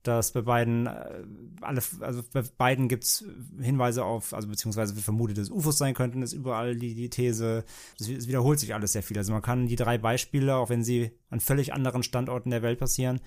Dass 0.03 0.31
bei 0.31 0.41
beiden, 0.41 0.87
äh, 0.87 1.23
alle, 1.59 1.81
also 1.99 2.23
bei 2.31 2.41
beiden 2.57 2.87
gibt's 2.87 3.25
Hinweise 3.59 4.05
auf, 4.05 4.33
also 4.33 4.47
beziehungsweise 4.47 4.95
wir 4.95 5.03
vermutet, 5.03 5.37
dass 5.37 5.49
UFOs 5.49 5.77
sein 5.77 5.93
könnten, 5.93 6.21
ist 6.21 6.31
überall 6.31 6.77
die, 6.77 6.95
die 6.95 7.09
These. 7.09 7.65
Es, 7.99 8.07
es 8.07 8.29
wiederholt 8.29 8.59
sich 8.59 8.73
alles 8.73 8.93
sehr 8.93 9.03
viel. 9.03 9.17
Also 9.17 9.33
man 9.33 9.41
kann 9.41 9.67
die 9.67 9.75
drei 9.75 9.97
Beispiele, 9.97 10.55
auch 10.55 10.69
wenn 10.69 10.85
sie 10.85 11.11
an 11.29 11.41
völlig 11.41 11.73
anderen 11.73 12.03
Standorten 12.03 12.49
der 12.49 12.61
Welt 12.61 12.79
passieren, 12.79 13.19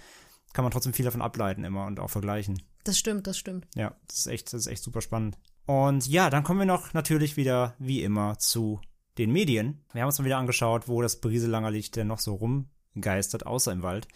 kann 0.54 0.64
man 0.64 0.72
trotzdem 0.72 0.94
viel 0.94 1.04
davon 1.04 1.20
ableiten 1.20 1.64
immer 1.64 1.84
und 1.86 2.00
auch 2.00 2.10
vergleichen. 2.10 2.62
Das 2.84 2.98
stimmt, 2.98 3.26
das 3.26 3.38
stimmt. 3.38 3.66
Ja, 3.74 3.94
das 4.06 4.18
ist 4.18 4.26
echt, 4.26 4.52
das 4.52 4.62
ist 4.62 4.66
echt 4.66 4.82
super 4.82 5.00
spannend. 5.00 5.38
Und 5.66 6.08
ja, 6.08 6.30
dann 6.30 6.42
kommen 6.42 6.58
wir 6.60 6.66
noch 6.66 6.92
natürlich 6.92 7.36
wieder, 7.36 7.74
wie 7.78 8.02
immer, 8.02 8.38
zu 8.38 8.80
den 9.18 9.30
Medien. 9.30 9.84
Wir 9.92 10.02
haben 10.02 10.08
uns 10.08 10.18
mal 10.18 10.24
wieder 10.24 10.38
angeschaut, 10.38 10.88
wo 10.88 11.02
das 11.02 11.20
Brieselanger 11.20 11.70
Licht 11.70 11.96
denn 11.96 12.08
noch 12.08 12.18
so 12.18 12.34
rumgeistert, 12.34 13.46
außer 13.46 13.72
im 13.72 13.82
Wald. 13.82 14.08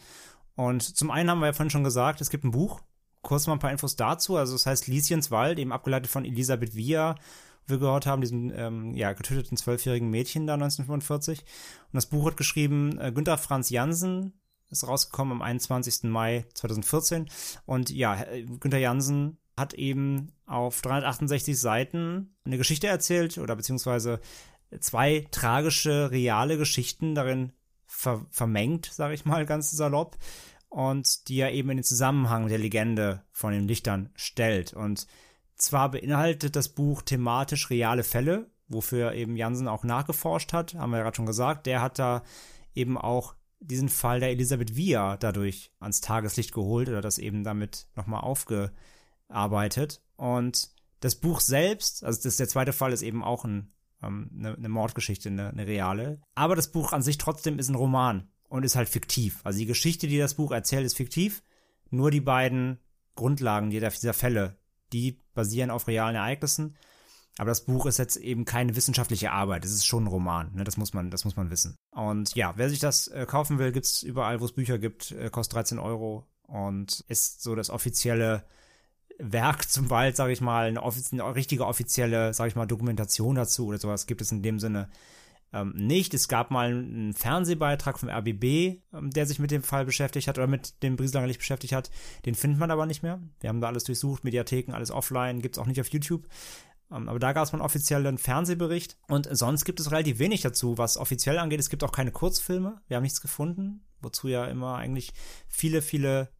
Und 0.57 0.82
zum 0.82 1.11
einen 1.11 1.30
haben 1.30 1.41
wir 1.41 1.47
ja 1.47 1.53
vorhin 1.53 1.70
schon 1.70 1.84
gesagt, 1.84 2.20
es 2.20 2.30
gibt 2.30 2.45
ein 2.45 2.51
Buch. 2.51 2.80
Kurz 3.22 3.47
mal 3.47 3.55
ein 3.55 3.59
paar 3.59 3.72
Infos 3.72 3.97
dazu. 3.97 4.36
Also 4.36 4.55
es 4.55 4.66
heißt 4.66 4.86
Lieschens 4.86 5.30
Wald, 5.30 5.59
eben 5.59 5.72
abgeleitet 5.72 6.11
von 6.11 6.24
Elisabeth 6.24 6.74
Via, 6.74 7.16
wir 7.66 7.78
gehört 7.78 8.07
haben, 8.07 8.20
diesen 8.20 8.53
ähm, 8.57 8.95
ja, 8.95 9.12
getöteten 9.12 9.57
zwölfjährigen 9.57 10.09
Mädchen 10.09 10.47
da 10.47 10.55
1945. 10.55 11.41
Und 11.41 11.95
das 11.95 12.07
Buch 12.07 12.26
hat 12.26 12.36
geschrieben 12.36 12.99
äh, 13.01 13.12
Günther 13.12 13.38
Franz 13.38 13.70
Jansen, 13.70 14.32
ist 14.71 14.87
rausgekommen 14.87 15.33
am 15.33 15.43
21. 15.43 16.05
Mai 16.05 16.45
2014. 16.55 17.29
Und 17.67 17.91
ja, 17.91 18.23
äh, 18.23 18.45
Günther 18.45 18.79
Jansen 18.79 19.39
hat 19.57 19.75
eben 19.75 20.33
auf 20.47 20.83
368 20.83 21.59
Seiten 21.59 22.37
eine 22.45 22.59
Geschichte 22.59 22.87
erzählt 22.87 23.39
oder 23.39 23.57
beziehungsweise 23.57 24.21
zwei 24.81 25.27
tragische, 25.31 26.11
reale 26.11 26.59
Geschichten 26.59 27.14
darin 27.14 27.53
ver 27.87 28.27
vermengt, 28.31 28.87
sage 28.93 29.14
ich 29.14 29.25
mal 29.25 29.47
ganz 29.47 29.71
salopp, 29.71 30.17
und 30.69 31.29
die 31.29 31.39
er 31.39 31.53
eben 31.53 31.71
in 31.71 31.79
den 31.79 31.85
Zusammenhang 31.85 32.49
der 32.49 32.59
Legende 32.59 33.23
von 33.31 33.53
den 33.53 33.69
Lichtern 33.69 34.11
stellt. 34.14 34.75
Und 34.75 35.07
zwar 35.55 35.91
beinhaltet 35.91 36.57
das 36.57 36.69
Buch 36.69 37.03
thematisch 37.03 37.71
reale 37.71 38.03
Fälle, 38.03 38.51
wofür 38.69 39.12
eben 39.12 39.37
Jansen 39.37 39.69
auch 39.69 39.85
nachgeforscht 39.85 40.53
hat, 40.53 40.75
haben 40.75 40.91
wir 40.91 40.99
ja 40.99 41.05
gerade 41.05 41.17
schon 41.17 41.27
gesagt. 41.27 41.67
Der 41.67 41.81
hat 41.81 41.99
da 41.99 42.23
eben 42.75 42.99
auch 42.99 43.36
diesen 43.61 43.88
Fall 43.88 44.20
der 44.20 44.30
Elisabeth 44.30 44.76
Via 44.76 45.16
dadurch 45.16 45.72
ans 45.80 46.00
Tageslicht 46.00 46.52
geholt 46.52 46.88
oder 46.88 47.00
das 47.00 47.18
eben 47.18 47.44
damit 47.44 47.88
nochmal 47.94 48.20
aufgearbeitet. 48.20 50.02
Und 50.16 50.70
das 51.00 51.16
Buch 51.16 51.40
selbst, 51.40 52.04
also 52.04 52.22
das, 52.22 52.36
der 52.36 52.48
zweite 52.48 52.72
Fall 52.72 52.92
ist 52.92 53.02
eben 53.02 53.24
auch 53.24 53.44
ein, 53.44 53.72
ähm, 54.02 54.30
eine, 54.36 54.54
eine 54.54 54.68
Mordgeschichte, 54.68 55.28
eine, 55.28 55.50
eine 55.50 55.66
reale. 55.66 56.20
Aber 56.34 56.57
das 56.57 56.70
Buch 56.70 56.92
an 56.92 57.02
sich 57.02 57.18
trotzdem 57.18 57.59
ist 57.59 57.68
ein 57.68 57.74
Roman 57.74 58.28
und 58.48 58.64
ist 58.64 58.76
halt 58.76 58.88
fiktiv. 58.88 59.40
Also 59.44 59.59
die 59.59 59.66
Geschichte, 59.66 60.07
die 60.07 60.18
das 60.18 60.34
Buch 60.34 60.52
erzählt, 60.52 60.86
ist 60.86 60.96
fiktiv. 60.96 61.42
Nur 61.90 62.11
die 62.11 62.20
beiden 62.20 62.78
Grundlagen 63.14 63.70
dieser, 63.70 63.90
dieser 63.90 64.14
Fälle, 64.14 64.57
die 64.92 65.20
basieren 65.34 65.70
auf 65.70 65.86
realen 65.86 66.16
Ereignissen. 66.16 66.76
Aber 67.39 67.51
das 67.51 67.64
Buch 67.64 67.87
ist 67.87 67.99
jetzt 67.99 68.16
eben 68.16 68.45
keine 68.45 68.76
wissenschaftliche 68.76 69.30
Arbeit. 69.30 69.64
Es 69.64 69.72
ist 69.72 69.87
schon 69.87 70.05
ein 70.05 70.09
Roman. 70.09 70.55
Ne? 70.55 70.64
Das 70.64 70.76
muss 70.76 70.95
man, 70.95 71.11
das 71.11 71.24
muss 71.24 71.37
man 71.37 71.51
wissen. 71.51 71.76
Und 71.91 72.34
ja, 72.34 72.55
wer 72.57 72.70
sich 72.70 72.78
das 72.78 73.09
äh, 73.09 73.26
kaufen 73.26 73.59
will, 73.59 73.72
gibt's 73.72 74.03
überall, 74.03 74.41
wo 74.41 74.47
es 74.47 74.53
Bücher 74.53 74.78
gibt, 74.78 75.12
äh, 75.12 75.28
kostet 75.30 75.57
13 75.57 75.78
Euro 75.78 76.26
und 76.43 77.05
ist 77.09 77.43
so 77.43 77.55
das 77.55 77.70
offizielle 77.70 78.45
Werk 79.18 79.68
zum 79.70 79.91
Wald, 79.91 80.16
sage 80.16 80.32
ich 80.32 80.41
mal, 80.41 80.68
eine, 80.68 80.82
offiz 80.82 81.12
eine 81.12 81.34
richtige 81.34 81.66
offizielle, 81.66 82.32
sage 82.32 82.49
ich 82.49 82.57
mal, 82.57 82.66
Dokumentation 82.66 83.34
dazu 83.34 83.66
oder 83.66 83.78
sowas 83.78 84.07
gibt 84.07 84.22
es 84.22 84.32
in 84.32 84.43
dem 84.43 84.59
Sinne 84.59 84.89
ähm, 85.53 85.72
nicht. 85.76 86.14
Es 86.14 86.28
gab 86.28 86.51
mal 86.51 86.70
einen 86.70 87.12
Fernsehbeitrag 87.12 87.99
vom 87.99 88.09
RBB, 88.09 88.80
ähm, 88.93 89.11
der 89.11 89.26
sich 89.26 89.39
mit 89.39 89.51
dem 89.51 89.62
Fall 89.62 89.84
beschäftigt 89.84 90.28
hat 90.28 90.39
oder 90.39 90.47
mit 90.47 90.82
dem 90.82 90.97
Brieslanger 90.97 91.26
Licht 91.26 91.41
beschäftigt 91.41 91.72
hat. 91.72 91.91
Den 92.24 92.34
findet 92.34 92.59
man 92.59 92.70
aber 92.70 92.87
nicht 92.87 93.03
mehr. 93.03 93.20
Wir 93.41 93.49
haben 93.49 93.61
da 93.61 93.68
alles 93.68 93.84
durchsucht, 93.84 94.24
Mediatheken, 94.24 94.72
alles 94.72 94.91
offline, 94.91 95.41
gibt's 95.41 95.59
auch 95.59 95.66
nicht 95.66 95.80
auf 95.80 95.89
YouTube. 95.89 96.26
Ähm, 96.91 97.09
aber 97.09 97.18
da 97.18 97.32
gab 97.32 97.45
es 97.45 97.53
mal 97.53 97.59
einen 97.59 97.66
offiziellen 97.66 98.18
Fernsehbericht 98.18 98.97
und 99.09 99.28
sonst 99.30 99.64
gibt 99.64 99.80
es 99.80 99.91
relativ 99.91 100.18
wenig 100.18 100.43
dazu, 100.43 100.78
was 100.78 100.97
offiziell 100.97 101.39
angeht. 101.39 101.61
Es 101.61 101.70
gibt 101.70 101.84
auch 101.84 101.93
keine 101.93 102.12
Kurzfilme. 102.12 102.80
Wir 102.87 102.97
haben 102.97 103.03
nichts 103.03 103.20
gefunden, 103.20 103.87
wozu 104.01 104.28
ja 104.28 104.47
immer 104.47 104.76
eigentlich 104.76 105.12
viele, 105.49 105.82
viele 105.82 106.30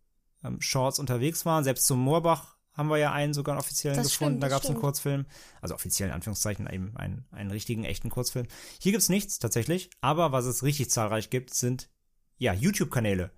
ähm, 0.45 0.61
Shorts 0.61 0.99
unterwegs 0.99 1.45
waren. 1.47 1.65
Selbst 1.65 1.87
zum 1.87 1.99
Moorbach 2.01 2.57
haben 2.73 2.89
wir 2.89 2.99
ja 2.99 3.13
einen 3.13 3.33
sogar 3.33 3.55
einen 3.55 3.61
offiziellen 3.61 3.97
Das 3.97 4.11
gefunden. 4.11 4.35
stimmt, 4.35 4.43
da 4.43 4.49
gab 4.49 4.63
es 4.63 4.69
einen. 4.69 4.79
Kurzfilm. 4.79 5.27
Also 5.63 5.75
offiziell 5.75 6.11
in 6.11 6.15
Anführungszeichen 6.15 6.69
eben 6.71 6.97
einen, 6.97 7.27
einen 7.31 7.51
richtigen, 7.51 7.85
echten 7.85 8.11
Kurzfilm. 8.11 8.47
Hier 8.81 8.93
gibt's 8.93 9.09
nichts 9.09 9.39
tatsächlich, 9.39 9.91
aber 10.01 10.31
was 10.33 10.45
es 10.45 10.63
richtig 10.63 10.91
zahlreich 10.91 11.31
gibt, 11.31 11.55
sind 11.55 11.89
ja 12.37 12.53
YouTube-Kanäle, 12.53 13.31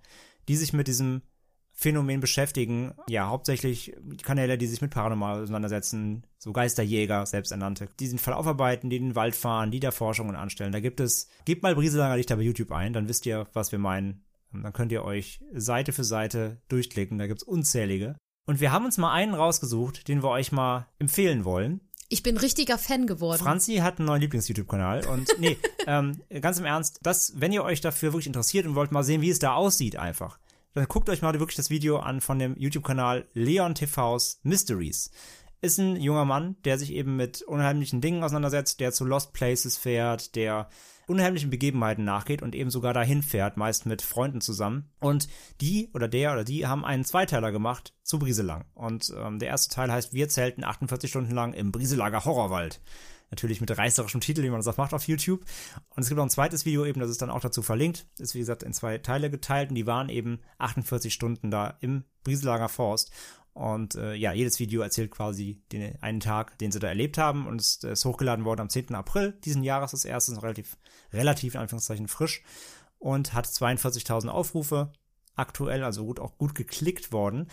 die 0.49 0.57
sich 0.57 0.73
mit 0.73 0.87
diesem 0.87 1.21
Phänomen 1.79 2.19
beschäftigen. 2.19 2.93
Ja, 3.07 3.29
hauptsächlich 3.29 3.95
Kanäle, 4.21 4.57
die 4.57 4.67
sich 4.67 4.81
mit 4.81 4.91
Paranormal 4.91 5.43
auseinandersetzen, 5.43 6.25
so 6.37 6.51
Geisterjäger, 6.51 7.25
selbsternannte, 7.25 7.87
die 8.01 8.09
den 8.09 8.17
Fall 8.17 8.33
aufarbeiten, 8.33 8.89
die 8.89 8.97
in 8.97 9.09
den 9.09 9.15
Wald 9.15 9.33
fahren, 9.33 9.71
die 9.71 9.79
da 9.79 9.91
Forschungen 9.91 10.35
anstellen. 10.35 10.73
Da 10.73 10.81
gibt 10.81 10.99
es, 10.99 11.29
gebt 11.45 11.63
mal 11.63 11.75
Brieselanger 11.75 12.17
Lichter 12.17 12.35
bei 12.35 12.41
YouTube 12.41 12.73
ein, 12.73 12.91
dann 12.91 13.07
wisst 13.07 13.25
ihr, 13.25 13.47
was 13.53 13.71
wir 13.71 13.79
meinen. 13.79 14.25
Und 14.51 14.63
Dann 14.63 14.73
könnt 14.73 14.91
ihr 14.91 15.05
euch 15.05 15.39
Seite 15.53 15.93
für 15.93 16.03
Seite 16.03 16.61
durchklicken, 16.67 17.17
da 17.17 17.27
gibt's 17.27 17.43
unzählige. 17.43 18.17
Und 18.45 18.59
wir 18.59 18.73
haben 18.73 18.83
uns 18.83 18.97
mal 18.97 19.13
einen 19.13 19.33
rausgesucht, 19.33 20.09
den 20.09 20.21
wir 20.21 20.31
euch 20.31 20.51
mal 20.51 20.87
empfehlen 20.99 21.45
wollen. 21.45 21.79
Ich 22.09 22.23
bin 22.23 22.35
richtiger 22.35 22.77
Fan 22.77 23.07
geworden. 23.07 23.39
Franzi 23.39 23.75
hat 23.77 23.99
einen 23.99 24.07
neuen 24.07 24.21
Lieblings-YouTube-Kanal 24.21 25.05
und 25.05 25.29
nee, 25.39 25.57
ähm, 25.87 26.21
ganz 26.41 26.59
im 26.59 26.65
Ernst, 26.65 26.99
das, 27.03 27.33
wenn 27.37 27.53
ihr 27.53 27.63
euch 27.63 27.79
dafür 27.79 28.11
wirklich 28.11 28.27
interessiert 28.27 28.65
und 28.65 28.75
wollt 28.75 28.91
mal 28.91 29.03
sehen, 29.03 29.21
wie 29.21 29.29
es 29.29 29.39
da 29.39 29.53
aussieht 29.53 29.95
einfach, 29.95 30.39
dann 30.79 30.87
guckt 30.87 31.09
euch 31.09 31.21
mal 31.21 31.33
wirklich 31.39 31.57
das 31.57 31.69
Video 31.69 31.97
an 31.97 32.21
von 32.21 32.39
dem 32.39 32.55
YouTube-Kanal 32.57 33.27
Leon 33.33 33.75
TVs 33.75 34.39
Mysteries. 34.43 35.11
Ist 35.61 35.77
ein 35.77 35.97
junger 35.97 36.23
Mann, 36.23 36.55
der 36.63 36.79
sich 36.79 36.93
eben 36.93 37.17
mit 37.17 37.41
unheimlichen 37.41 37.99
Dingen 37.99 38.23
auseinandersetzt, 38.23 38.79
der 38.79 38.93
zu 38.93 39.03
Lost 39.03 39.33
Places 39.33 39.77
fährt, 39.77 40.35
der 40.35 40.69
unheimlichen 41.09 41.49
Begebenheiten 41.49 42.05
nachgeht 42.05 42.41
und 42.41 42.55
eben 42.55 42.69
sogar 42.69 42.93
dahin 42.93 43.23
fährt, 43.23 43.57
meist 43.57 43.85
mit 43.85 44.01
Freunden 44.01 44.39
zusammen. 44.39 44.89
Und 45.01 45.27
die 45.59 45.89
oder 45.93 46.07
der 46.07 46.31
oder 46.31 46.45
die 46.45 46.65
haben 46.65 46.85
einen 46.85 47.03
Zweiteiler 47.03 47.51
gemacht 47.51 47.93
zu 48.03 48.19
Brieselang. 48.19 48.63
Und 48.73 49.13
ähm, 49.17 49.39
der 49.39 49.49
erste 49.49 49.75
Teil 49.75 49.91
heißt 49.91 50.13
Wir 50.13 50.29
zelten 50.29 50.63
48 50.63 51.09
Stunden 51.09 51.33
lang 51.33 51.53
im 51.53 51.73
Brieselager 51.73 52.23
Horrorwald. 52.23 52.79
Natürlich 53.31 53.61
mit 53.61 53.75
reißerischem 53.75 54.21
Titel, 54.21 54.41
wie 54.43 54.49
man 54.49 54.59
das 54.59 54.67
auch 54.67 54.77
macht 54.77 54.93
auf 54.93 55.07
YouTube. 55.07 55.41
Und 55.89 56.01
es 56.01 56.09
gibt 56.09 56.17
noch 56.17 56.25
ein 56.25 56.29
zweites 56.29 56.65
Video 56.65 56.85
eben, 56.85 56.99
das 56.99 57.09
ist 57.09 57.21
dann 57.21 57.29
auch 57.29 57.41
dazu 57.41 57.61
verlinkt. 57.61 58.07
Ist 58.17 58.33
wie 58.33 58.39
gesagt 58.39 58.63
in 58.63 58.73
zwei 58.73 58.97
Teile 58.97 59.29
geteilt 59.29 59.69
und 59.69 59.75
die 59.75 59.85
waren 59.85 60.09
eben 60.09 60.39
48 60.57 61.13
Stunden 61.13 61.51
da 61.51 61.77
im 61.81 62.03
Brieselager 62.23 62.69
Forst. 62.69 63.11
Und 63.53 63.95
äh, 63.95 64.13
ja, 64.13 64.31
jedes 64.31 64.59
Video 64.59 64.81
erzählt 64.81 65.11
quasi 65.11 65.61
den 65.71 66.01
einen 66.01 66.21
Tag, 66.21 66.57
den 66.59 66.71
sie 66.71 66.79
da 66.79 66.87
erlebt 66.87 67.17
haben. 67.17 67.45
Und 67.45 67.59
es 67.59 67.75
ist 67.83 68.05
hochgeladen 68.05 68.45
worden 68.45 68.61
am 68.61 68.69
10. 68.69 68.95
April 68.95 69.33
diesen 69.43 69.63
Jahres, 69.63 69.91
das 69.91 70.05
erste, 70.05 70.31
ist 70.31 70.43
relativ, 70.43 70.77
relativ 71.11 71.55
in 71.55 71.61
Anführungszeichen 71.61 72.07
frisch. 72.07 72.43
Und 72.97 73.33
hat 73.33 73.47
42.000 73.47 74.27
Aufrufe 74.27 74.91
aktuell, 75.35 75.83
also 75.83 76.05
gut, 76.05 76.19
auch 76.19 76.37
gut 76.37 76.55
geklickt 76.55 77.11
worden. 77.11 77.49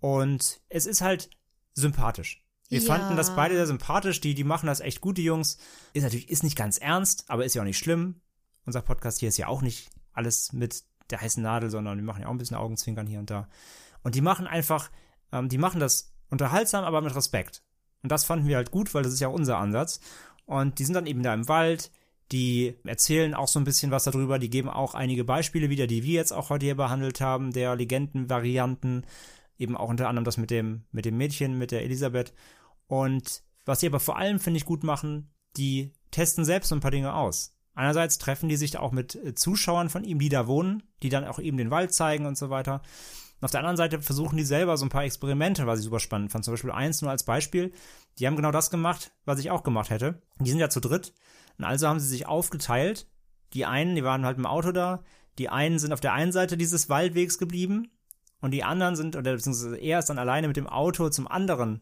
Und 0.00 0.60
es 0.68 0.86
ist 0.86 1.00
halt 1.00 1.30
sympathisch. 1.74 2.45
Wir 2.68 2.80
Ja. 2.80 2.86
fanden 2.86 3.16
das 3.16 3.34
beide 3.36 3.54
sehr 3.54 3.66
sympathisch. 3.66 4.20
Die, 4.20 4.34
die 4.34 4.44
machen 4.44 4.66
das 4.66 4.80
echt 4.80 5.00
gut, 5.00 5.18
die 5.18 5.24
Jungs. 5.24 5.58
Ist 5.92 6.02
natürlich, 6.02 6.28
ist 6.28 6.42
nicht 6.42 6.56
ganz 6.56 6.78
ernst, 6.78 7.24
aber 7.28 7.44
ist 7.44 7.54
ja 7.54 7.62
auch 7.62 7.66
nicht 7.66 7.78
schlimm. 7.78 8.20
Unser 8.64 8.82
Podcast 8.82 9.20
hier 9.20 9.28
ist 9.28 9.36
ja 9.36 9.46
auch 9.46 9.62
nicht 9.62 9.90
alles 10.12 10.52
mit 10.52 10.82
der 11.10 11.20
heißen 11.20 11.42
Nadel, 11.42 11.70
sondern 11.70 11.98
wir 11.98 12.04
machen 12.04 12.22
ja 12.22 12.26
auch 12.28 12.32
ein 12.32 12.38
bisschen 12.38 12.56
Augenzwinkern 12.56 13.06
hier 13.06 13.20
und 13.20 13.30
da. 13.30 13.48
Und 14.02 14.14
die 14.14 14.20
machen 14.20 14.46
einfach, 14.46 14.90
ähm, 15.32 15.48
die 15.48 15.58
machen 15.58 15.78
das 15.80 16.12
unterhaltsam, 16.30 16.84
aber 16.84 17.00
mit 17.00 17.14
Respekt. 17.14 17.62
Und 18.02 18.10
das 18.10 18.24
fanden 18.24 18.48
wir 18.48 18.56
halt 18.56 18.72
gut, 18.72 18.92
weil 18.94 19.04
das 19.04 19.12
ist 19.12 19.20
ja 19.20 19.28
auch 19.28 19.34
unser 19.34 19.58
Ansatz. 19.58 20.00
Und 20.46 20.78
die 20.78 20.84
sind 20.84 20.94
dann 20.94 21.06
eben 21.06 21.22
da 21.22 21.32
im 21.34 21.48
Wald, 21.48 21.90
die 22.32 22.74
erzählen 22.84 23.34
auch 23.34 23.46
so 23.46 23.60
ein 23.60 23.64
bisschen 23.64 23.92
was 23.92 24.04
darüber, 24.04 24.40
die 24.40 24.50
geben 24.50 24.68
auch 24.68 24.94
einige 24.94 25.22
Beispiele 25.24 25.70
wieder, 25.70 25.86
die 25.86 26.02
wir 26.02 26.14
jetzt 26.14 26.32
auch 26.32 26.50
heute 26.50 26.66
hier 26.66 26.74
behandelt 26.76 27.20
haben, 27.20 27.52
der 27.52 27.76
Legendenvarianten, 27.76 29.06
eben 29.58 29.76
auch 29.76 29.88
unter 29.88 30.08
anderem 30.08 30.24
das 30.24 30.36
mit 30.36 30.50
dem, 30.50 30.84
mit 30.90 31.04
dem 31.04 31.16
Mädchen, 31.16 31.58
mit 31.58 31.70
der 31.70 31.82
Elisabeth. 31.82 32.32
Und 32.86 33.42
was 33.64 33.80
sie 33.80 33.86
aber 33.86 34.00
vor 34.00 34.16
allem, 34.16 34.38
finde 34.38 34.58
ich, 34.58 34.64
gut 34.64 34.84
machen, 34.84 35.30
die 35.56 35.92
testen 36.10 36.44
selbst 36.44 36.68
so 36.68 36.74
ein 36.74 36.80
paar 36.80 36.90
Dinge 36.90 37.14
aus. 37.14 37.56
Einerseits 37.74 38.18
treffen 38.18 38.48
die 38.48 38.56
sich 38.56 38.78
auch 38.78 38.92
mit 38.92 39.14
äh, 39.14 39.34
Zuschauern 39.34 39.90
von 39.90 40.04
ihm, 40.04 40.18
die 40.18 40.30
da 40.30 40.46
wohnen, 40.46 40.82
die 41.02 41.10
dann 41.10 41.24
auch 41.24 41.38
eben 41.38 41.58
den 41.58 41.70
Wald 41.70 41.92
zeigen 41.92 42.26
und 42.26 42.38
so 42.38 42.48
weiter. 42.48 42.82
Und 43.38 43.44
auf 43.44 43.50
der 43.50 43.60
anderen 43.60 43.76
Seite 43.76 44.00
versuchen 44.00 44.38
die 44.38 44.44
selber 44.44 44.78
so 44.78 44.86
ein 44.86 44.90
paar 44.90 45.04
Experimente, 45.04 45.66
was 45.66 45.80
ich 45.80 45.84
super 45.84 46.00
spannend 46.00 46.32
fand. 46.32 46.44
Zum 46.44 46.54
Beispiel 46.54 46.70
eins 46.70 47.02
nur 47.02 47.10
als 47.10 47.24
Beispiel. 47.24 47.72
Die 48.18 48.26
haben 48.26 48.36
genau 48.36 48.50
das 48.50 48.70
gemacht, 48.70 49.12
was 49.26 49.38
ich 49.40 49.50
auch 49.50 49.62
gemacht 49.62 49.90
hätte. 49.90 50.22
Die 50.40 50.50
sind 50.50 50.58
ja 50.58 50.70
zu 50.70 50.80
dritt. 50.80 51.12
Und 51.58 51.64
also 51.64 51.86
haben 51.86 52.00
sie 52.00 52.08
sich 52.08 52.26
aufgeteilt. 52.26 53.06
Die 53.52 53.66
einen, 53.66 53.94
die 53.94 54.04
waren 54.04 54.24
halt 54.24 54.38
im 54.38 54.46
Auto 54.46 54.72
da. 54.72 55.02
Die 55.38 55.50
einen 55.50 55.78
sind 55.78 55.92
auf 55.92 56.00
der 56.00 56.14
einen 56.14 56.32
Seite 56.32 56.56
dieses 56.56 56.88
Waldwegs 56.88 57.36
geblieben. 57.36 57.90
Und 58.40 58.50
die 58.50 58.64
anderen 58.64 58.96
sind, 58.96 59.16
oder 59.16 59.32
beziehungsweise 59.32 59.76
er 59.76 59.98
ist 59.98 60.10
dann 60.10 60.18
alleine 60.18 60.48
mit 60.48 60.56
dem 60.56 60.66
Auto 60.66 61.08
zum 61.08 61.26
anderen 61.26 61.80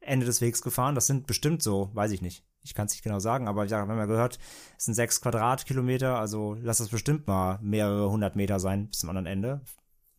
Ende 0.00 0.26
des 0.26 0.40
Wegs 0.40 0.62
gefahren. 0.62 0.94
Das 0.94 1.06
sind 1.06 1.26
bestimmt 1.26 1.62
so, 1.62 1.90
weiß 1.94 2.12
ich 2.12 2.22
nicht. 2.22 2.44
Ich 2.62 2.74
kann 2.74 2.86
es 2.86 2.92
nicht 2.92 3.02
genau 3.02 3.18
sagen, 3.18 3.48
aber 3.48 3.64
ja, 3.64 3.84
wir 3.86 3.92
haben 3.92 3.98
ja 3.98 4.06
gehört, 4.06 4.38
es 4.76 4.84
sind 4.84 4.94
sechs 4.94 5.20
Quadratkilometer, 5.20 6.18
also 6.18 6.56
lass 6.60 6.78
das 6.78 6.88
bestimmt 6.88 7.26
mal 7.26 7.58
mehrere 7.62 8.10
hundert 8.10 8.36
Meter 8.36 8.60
sein 8.60 8.88
bis 8.88 8.98
zum 8.98 9.10
anderen 9.10 9.26
Ende. 9.26 9.60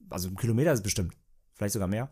Also 0.10 0.30
ein 0.30 0.36
Kilometer 0.36 0.72
ist 0.74 0.82
bestimmt, 0.82 1.14
vielleicht 1.56 1.74
sogar 1.74 1.88
mehr. 1.88 2.10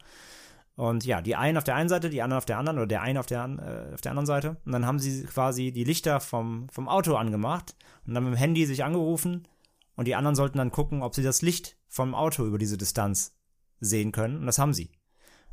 Und 0.76 1.06
ja, 1.06 1.22
die 1.22 1.36
einen 1.36 1.58
auf 1.58 1.64
der 1.64 1.76
einen 1.76 1.90
Seite, 1.90 2.10
die 2.10 2.22
anderen 2.22 2.38
auf 2.38 2.46
der 2.46 2.60
anderen 2.60 2.78
oder 2.78 2.88
der 2.88 3.02
eine 3.02 3.20
auf 3.20 3.26
der, 3.26 3.44
äh, 3.46 3.94
auf 3.94 4.02
der 4.02 4.12
anderen 4.12 4.28
Seite. 4.28 4.58
Und 4.64 4.74
dann 4.74 4.86
haben 4.86 5.00
sie 5.00 5.24
quasi 5.24 5.72
die 5.72 5.86
Lichter 5.86 6.20
vom, 6.20 6.70
vom 6.70 6.88
Auto 6.88 7.16
angemacht 7.16 7.76
und 8.06 8.14
dann 8.14 8.24
mit 8.24 8.34
dem 8.34 8.38
Handy 8.38 8.66
sich 8.66 8.84
angerufen 8.84 9.48
und 9.96 10.08
die 10.08 10.16
anderen 10.16 10.36
sollten 10.36 10.60
dann 10.60 10.72
gucken, 10.72 11.02
ob 11.02 11.16
sie 11.16 11.24
das 11.24 11.42
Licht 11.42 11.78
vom 11.88 12.14
Auto 12.14 12.46
über 12.46 12.60
diese 12.60 12.78
Distanz 12.78 13.37
sehen 13.80 14.12
können 14.12 14.38
und 14.38 14.46
das 14.46 14.60
haben 14.60 14.74
sie. 14.74 14.92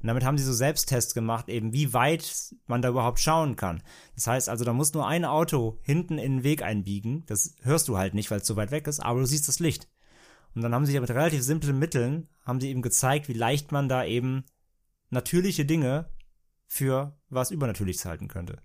Und 0.01 0.09
damit 0.09 0.25
haben 0.25 0.37
sie 0.37 0.45
so 0.45 0.53
Selbsttests 0.53 1.15
gemacht, 1.15 1.49
eben 1.49 1.73
wie 1.73 1.95
weit 1.95 2.55
man 2.67 2.83
da 2.83 2.91
überhaupt 2.91 3.21
schauen 3.21 3.57
kann. 3.57 3.83
Das 4.15 4.27
heißt 4.27 4.49
also, 4.51 4.63
da 4.63 4.75
muss 4.75 4.93
nur 4.93 5.07
ein 5.07 5.25
Auto 5.25 5.79
hinten 5.83 6.19
in 6.19 6.37
den 6.37 6.45
Weg 6.45 6.63
einbiegen. 6.63 7.25
Das 7.27 7.55
hörst 7.63 7.89
du 7.89 7.97
halt 7.97 8.13
nicht, 8.13 8.31
weil 8.31 8.41
es 8.41 8.47
so 8.47 8.57
weit 8.57 8.71
weg 8.71 8.87
ist, 8.87 9.01
aber 9.01 9.21
du 9.21 9.27
siehst 9.27 9.49
das 9.49 9.61
Licht. 9.61 9.89
Und 10.55 10.63
dann 10.63 10.75
haben 10.75 10.85
sie 10.85 10.93
ja 10.93 11.01
mit 11.01 11.11
relativ 11.11 11.43
simplen 11.43 11.79
Mitteln, 11.79 12.29
haben 12.45 12.61
sie 12.61 12.69
eben 12.69 12.83
gezeigt, 12.83 13.29
wie 13.29 13.33
leicht 13.33 13.73
man 13.73 13.89
da 13.89 14.05
eben 14.05 14.45
natürliche 15.09 15.65
Dinge 15.65 16.11
für 16.67 17.19
was 17.31 17.51
Übernatürliches 17.51 18.05
halten 18.05 18.29
könnte. 18.29 18.63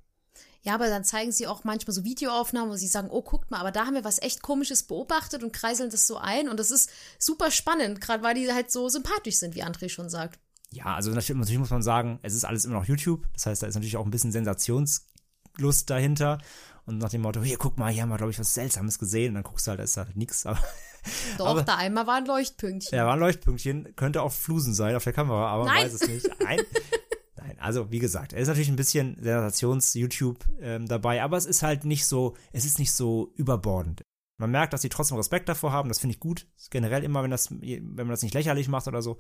Ja, 0.62 0.74
aber 0.76 0.90
dann 0.90 1.06
zeigen 1.06 1.32
sie 1.32 1.48
auch 1.48 1.64
manchmal 1.64 1.94
so 1.94 2.04
Videoaufnahmen, 2.04 2.70
wo 2.70 2.76
sie 2.76 2.88
sagen, 2.88 3.10
oh, 3.10 3.22
guckt 3.22 3.50
mal, 3.50 3.60
aber 3.60 3.72
da 3.72 3.86
haben 3.86 3.96
wir 3.96 4.04
was 4.04 4.22
echt 4.22 4.42
Komisches 4.42 4.84
beobachtet 4.84 5.44
und 5.44 5.54
kreiseln 5.54 5.90
das 5.90 6.06
so 6.06 6.18
ein. 6.18 6.50
Und 6.50 6.60
das 6.60 6.70
ist 6.70 6.90
super 7.18 7.50
spannend, 7.50 8.02
gerade 8.02 8.24
weil 8.24 8.36
die 8.36 8.52
halt 8.52 8.72
so 8.72 8.90
sympathisch 8.90 9.38
sind, 9.38 9.56
wie 9.56 9.64
André 9.64 9.90
schon 9.90 10.10
sagt. 10.10 10.40
Ja, 10.72 10.96
also 10.96 11.12
natürlich, 11.12 11.58
muss 11.58 11.70
man 11.70 11.82
sagen, 11.82 12.20
es 12.22 12.34
ist 12.34 12.46
alles 12.46 12.66
immer 12.66 12.76
noch 12.76 12.86
YouTube. 12.86 13.26
Das 13.34 13.46
heißt, 13.46 13.64
da 13.64 13.68
ist 13.68 13.76
natürlich 13.76 13.98
auch 13.98 14.06
ein 14.06 14.12
bisschen 14.12 14.32
Sensationslust 14.32 15.90
dahinter. 15.90 16.40
Und 16.86 16.98
nach 16.98 17.10
dem 17.10 17.22
Motto, 17.22 17.42
hier, 17.42 17.58
guck 17.58 17.78
mal, 17.78 17.92
hier 17.92 18.02
haben 18.04 18.10
wir, 18.10 18.18
glaube 18.18 18.32
ich, 18.32 18.40
was 18.40 18.54
Seltsames 18.54 19.00
gesehen. 19.00 19.30
Und 19.30 19.36
dann 19.36 19.44
guckst 19.44 19.66
du 19.66 19.70
halt, 19.70 19.80
da 19.80 19.84
ist 19.84 19.98
halt 19.98 20.16
nichts. 20.16 20.46
Aber, 20.46 20.60
Doch, 21.38 21.48
aber, 21.48 21.64
da 21.64 21.76
einmal 21.76 22.06
war 22.06 22.16
ein 22.16 22.26
Leuchtpünktchen. 22.26 22.98
Ja, 22.98 23.06
war 23.06 23.14
ein 23.14 23.20
Leuchtpünktchen. 23.20 23.96
Könnte 23.96 24.22
auch 24.22 24.32
Flusen 24.32 24.74
sein 24.74 24.96
auf 24.96 25.04
der 25.04 25.14
Kamera, 25.14 25.48
aber 25.48 25.66
man 25.66 25.74
Nein. 25.74 25.86
weiß 25.86 25.94
es 25.94 26.08
nicht. 26.08 26.30
Nein. 26.44 26.60
Also 27.60 27.92
wie 27.92 28.00
gesagt, 28.00 28.34
er 28.34 28.40
ist 28.40 28.48
natürlich 28.48 28.70
ein 28.70 28.76
bisschen 28.76 29.18
Sensations-YouTube 29.22 30.46
ähm, 30.62 30.88
dabei, 30.88 31.22
aber 31.22 31.38
es 31.38 31.46
ist 31.46 31.62
halt 31.62 31.86
nicht 31.86 32.06
so, 32.06 32.36
es 32.52 32.66
ist 32.66 32.80
nicht 32.80 32.94
so 32.94 33.32
überbordend. 33.36 34.04
Man 34.38 34.52
merkt, 34.52 34.72
dass 34.72 34.82
sie 34.82 34.90
trotzdem 34.90 35.18
Respekt 35.18 35.50
davor 35.50 35.74
haben, 35.74 35.90
das 35.90 36.00
finde 36.00 36.14
ich 36.14 36.22
gut. 36.22 36.48
Generell 36.70 37.04
immer, 37.04 37.24
wenn 37.24 37.32
das, 37.32 37.52
wenn 37.52 37.94
man 37.96 38.10
das 38.10 38.24
nicht 38.24 38.34
lächerlich 38.34 38.70
macht 38.70 38.88
oder 38.88 39.02
so. 39.02 39.18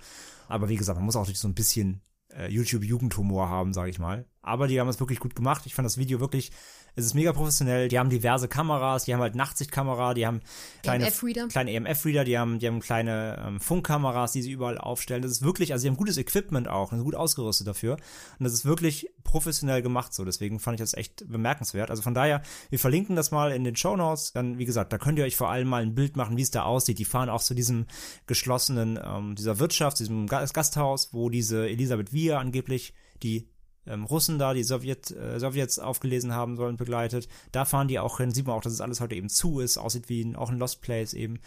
Aber 0.48 0.70
wie 0.70 0.78
gesagt, 0.78 0.98
man 0.98 1.06
muss 1.06 1.18
auch 1.18 1.26
so 1.26 1.48
ein 1.48 1.54
bisschen 1.54 2.02
äh, 2.30 2.50
YouTube-Jugendhumor 2.50 3.50
haben, 3.50 3.74
sage 3.74 3.90
ich 3.90 4.00
mal. 4.00 4.26
Aber 4.42 4.68
die 4.68 4.80
haben 4.80 4.88
es 4.88 5.00
wirklich 5.00 5.20
gut 5.20 5.36
gemacht. 5.36 5.66
Ich 5.66 5.76
fand 5.76 5.86
das 5.86 5.98
Video 5.98 6.22
wirklich, 6.22 6.52
es 7.00 7.06
ist 7.08 7.14
mega 7.16 7.34
professionell. 7.34 7.88
Die 7.88 7.98
haben 7.98 8.10
diverse 8.10 8.48
Kameras, 8.48 9.06
die 9.06 9.14
haben 9.14 9.22
halt 9.22 9.36
Nachtsichtkamera, 9.36 10.14
die 10.14 10.28
haben 10.28 10.42
kleine 10.84 11.06
EMF-Reader. 11.06 11.48
kleine 11.48 11.72
EMF-Reader, 11.74 12.24
die 12.24 12.38
haben, 12.38 12.60
die 12.60 12.68
haben 12.68 12.80
kleine 12.80 13.44
ähm, 13.46 13.60
Funkkameras, 13.60 14.32
die 14.34 14.42
sie 14.42 14.52
überall 14.52 14.78
aufstellen. 14.78 15.22
Das 15.22 15.32
ist 15.32 15.42
wirklich, 15.42 15.72
also 15.74 15.82
sie 15.84 15.88
haben 15.90 15.98
gutes 15.98 16.18
Equipment 16.18 16.68
auch, 16.68 16.90
sind 16.92 17.04
gut 17.04 17.16
ausgerüstet 17.16 17.68
dafür. 17.68 17.94
Und 17.94 18.44
das 18.44 18.54
ist 18.54 18.66
wirklich 18.66 19.08
professionell 19.24 19.82
gemacht 19.82 20.14
so. 20.14 20.26
Deswegen 20.26 20.60
fand 20.60 20.76
ich 20.76 20.82
das 20.84 20.94
echt 20.94 21.30
bemerkenswert. 21.30 21.90
Also 21.90 22.02
von 22.02 22.14
daher, 22.14 22.42
wir 22.70 22.80
verlinken 22.80 23.16
das 23.16 23.32
mal 23.32 23.52
in 23.52 23.64
den 23.64 23.76
Show 23.76 23.96
Notes. 23.96 24.34
Dann, 24.34 24.58
wie 24.58 24.66
gesagt, 24.66 24.92
da 24.94 24.98
könnt 24.98 25.18
ihr 25.20 25.26
euch 25.26 25.36
vor 25.38 25.50
allem 25.50 25.68
mal 25.68 25.82
ein 25.82 25.96
Bild 25.96 26.18
machen, 26.18 26.38
wie 26.38 26.42
es 26.42 26.52
da 26.52 26.64
aussieht. 26.64 27.00
Die 27.00 27.06
fahren 27.06 27.30
auch 27.30 27.42
zu 27.42 27.54
diesem 27.54 27.86
geschlossenen, 28.28 29.00
ähm, 29.04 29.36
dieser 29.36 29.60
Wirtschaft, 29.60 30.00
diesem 30.00 30.28
Ga- 30.28 30.46
Gasthaus, 30.46 31.14
wo 31.14 31.30
diese 31.30 31.68
Elisabeth 31.70 32.14
Wier 32.14 32.40
angeblich 32.40 32.94
die 33.24 33.50
ähm, 33.90 34.06
Russen 34.06 34.40
da, 34.40 34.54
die 34.54 34.64
Sowjet, 34.64 35.12
äh, 35.12 35.40
Sowjets 35.40 35.80
aufgelesen 35.80 36.34
haben 36.34 36.56
sollen, 36.56 36.78
begleitet. 36.78 37.28
Da 37.52 37.66
fahren 37.66 37.88
die 37.88 38.00
auch 38.00 38.18
hin, 38.18 38.32
sieht 38.32 38.48
man 38.48 38.56
auch, 38.56 38.62
dass 38.62 38.74
es 38.74 38.82
alles 38.82 39.02
heute 39.02 39.16
eben 39.16 39.30
zu 39.30 39.60
ist, 39.60 39.78
aussieht 39.78 40.10
wie 40.10 40.24
ein, 40.24 40.36
auch 40.36 40.50
ein 40.50 40.60
Lost 40.60 40.82
Place 40.82 41.14
eben. 41.14 41.40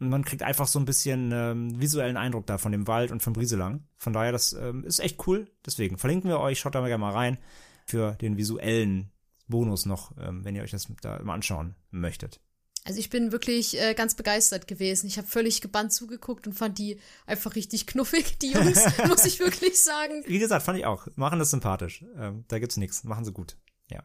Und 0.00 0.08
man 0.08 0.24
kriegt 0.24 0.42
einfach 0.42 0.66
so 0.66 0.78
ein 0.78 0.84
bisschen 0.84 1.30
ähm, 1.32 1.80
visuellen 1.80 2.16
Eindruck 2.16 2.46
da 2.46 2.58
von 2.58 2.72
dem 2.72 2.86
Wald 2.88 3.12
und 3.12 3.22
von 3.22 3.32
Brieselang. 3.32 3.84
Von 3.98 4.12
daher, 4.12 4.32
das 4.32 4.52
ähm, 4.52 4.84
ist 4.84 5.00
echt 5.00 5.26
cool. 5.26 5.48
Deswegen 5.64 5.98
verlinken 5.98 6.28
wir 6.28 6.40
euch, 6.40 6.58
schaut 6.58 6.74
da 6.74 6.80
mal 6.80 6.88
gerne 6.88 7.02
mal 7.02 7.12
rein 7.12 7.38
für 7.86 8.12
den 8.14 8.36
visuellen 8.36 9.10
Bonus 9.48 9.86
noch, 9.86 10.12
ähm, 10.18 10.44
wenn 10.44 10.56
ihr 10.56 10.62
euch 10.62 10.70
das 10.70 10.88
da 11.02 11.22
mal 11.22 11.34
anschauen 11.34 11.74
möchtet. 11.90 12.40
Also 12.84 12.98
ich 12.98 13.10
bin 13.10 13.30
wirklich 13.30 13.80
äh, 13.80 13.94
ganz 13.94 14.14
begeistert 14.14 14.66
gewesen. 14.66 15.06
Ich 15.06 15.16
habe 15.16 15.28
völlig 15.28 15.60
gebannt 15.60 15.92
zugeguckt 15.92 16.46
und 16.46 16.54
fand 16.54 16.78
die 16.78 16.98
einfach 17.26 17.54
richtig 17.54 17.86
knuffig, 17.86 18.38
die 18.38 18.52
Jungs, 18.52 18.84
muss 19.06 19.24
ich 19.24 19.38
wirklich 19.38 19.80
sagen. 19.80 20.24
Wie 20.26 20.38
gesagt, 20.40 20.64
fand 20.64 20.78
ich 20.78 20.86
auch. 20.86 21.06
Machen 21.14 21.38
das 21.38 21.50
sympathisch. 21.50 22.04
Ähm, 22.16 22.44
da 22.48 22.58
gibt's 22.58 22.76
nichts. 22.76 23.04
Machen 23.04 23.24
sie 23.24 23.32
gut. 23.32 23.56
Ja. 23.90 24.02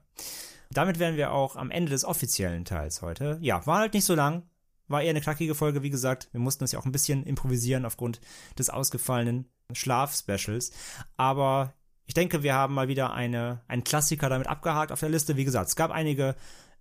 Damit 0.69 0.99
wären 0.99 1.17
wir 1.17 1.32
auch 1.32 1.55
am 1.55 1.71
Ende 1.71 1.91
des 1.91 2.05
offiziellen 2.05 2.65
Teils 2.65 3.01
heute. 3.01 3.39
Ja, 3.41 3.65
war 3.65 3.80
halt 3.80 3.93
nicht 3.93 4.05
so 4.05 4.13
lang. 4.13 4.43
War 4.88 5.01
eher 5.01 5.09
eine 5.09 5.21
knackige 5.21 5.55
Folge, 5.55 5.82
wie 5.82 5.89
gesagt. 5.89 6.30
Wir 6.32 6.39
mussten 6.39 6.63
uns 6.63 6.71
ja 6.71 6.80
auch 6.80 6.86
ein 6.86 6.91
bisschen 6.91 7.25
improvisieren 7.25 7.86
aufgrund 7.86 8.21
des 8.59 8.69
ausgefallenen 8.69 9.49
Schlaf-Specials. 9.73 10.71
Aber 11.17 11.73
ich 12.05 12.13
denke, 12.13 12.43
wir 12.43 12.53
haben 12.53 12.73
mal 12.73 12.88
wieder 12.88 13.13
eine, 13.13 13.61
einen 13.67 13.84
Klassiker 13.84 14.30
damit 14.30 14.47
abgehakt 14.47 14.91
auf 14.91 14.99
der 14.99 15.09
Liste. 15.09 15.36
Wie 15.36 15.45
gesagt, 15.45 15.69
es 15.69 15.75
gab 15.75 15.91
einige 15.91 16.36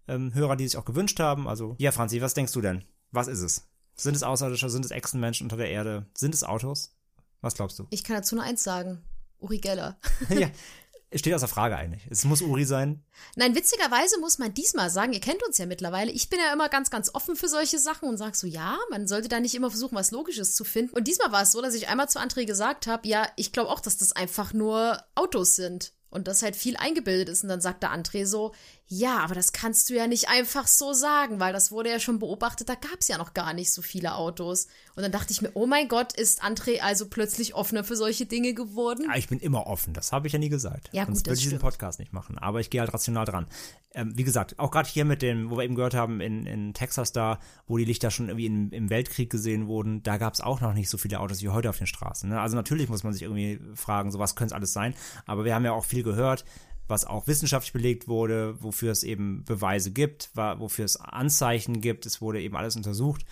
ähm, 0.08 0.34
Hörer, 0.34 0.56
die 0.56 0.66
sich 0.66 0.76
auch 0.76 0.84
gewünscht 0.84 1.20
haben. 1.20 1.48
Also, 1.48 1.76
ja, 1.78 1.92
Franzi, 1.92 2.20
was 2.20 2.34
denkst 2.34 2.52
du 2.52 2.60
denn? 2.60 2.84
Was 3.12 3.28
ist 3.28 3.40
es? 3.40 3.68
Sind 3.96 4.14
es 4.14 4.22
Außerirdische? 4.22 4.68
Sind 4.68 4.84
es 4.84 4.90
Echsenmenschen 4.90 5.46
unter 5.46 5.56
der 5.56 5.70
Erde? 5.70 6.06
Sind 6.16 6.34
es 6.34 6.44
Autos? 6.44 6.94
Was 7.40 7.54
glaubst 7.54 7.78
du? 7.78 7.86
Ich 7.90 8.04
kann 8.04 8.16
dazu 8.16 8.34
nur 8.34 8.44
eins 8.44 8.62
sagen. 8.62 9.02
Uri 9.38 9.58
Geller. 9.58 9.98
ja, 10.28 10.50
es 11.10 11.20
steht 11.20 11.34
außer 11.34 11.48
Frage 11.48 11.76
eigentlich. 11.76 12.06
Es 12.10 12.24
muss 12.24 12.42
Uri 12.42 12.64
sein. 12.64 13.02
Nein, 13.36 13.54
witzigerweise 13.54 14.18
muss 14.20 14.38
man 14.38 14.52
diesmal 14.52 14.90
sagen, 14.90 15.12
ihr 15.12 15.20
kennt 15.20 15.42
uns 15.46 15.58
ja 15.58 15.66
mittlerweile. 15.66 16.10
Ich 16.10 16.28
bin 16.28 16.38
ja 16.38 16.52
immer 16.52 16.68
ganz, 16.68 16.90
ganz 16.90 17.14
offen 17.14 17.36
für 17.36 17.48
solche 17.48 17.78
Sachen 17.78 18.08
und 18.08 18.16
sag 18.16 18.34
so, 18.34 18.46
ja, 18.46 18.76
man 18.90 19.06
sollte 19.06 19.28
da 19.28 19.40
nicht 19.40 19.54
immer 19.54 19.70
versuchen, 19.70 19.96
was 19.96 20.10
Logisches 20.10 20.54
zu 20.54 20.64
finden. 20.64 20.94
Und 20.94 21.08
diesmal 21.08 21.32
war 21.32 21.42
es 21.42 21.52
so, 21.52 21.62
dass 21.62 21.74
ich 21.74 21.88
einmal 21.88 22.08
zu 22.08 22.18
André 22.18 22.44
gesagt 22.44 22.86
habe, 22.86 23.06
ja, 23.08 23.26
ich 23.36 23.52
glaube 23.52 23.70
auch, 23.70 23.80
dass 23.80 23.96
das 23.96 24.12
einfach 24.12 24.52
nur 24.52 25.02
Autos 25.14 25.56
sind. 25.56 25.92
Und 26.08 26.28
das 26.28 26.42
halt 26.42 26.56
viel 26.56 26.76
eingebildet 26.76 27.28
ist. 27.28 27.42
Und 27.42 27.50
dann 27.50 27.60
sagt 27.60 27.82
der 27.82 27.92
André 27.92 28.26
so, 28.26 28.54
ja, 28.88 29.18
aber 29.18 29.34
das 29.34 29.52
kannst 29.52 29.90
du 29.90 29.94
ja 29.94 30.06
nicht 30.06 30.28
einfach 30.28 30.68
so 30.68 30.92
sagen, 30.92 31.40
weil 31.40 31.52
das 31.52 31.72
wurde 31.72 31.90
ja 31.90 31.98
schon 31.98 32.20
beobachtet, 32.20 32.68
da 32.68 32.76
gab 32.76 33.00
es 33.00 33.08
ja 33.08 33.18
noch 33.18 33.34
gar 33.34 33.52
nicht 33.52 33.72
so 33.72 33.82
viele 33.82 34.14
Autos. 34.14 34.68
Und 34.94 35.02
dann 35.02 35.10
dachte 35.10 35.32
ich 35.32 35.42
mir, 35.42 35.50
oh 35.54 35.66
mein 35.66 35.88
Gott, 35.88 36.12
ist 36.12 36.44
André 36.44 36.80
also 36.80 37.08
plötzlich 37.08 37.54
offener 37.56 37.82
für 37.82 37.96
solche 37.96 38.26
Dinge 38.26 38.54
geworden? 38.54 39.06
Ja, 39.08 39.16
ich 39.16 39.28
bin 39.28 39.40
immer 39.40 39.66
offen, 39.66 39.92
das 39.92 40.12
habe 40.12 40.28
ich 40.28 40.32
ja 40.34 40.38
nie 40.38 40.50
gesagt. 40.50 40.90
Ja, 40.92 41.02
gut, 41.02 41.16
Sonst 41.16 41.26
das 41.26 41.30
würde 41.30 41.34
ich 41.34 41.40
diesen 41.40 41.50
stimmt. 41.58 41.62
Podcast 41.62 41.98
nicht 41.98 42.12
machen. 42.12 42.38
Aber 42.38 42.60
ich 42.60 42.70
gehe 42.70 42.80
halt 42.80 42.94
rational 42.94 43.24
dran. 43.24 43.46
Ähm, 43.92 44.16
wie 44.16 44.22
gesagt, 44.22 44.56
auch 44.60 44.70
gerade 44.70 44.88
hier 44.88 45.04
mit 45.04 45.20
dem, 45.20 45.50
wo 45.50 45.56
wir 45.56 45.64
eben 45.64 45.74
gehört 45.74 45.94
haben, 45.94 46.20
in, 46.20 46.46
in 46.46 46.72
Texas 46.72 47.10
da, 47.10 47.40
wo 47.66 47.78
die 47.78 47.84
Lichter 47.84 48.12
schon 48.12 48.28
irgendwie 48.28 48.46
in, 48.46 48.70
im 48.70 48.88
Weltkrieg 48.88 49.30
gesehen 49.30 49.66
wurden, 49.66 50.04
da 50.04 50.16
gab 50.16 50.34
es 50.34 50.40
auch 50.40 50.60
noch 50.60 50.74
nicht 50.74 50.90
so 50.90 50.96
viele 50.96 51.18
Autos 51.18 51.42
wie 51.42 51.48
heute 51.48 51.70
auf 51.70 51.78
den 51.78 51.88
Straßen. 51.88 52.30
Ne? 52.30 52.40
Also 52.40 52.54
natürlich 52.54 52.88
muss 52.88 53.02
man 53.02 53.12
sich 53.12 53.22
irgendwie 53.22 53.58
fragen, 53.74 54.12
so 54.12 54.20
was 54.20 54.36
könnte 54.36 54.52
es 54.52 54.56
alles 54.56 54.72
sein. 54.72 54.94
Aber 55.26 55.44
wir 55.44 55.56
haben 55.56 55.64
ja 55.64 55.72
auch 55.72 55.84
viel 55.84 56.04
gehört, 56.04 56.44
was 56.88 57.04
auch 57.04 57.26
wissenschaftlich 57.26 57.72
belegt 57.72 58.08
wurde, 58.08 58.62
wofür 58.62 58.92
es 58.92 59.02
eben 59.02 59.44
Beweise 59.44 59.90
gibt, 59.90 60.30
wofür 60.34 60.84
es 60.84 60.96
Anzeichen 60.96 61.80
gibt. 61.80 62.06
Es 62.06 62.20
wurde 62.20 62.40
eben 62.40 62.56
alles 62.56 62.76
untersucht. 62.76 63.24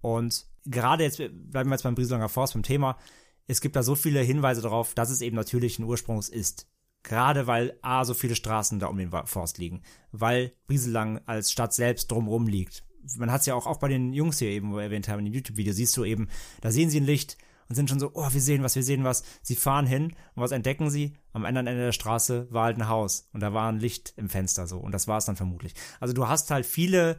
Und 0.00 0.46
gerade 0.64 1.04
jetzt, 1.04 1.18
bleiben 1.18 1.70
wir 1.70 1.74
jetzt 1.74 1.82
beim 1.82 1.94
Brieselanger 1.94 2.28
Forst, 2.28 2.54
beim 2.54 2.62
Thema, 2.62 2.98
es 3.46 3.60
gibt 3.60 3.76
da 3.76 3.82
so 3.82 3.94
viele 3.94 4.20
Hinweise 4.20 4.62
darauf, 4.62 4.94
dass 4.94 5.10
es 5.10 5.20
eben 5.20 5.36
natürlichen 5.36 5.84
Ursprungs 5.84 6.28
ist. 6.28 6.66
Gerade 7.02 7.46
weil 7.46 7.78
A, 7.82 8.04
so 8.04 8.14
viele 8.14 8.34
Straßen 8.34 8.78
da 8.78 8.86
um 8.86 8.96
den 8.96 9.10
Forst 9.26 9.58
liegen, 9.58 9.82
weil 10.10 10.52
Brieselang 10.66 11.20
als 11.26 11.52
Stadt 11.52 11.74
selbst 11.74 12.10
drumrum 12.10 12.46
liegt. 12.46 12.84
Man 13.18 13.30
hat 13.30 13.40
es 13.40 13.46
ja 13.46 13.54
auch, 13.54 13.66
auch 13.66 13.78
bei 13.78 13.88
den 13.88 14.14
Jungs 14.14 14.38
hier 14.38 14.48
eben, 14.48 14.76
erwähnt 14.78 15.08
haben, 15.08 15.18
in 15.18 15.26
dem 15.26 15.34
YouTube-Video, 15.34 15.74
siehst 15.74 15.94
du 15.98 16.04
eben, 16.04 16.28
da 16.62 16.70
sehen 16.70 16.88
sie 16.88 17.00
ein 17.00 17.04
Licht 17.04 17.36
und 17.68 17.74
sind 17.74 17.88
schon 17.88 18.00
so, 18.00 18.10
oh, 18.14 18.28
wir 18.30 18.40
sehen 18.40 18.62
was, 18.62 18.76
wir 18.76 18.82
sehen 18.82 19.04
was. 19.04 19.24
Sie 19.42 19.56
fahren 19.56 19.86
hin 19.86 20.12
und 20.34 20.42
was 20.42 20.52
entdecken 20.52 20.90
sie? 20.90 21.14
Am 21.32 21.44
anderen 21.44 21.66
Ende 21.66 21.84
der 21.84 21.92
Straße 21.92 22.48
war 22.50 22.64
halt 22.64 22.78
ein 22.78 22.88
Haus 22.88 23.28
und 23.32 23.40
da 23.40 23.52
war 23.52 23.70
ein 23.70 23.80
Licht 23.80 24.14
im 24.16 24.28
Fenster 24.28 24.66
so 24.66 24.78
und 24.78 24.92
das 24.92 25.08
war 25.08 25.18
es 25.18 25.24
dann 25.24 25.36
vermutlich. 25.36 25.74
Also 26.00 26.14
du 26.14 26.28
hast 26.28 26.50
halt 26.50 26.66
viele 26.66 27.18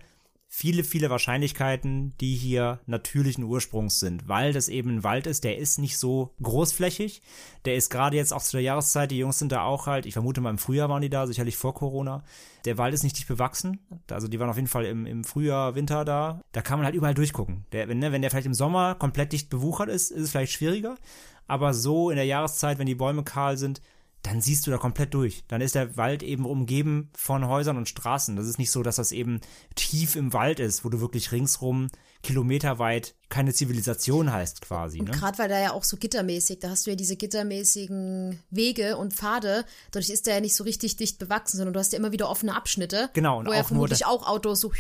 viele, 0.58 0.86
viele 0.86 1.10
Wahrscheinlichkeiten, 1.10 2.14
die 2.22 2.34
hier 2.34 2.80
natürlichen 2.86 3.44
Ursprungs 3.44 4.00
sind, 4.00 4.30
weil 4.30 4.54
das 4.54 4.70
eben 4.70 4.90
ein 4.90 5.04
Wald 5.04 5.28
ist, 5.28 5.44
der 5.44 5.58
ist 5.58 5.80
nicht 5.80 5.98
so 5.98 6.34
großflächig, 6.42 7.22
der 7.66 7.76
ist 7.76 7.90
gerade 7.90 8.16
jetzt 8.16 8.32
auch 8.32 8.42
zu 8.42 8.54
der 8.54 8.62
Jahreszeit, 8.62 9.12
die 9.12 9.18
Jungs 9.18 9.38
sind 9.38 9.52
da 9.52 9.64
auch 9.64 9.86
halt, 9.86 10.06
ich 10.06 10.14
vermute 10.14 10.40
mal 10.40 10.52
im 10.52 10.58
Frühjahr 10.58 10.88
waren 10.88 11.02
die 11.02 11.10
da, 11.10 11.28
sicherlich 11.28 11.58
vor 11.58 11.74
Corona. 11.74 12.24
Der 12.64 12.78
Wald 12.78 12.94
ist 12.94 13.04
nicht 13.04 13.18
dicht 13.18 13.28
bewachsen, 13.28 13.86
also 14.10 14.30
die 14.30 14.40
waren 14.40 14.50
auf 14.50 14.56
jeden 14.56 14.70
Fall 14.70 14.86
im, 14.86 15.06
im 15.06 15.26
Frühjahr, 15.26 15.76
Winter 15.76 16.06
da, 16.06 16.42
da 16.54 16.62
kann 16.62 16.80
man 16.80 16.86
halt 16.86 16.96
überall 16.96 17.16
durchgucken. 17.16 17.66
Der, 17.74 17.90
wenn, 17.90 18.00
ne, 18.00 18.14
wenn 18.14 18.22
der 18.22 18.32
vielleicht 18.32 18.48
im 18.48 18.54
Sommer 18.54 18.96
komplett 18.96 19.34
dicht 19.34 19.50
bewuchert 19.50 19.90
ist, 19.90 20.10
ist 20.10 20.24
es 20.24 20.32
vielleicht 20.32 20.54
schwieriger, 20.54 20.96
aber 21.48 21.74
so 21.74 22.12
in 22.12 22.16
der 22.16 22.26
Jahreszeit, 22.26 22.80
wenn 22.80 22.88
die 22.88 22.96
Bäume 22.96 23.26
kahl 23.26 23.58
sind, 23.58 23.82
dann 24.26 24.42
siehst 24.42 24.66
du 24.66 24.72
da 24.72 24.78
komplett 24.78 25.14
durch. 25.14 25.44
Dann 25.48 25.62
ist 25.62 25.76
der 25.76 25.98
Wald 25.98 26.24
eben 26.24 26.46
umgeben 26.46 27.10
von 27.16 27.48
Häusern 27.48 27.78
und 27.78 27.88
Straßen. 27.88 28.36
Das 28.36 28.48
ist 28.48 28.58
nicht 28.58 28.72
so, 28.72 28.82
dass 28.82 28.96
das 28.96 29.12
eben 29.12 29.40
tief 29.76 30.16
im 30.16 30.34
Wald 30.34 30.60
ist, 30.60 30.84
wo 30.84 30.90
du 30.90 31.00
wirklich 31.00 31.32
ringsrum 31.32 31.90
kilometerweit 32.24 33.16
keine 33.30 33.54
Zivilisation 33.54 34.32
heißt 34.32 34.62
quasi. 34.62 35.00
Und 35.00 35.10
Ne? 35.10 35.12
gerade 35.12 35.38
weil 35.38 35.50
da 35.50 35.60
ja 35.60 35.72
auch 35.72 35.84
so 35.84 35.98
gittermäßig, 35.98 36.60
da 36.60 36.70
hast 36.70 36.86
du 36.86 36.92
ja 36.92 36.96
diese 36.96 37.16
gittermäßigen 37.16 38.40
Wege 38.50 38.98
und 38.98 39.14
Pfade, 39.14 39.66
dadurch 39.92 40.10
ist 40.10 40.28
der 40.28 40.36
ja 40.36 40.42
nicht 40.42 40.56
so 40.56 40.64
richtig 40.64 40.96
dicht 40.96 41.20
bewachsen, 41.20 41.58
sondern 41.58 41.74
du 41.74 41.80
hast 41.80 41.94
ja 41.94 42.00
immer 42.00 42.12
wieder 42.12 42.30
offene 42.30 42.56
Abschnitte. 42.56 43.10
Genau, 43.14 43.40
und 43.40 43.48
wo 43.48 43.52
ja 43.54 43.58
auch 43.58 43.62
nur 43.62 43.88
vermutlich 43.88 44.06
auch 44.06 44.28
Autos 44.28 44.60
so 44.62 44.72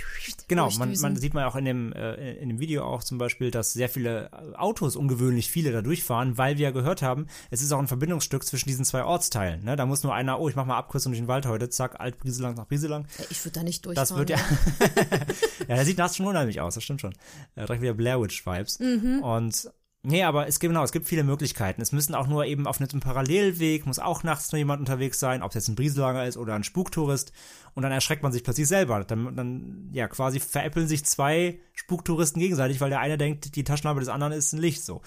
Genau, 0.48 0.70
man, 0.72 0.98
man 1.00 1.16
sieht 1.16 1.34
man 1.34 1.46
auch 1.46 1.56
in 1.56 1.66
dem, 1.66 1.94
äh, 1.94 2.34
in 2.36 2.50
dem 2.50 2.60
Video 2.60 2.86
auch 2.86 3.04
zum 3.04 3.18
Beispiel, 3.18 3.52
dass 3.52 3.74
sehr 3.74 3.90
viele 3.90 4.30
äh, 4.32 4.56
Autos, 4.56 4.96
ungewöhnlich 4.96 5.50
viele, 5.50 5.72
da 5.72 5.82
durchfahren, 5.82 6.38
weil 6.38 6.58
wir 6.58 6.66
ja 6.66 6.72
gehört 6.72 7.02
haben, 7.02 7.28
es 7.50 7.62
ist 7.62 7.72
auch 7.72 7.80
ein 7.80 7.88
Verbindungsstück 7.88 8.46
zwischen 8.46 8.70
diesen 8.70 8.86
zwei 8.86 9.04
Ortsteilen. 9.04 9.64
Ne? 9.64 9.76
Da 9.76 9.86
muss 9.86 10.04
nur 10.04 10.14
einer, 10.14 10.40
oh, 10.40 10.50
ich 10.50 10.56
mach 10.56 10.66
mal 10.66 10.78
Abkürzung 10.78 11.12
durch 11.12 11.22
den 11.22 11.28
Wald 11.28 11.46
heute, 11.46 11.70
zack, 11.70 12.00
alt 12.00 12.18
Brieselang 12.20 12.56
nach 12.56 12.68
Brieselang. 12.68 13.08
Ja, 13.18 13.26
ich 13.30 13.44
würde 13.44 13.60
da 13.60 13.64
nicht 13.64 13.86
durchfahren. 13.86 14.08
Das 14.08 14.18
wird 14.18 14.30
ja. 14.30 14.38
ja, 15.68 15.76
der 15.76 15.86
sieht 15.86 15.98
nachts 15.98 16.18
schon 16.18 16.28
unheimlich 16.28 16.62
aus, 16.62 16.76
das 16.76 16.84
stimmt 16.84 17.02
schon. 17.02 17.14
Äh, 17.56 17.66
direkt 17.66 17.82
wieder 17.82 17.94
Blair 17.94 18.22
Witch 18.22 18.35
Vibes. 18.44 18.80
Und 19.22 19.70
Nee, 20.08 20.22
aber 20.22 20.48
es 20.48 20.60
gibt 20.60 20.70
genau, 20.70 20.84
es 20.84 20.92
gibt 20.92 21.08
viele 21.08 21.24
Möglichkeiten. 21.24 21.82
Es 21.82 21.92
müssen 21.92 22.14
auch 22.14 22.28
nur 22.28 22.46
eben 22.46 22.68
auf 22.68 22.80
einem 22.80 23.00
Parallelweg, 23.00 23.88
muss 23.88 23.98
auch 23.98 24.22
nachts 24.22 24.52
nur 24.52 24.60
jemand 24.60 24.80
unterwegs 24.80 25.20
sein, 25.20 25.42
ob 25.42 25.50
es 25.50 25.56
jetzt 25.56 25.68
ein 25.68 25.76
Brieselanger 25.76 26.28
ist 26.28 26.38
oder 26.38 26.54
ein 26.54 26.64
Spuktourist. 26.64 27.34
Und 27.74 27.82
dann 27.82 27.92
erschreckt 27.92 28.22
man 28.22 28.32
sich 28.32 28.44
plötzlich 28.44 28.68
selber. 28.68 29.04
Dann, 29.04 29.36
dann 29.36 29.90
ja, 29.94 30.08
quasi 30.08 30.40
veräppeln 30.40 30.88
sich 30.88 31.06
zwei 31.06 31.60
Spuktouristen 31.74 32.40
gegenseitig, 32.40 32.82
weil 32.82 32.92
der 32.92 33.00
eine 33.00 33.18
denkt, 33.18 33.56
die 33.56 33.64
Taschenlampe 33.64 34.00
des 34.00 34.10
anderen 34.10 34.34
ist 34.34 34.54
ein 34.54 34.60
Licht 34.60 34.86
so. 34.86 35.02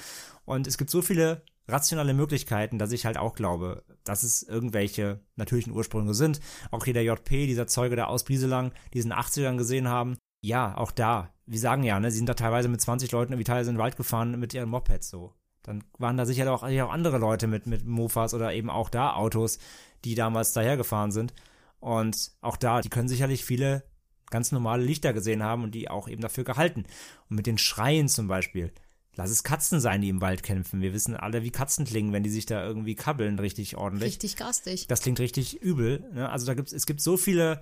Und 0.45 0.67
es 0.67 0.79
gibt 0.79 0.91
so 0.91 1.01
viele 1.01 1.43
rationale 1.69 2.13
Möglichkeiten, 2.13 2.81
dass 2.81 2.91
ich 2.91 3.07
halt 3.07 3.19
auch 3.19 3.37
glaube, 3.37 3.85
dass 4.03 4.25
es 4.25 4.43
irgendwelche 4.43 5.21
natürlichen 5.37 5.75
Ursprünge 5.75 6.15
sind. 6.15 6.41
Auch 6.73 6.85
hier 6.85 6.95
der 6.95 7.05
JP, 7.05 7.47
dieser 7.47 7.69
Zeuge 7.69 7.95
der 7.95 8.09
aus 8.09 8.25
Brieselang, 8.25 8.73
die 8.93 8.99
es 8.99 9.05
in 9.05 9.11
den 9.11 9.19
80ern 9.19 9.59
gesehen 9.59 9.87
haben, 9.87 10.17
ja, 10.41 10.77
auch 10.77 10.91
da, 10.91 11.33
wir 11.49 11.59
sagen 11.59 11.83
ja, 11.83 11.99
ne, 11.99 12.11
sie 12.11 12.19
sind 12.19 12.29
da 12.29 12.35
teilweise 12.35 12.69
mit 12.69 12.81
20 12.81 13.11
Leuten 13.11 13.33
irgendwie 13.33 13.45
teilweise 13.45 13.71
in 13.71 13.77
den 13.77 13.83
Wald 13.83 13.97
gefahren 13.97 14.39
mit 14.39 14.53
ihren 14.53 14.69
Mopeds 14.69 15.09
so. 15.09 15.33
Dann 15.63 15.83
waren 15.99 16.17
da 16.17 16.27
sicher 16.27 16.51
auch, 16.53 16.63
auch 16.63 16.93
andere 16.93 17.19
Leute 17.19 17.47
mit, 17.47 17.67
mit 17.67 17.85
Mofas 17.85 18.35
oder 18.35 18.53
eben 18.53 18.71
auch 18.71 18.91
da 18.91 19.15
Autos, 19.15 19.59
die 20.05 20.15
damals 20.15 20.53
dahergefahren 20.53 21.11
sind. 21.11 21.35
Und 21.81 22.33
auch 22.41 22.57
da, 22.57 22.81
die 22.81 22.89
können 22.89 23.09
sicherlich 23.09 23.45
viele 23.45 23.85
ganz 24.31 24.53
normale 24.53 24.83
Lichter 24.83 25.13
gesehen 25.13 25.43
haben 25.43 25.65
und 25.65 25.75
die 25.75 25.91
auch 25.91 26.09
eben 26.09 26.23
dafür 26.23 26.45
gehalten. 26.45 26.85
Und 27.29 27.37
mit 27.37 27.47
den 27.47 27.59
Schreien 27.59 28.09
zum 28.09 28.29
Beispiel. 28.29 28.73
Lass 29.15 29.31
es 29.31 29.43
Katzen 29.43 29.81
sein, 29.81 30.01
die 30.01 30.11
im 30.11 30.21
Wald 30.21 30.43
kämpfen. 30.43 30.81
Wir 30.81 30.93
wissen 30.93 31.17
alle, 31.17 31.43
wie 31.43 31.51
Katzen 31.51 31.85
klingen, 31.85 32.13
wenn 32.13 32.23
die 32.23 32.31
sich 32.31 32.47
da 32.47 32.65
irgendwie 32.65 32.95
kabbeln, 32.95 33.39
richtig 33.39 33.77
ordentlich. 33.77 34.11
Richtig 34.11 34.37
garstig. 34.37 34.87
Das 34.87 35.01
klingt 35.01 35.19
richtig 35.19 35.61
übel. 35.61 36.09
Ne? 36.13 36.29
Also 36.31 36.47
da 36.47 36.55
gibt's, 36.55 36.73
es 36.73 36.87
gibt 36.87 37.01
so 37.01 37.17
viele 37.17 37.61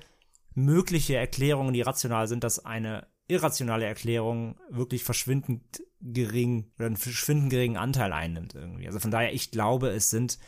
mögliche 0.55 1.16
Erklärungen, 1.16 1.72
die 1.72 1.82
rational 1.82 2.28
sind, 2.28 2.45
dass 2.45 2.64
eine 2.64 3.07
irrationale 3.29 3.87
Erklärung 3.87 4.59
wirklich 4.70 5.05
verschwindend 5.05 5.83
gering 6.01 6.70
oder 6.77 6.87
einen 6.87 6.97
verschwindend 6.97 7.51
geringen 7.51 7.77
Anteil 7.77 8.12
einnimmt 8.12 8.55
irgendwie. 8.55 8.87
Also 8.87 9.01
von 9.01 9.11
daher, 9.11 9.35
ich 9.35 9.51
glaube, 9.51 9.89
es 9.89 10.11
sind, 10.11 10.39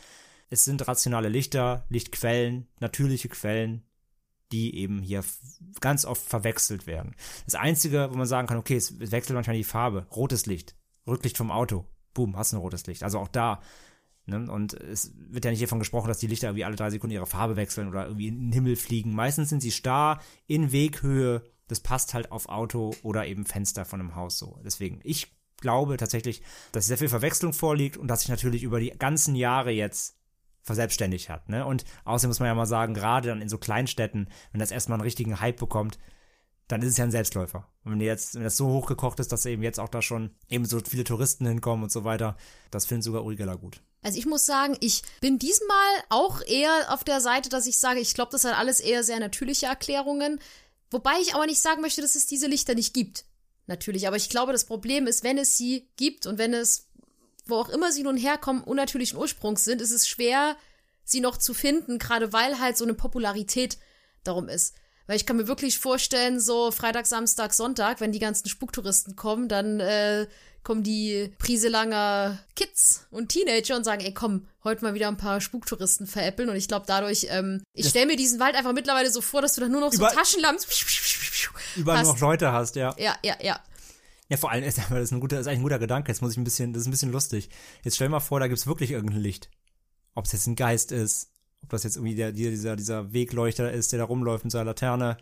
es 0.49 0.63
sind 0.63 0.87
rationale 0.87 1.29
Lichter, 1.29 1.85
Lichtquellen, 1.89 2.67
natürliche 2.79 3.29
Quellen, 3.29 3.83
die 4.51 4.75
eben 4.75 5.01
hier 5.01 5.23
ganz 5.81 6.05
oft 6.05 6.27
verwechselt 6.27 6.87
werden. 6.87 7.15
Das 7.45 7.55
Einzige, 7.55 8.09
wo 8.11 8.17
man 8.17 8.25
sagen 8.25 8.47
kann, 8.47 8.57
okay, 8.57 8.75
es 8.75 8.99
wechselt 8.99 9.35
manchmal 9.35 9.57
die 9.57 9.63
Farbe. 9.63 10.07
Rotes 10.15 10.45
Licht, 10.45 10.75
Rücklicht 11.05 11.37
vom 11.37 11.51
Auto, 11.51 11.85
boom, 12.13 12.37
hast 12.37 12.53
ein 12.53 12.59
rotes 12.59 12.87
Licht. 12.87 13.03
Also 13.03 13.19
auch 13.19 13.27
da 13.27 13.61
Ne? 14.29 14.49
Und 14.51 14.73
es 14.73 15.13
wird 15.17 15.45
ja 15.45 15.51
nicht 15.51 15.59
hiervon 15.59 15.79
gesprochen, 15.79 16.07
dass 16.07 16.19
die 16.19 16.27
Lichter 16.27 16.47
irgendwie 16.47 16.63
alle 16.63 16.75
drei 16.75 16.89
Sekunden 16.89 17.13
ihre 17.13 17.25
Farbe 17.25 17.55
wechseln 17.55 17.89
oder 17.89 18.05
irgendwie 18.05 18.27
in 18.27 18.39
den 18.39 18.51
Himmel 18.53 18.75
fliegen. 18.75 19.13
Meistens 19.13 19.49
sind 19.49 19.61
sie 19.61 19.71
starr 19.71 20.21
in 20.47 20.71
Weghöhe. 20.71 21.43
Das 21.69 21.79
passt 21.79 22.13
halt 22.13 22.31
auf 22.31 22.49
Auto 22.49 22.93
oder 23.03 23.25
eben 23.25 23.45
Fenster 23.45 23.85
von 23.85 24.01
einem 24.01 24.15
Haus 24.15 24.37
so. 24.37 24.59
Deswegen, 24.65 24.99
ich 25.03 25.33
glaube 25.57 25.95
tatsächlich, 25.97 26.41
dass 26.71 26.87
sehr 26.87 26.97
viel 26.97 27.09
Verwechslung 27.09 27.53
vorliegt 27.53 27.95
und 27.95 28.07
dass 28.07 28.21
sich 28.21 28.29
natürlich 28.29 28.63
über 28.63 28.79
die 28.79 28.91
ganzen 28.91 29.35
Jahre 29.35 29.71
jetzt 29.71 30.17
verselbstständigt 30.61 31.29
hat. 31.29 31.49
Ne? 31.49 31.65
Und 31.65 31.85
außerdem 32.05 32.29
muss 32.29 32.39
man 32.39 32.47
ja 32.47 32.55
mal 32.55 32.65
sagen, 32.65 32.93
gerade 32.93 33.29
dann 33.29 33.41
in 33.41 33.49
so 33.49 33.57
Kleinstädten, 33.57 34.29
wenn 34.51 34.59
das 34.59 34.71
erstmal 34.71 34.97
einen 34.97 35.03
richtigen 35.03 35.39
Hype 35.39 35.57
bekommt, 35.57 35.97
dann 36.67 36.83
ist 36.83 36.89
es 36.89 36.97
ja 36.97 37.03
ein 37.03 37.11
Selbstläufer. 37.11 37.67
Und 37.83 37.93
wenn 37.93 38.01
jetzt, 38.01 38.35
wenn 38.35 38.43
das 38.43 38.55
so 38.55 38.67
hochgekocht 38.67 39.19
ist, 39.19 39.31
dass 39.31 39.45
eben 39.45 39.63
jetzt 39.63 39.79
auch 39.79 39.89
da 39.89 40.03
schon 40.03 40.35
eben 40.49 40.65
so 40.65 40.79
viele 40.79 41.03
Touristen 41.03 41.47
hinkommen 41.47 41.83
und 41.83 41.91
so 41.91 42.03
weiter, 42.03 42.37
das 42.69 42.85
findet 42.85 43.05
sogar 43.05 43.23
Uri 43.23 43.35
Geller 43.35 43.57
gut. 43.57 43.81
Also 44.03 44.19
ich 44.19 44.27
muss 44.27 44.45
sagen, 44.45 44.77
ich 44.79 45.01
bin 45.19 45.39
diesmal 45.39 45.89
auch 46.09 46.41
eher 46.41 46.93
auf 46.93 47.03
der 47.03 47.21
Seite, 47.21 47.49
dass 47.49 47.65
ich 47.65 47.79
sage, 47.79 47.99
ich 47.99 48.13
glaube, 48.13 48.31
das 48.31 48.43
sind 48.43 48.53
alles 48.53 48.79
eher 48.79 49.03
sehr 49.03 49.19
natürliche 49.19 49.65
Erklärungen. 49.65 50.39
Wobei 50.91 51.19
ich 51.21 51.35
aber 51.35 51.45
nicht 51.45 51.61
sagen 51.61 51.81
möchte, 51.81 52.01
dass 52.01 52.15
es 52.15 52.25
diese 52.25 52.47
Lichter 52.47 52.75
nicht 52.75 52.93
gibt. 52.93 53.25
Natürlich. 53.67 54.07
Aber 54.07 54.17
ich 54.17 54.29
glaube, 54.29 54.51
das 54.51 54.65
Problem 54.65 55.05
ist, 55.05 55.23
wenn 55.23 55.37
es 55.37 55.55
sie 55.55 55.89
gibt 55.95 56.25
und 56.25 56.37
wenn 56.37 56.53
es, 56.53 56.87
wo 57.45 57.55
auch 57.55 57.69
immer 57.69 57.91
sie 57.91 58.03
nun 58.03 58.17
herkommen, 58.17 58.63
unnatürlichen 58.63 59.17
Ursprungs 59.17 59.63
sind, 59.63 59.81
ist 59.81 59.91
es 59.91 60.07
schwer, 60.07 60.57
sie 61.03 61.21
noch 61.21 61.37
zu 61.37 61.53
finden, 61.53 61.99
gerade 61.99 62.33
weil 62.33 62.59
halt 62.59 62.77
so 62.77 62.83
eine 62.83 62.95
Popularität 62.95 63.77
darum 64.23 64.49
ist. 64.49 64.75
Weil 65.09 65.15
ich 65.15 65.25
kann 65.25 65.37
mir 65.37 65.47
wirklich 65.47 65.79
vorstellen, 65.79 66.39
so 66.39 66.69
Freitag, 66.69 67.07
Samstag, 67.07 67.55
Sonntag, 67.55 67.99
wenn 67.99 68.11
die 68.11 68.19
ganzen 68.19 68.47
Spuktouristen 68.47 69.15
kommen, 69.15 69.49
dann 69.49 69.79
äh, 69.79 70.27
kommen 70.61 70.83
die 70.83 71.33
Priselanger 71.39 72.37
Kids 72.55 73.07
und 73.09 73.29
Teenager 73.29 73.75
und 73.75 73.85
sagen, 73.85 74.01
ey 74.03 74.13
komm, 74.13 74.45
heute 74.63 74.85
mal 74.85 74.93
wieder 74.93 75.07
ein 75.07 75.17
paar 75.17 75.41
Spuktouristen 75.41 76.05
veräppeln. 76.05 76.47
Und 76.47 76.57
ich 76.57 76.67
glaube 76.67 76.85
dadurch, 76.85 77.25
ähm, 77.31 77.63
ich 77.73 77.89
stelle 77.89 78.05
mir 78.05 78.17
diesen 78.17 78.39
Wald 78.39 78.53
einfach 78.53 78.71
mittlerweile 78.71 79.09
so 79.09 79.21
vor, 79.21 79.41
dass 79.41 79.55
du 79.55 79.61
dann 79.61 79.71
nur 79.71 79.81
noch 79.81 79.91
so 79.91 80.05
Taschenlampen 80.05 80.63
überall 81.75 82.03
noch 82.03 82.19
Leute 82.19 82.51
hast, 82.51 82.75
ja. 82.75 82.93
Ja, 82.99 83.15
ja, 83.25 83.33
ja. 83.41 83.59
Ja, 84.27 84.37
vor 84.37 84.51
allem 84.51 84.63
ist 84.67 84.77
das, 84.77 85.11
ein 85.11 85.19
guter, 85.19 85.37
das 85.37 85.45
ist 85.45 85.47
eigentlich 85.47 85.61
ein 85.61 85.63
guter 85.63 85.79
Gedanke. 85.79 86.11
Jetzt 86.11 86.21
muss 86.21 86.33
ich 86.33 86.37
ein 86.37 86.43
bisschen, 86.43 86.71
das 86.71 86.81
ist 86.81 86.87
ein 86.87 86.91
bisschen 86.91 87.11
lustig. 87.11 87.49
Jetzt 87.81 87.95
stell 87.95 88.09
mal 88.09 88.19
vor, 88.19 88.39
da 88.39 88.47
gibt's 88.47 88.67
wirklich 88.67 88.91
irgendein 88.91 89.21
Licht. 89.21 89.49
Ob 90.13 90.25
es 90.25 90.33
jetzt 90.33 90.45
ein 90.45 90.55
Geist 90.55 90.91
ist, 90.91 91.31
ob 91.63 91.69
das 91.69 91.83
jetzt 91.83 91.97
irgendwie 91.97 92.15
der, 92.15 92.31
dieser, 92.31 92.75
dieser 92.75 93.13
Wegleuchter 93.13 93.71
ist, 93.71 93.91
der 93.91 93.99
da 93.99 94.05
rumläuft 94.05 94.43
mit 94.43 94.51
seiner 94.51 94.65
Laterne 94.65 95.17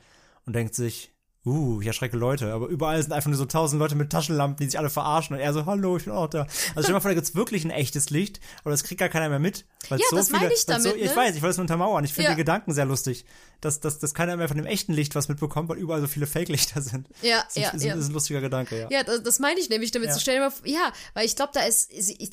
und 0.46 0.56
denkt 0.56 0.76
sich, 0.76 1.12
uh, 1.48 1.82
ich 1.82 1.88
erschrecke 1.88 2.18
Leute, 2.18 2.52
aber 2.54 2.68
überall 2.68 3.02
sind 3.02 3.14
einfach 3.14 3.30
nur 3.30 3.38
so 3.38 3.46
tausend 3.46 3.80
Leute 3.80 3.96
mit 3.96 4.12
Taschenlampen, 4.12 4.58
die 4.58 4.70
sich 4.70 4.80
alle 4.80 4.90
verarschen 4.90 5.36
und 5.36 5.42
er 5.42 5.54
so, 5.54 5.66
hallo, 5.66 5.98
ich 5.98 6.04
bin 6.04 6.14
auch 6.14 6.28
da. 6.28 6.42
Also 6.42 6.54
stell 6.74 6.84
dir 6.84 6.94
mal 6.94 7.00
vor, 7.00 7.12
da 7.12 7.16
gibt's 7.16 7.36
wirklich 7.36 7.64
ein 7.64 7.72
echtes 7.72 8.10
Licht, 8.10 8.40
aber 8.62 8.72
das 8.72 8.84
kriegt 8.84 9.00
gar 9.00 9.10
keiner 9.10 9.30
mehr 9.30 9.40
mit. 9.40 9.66
Weil 9.90 10.00
ja, 10.00 10.06
so 10.10 10.18
das 10.18 10.28
viele, 10.28 10.40
meine 10.42 10.54
ich 10.54 10.66
damit, 10.66 10.84
so, 10.84 10.90
ne? 10.90 10.96
Ich 10.96 11.16
weiß, 11.16 11.36
ich 11.36 11.42
wollte 11.42 11.52
es 11.52 11.58
nur 11.58 11.64
untermauern. 11.64 12.04
Ich 12.04 12.14
finde 12.14 12.30
ja. 12.30 12.36
die 12.36 12.40
Gedanken 12.40 12.74
sehr 12.74 12.86
lustig, 12.86 13.26
dass, 13.62 13.80
dass, 13.80 14.00
dass 14.00 14.14
keiner 14.14 14.36
mehr 14.36 14.48
von 14.48 14.58
dem 14.58 14.66
echten 14.66 14.94
Licht 14.94 15.16
was 15.16 15.30
mitbekommt, 15.30 15.70
weil 15.70 15.78
überall 15.78 16.02
so 16.02 16.08
viele 16.08 16.28
Fake-Lichter 16.28 16.82
sind. 16.82 17.08
Ja, 17.22 17.44
das 17.46 17.56
ja, 17.56 17.70
ist, 17.70 17.84
ja. 17.84 17.94
Das 17.94 18.04
ist 18.04 18.10
ein 18.10 18.14
lustiger 18.14 18.42
Gedanke, 18.42 18.80
ja. 18.80 18.88
Ja, 18.92 19.04
das, 19.04 19.24
das 19.24 19.40
meine 19.40 19.60
ich 19.60 19.70
nämlich 19.70 19.92
damit 19.92 20.10
ja. 20.10 20.14
zu 20.14 20.20
stellen. 20.20 20.52
Ja, 20.66 20.92
weil 21.14 21.26
ich 21.26 21.36
glaube, 21.36 21.52
da 21.54 21.62
ist, 21.62 21.92
ich, 21.94 22.32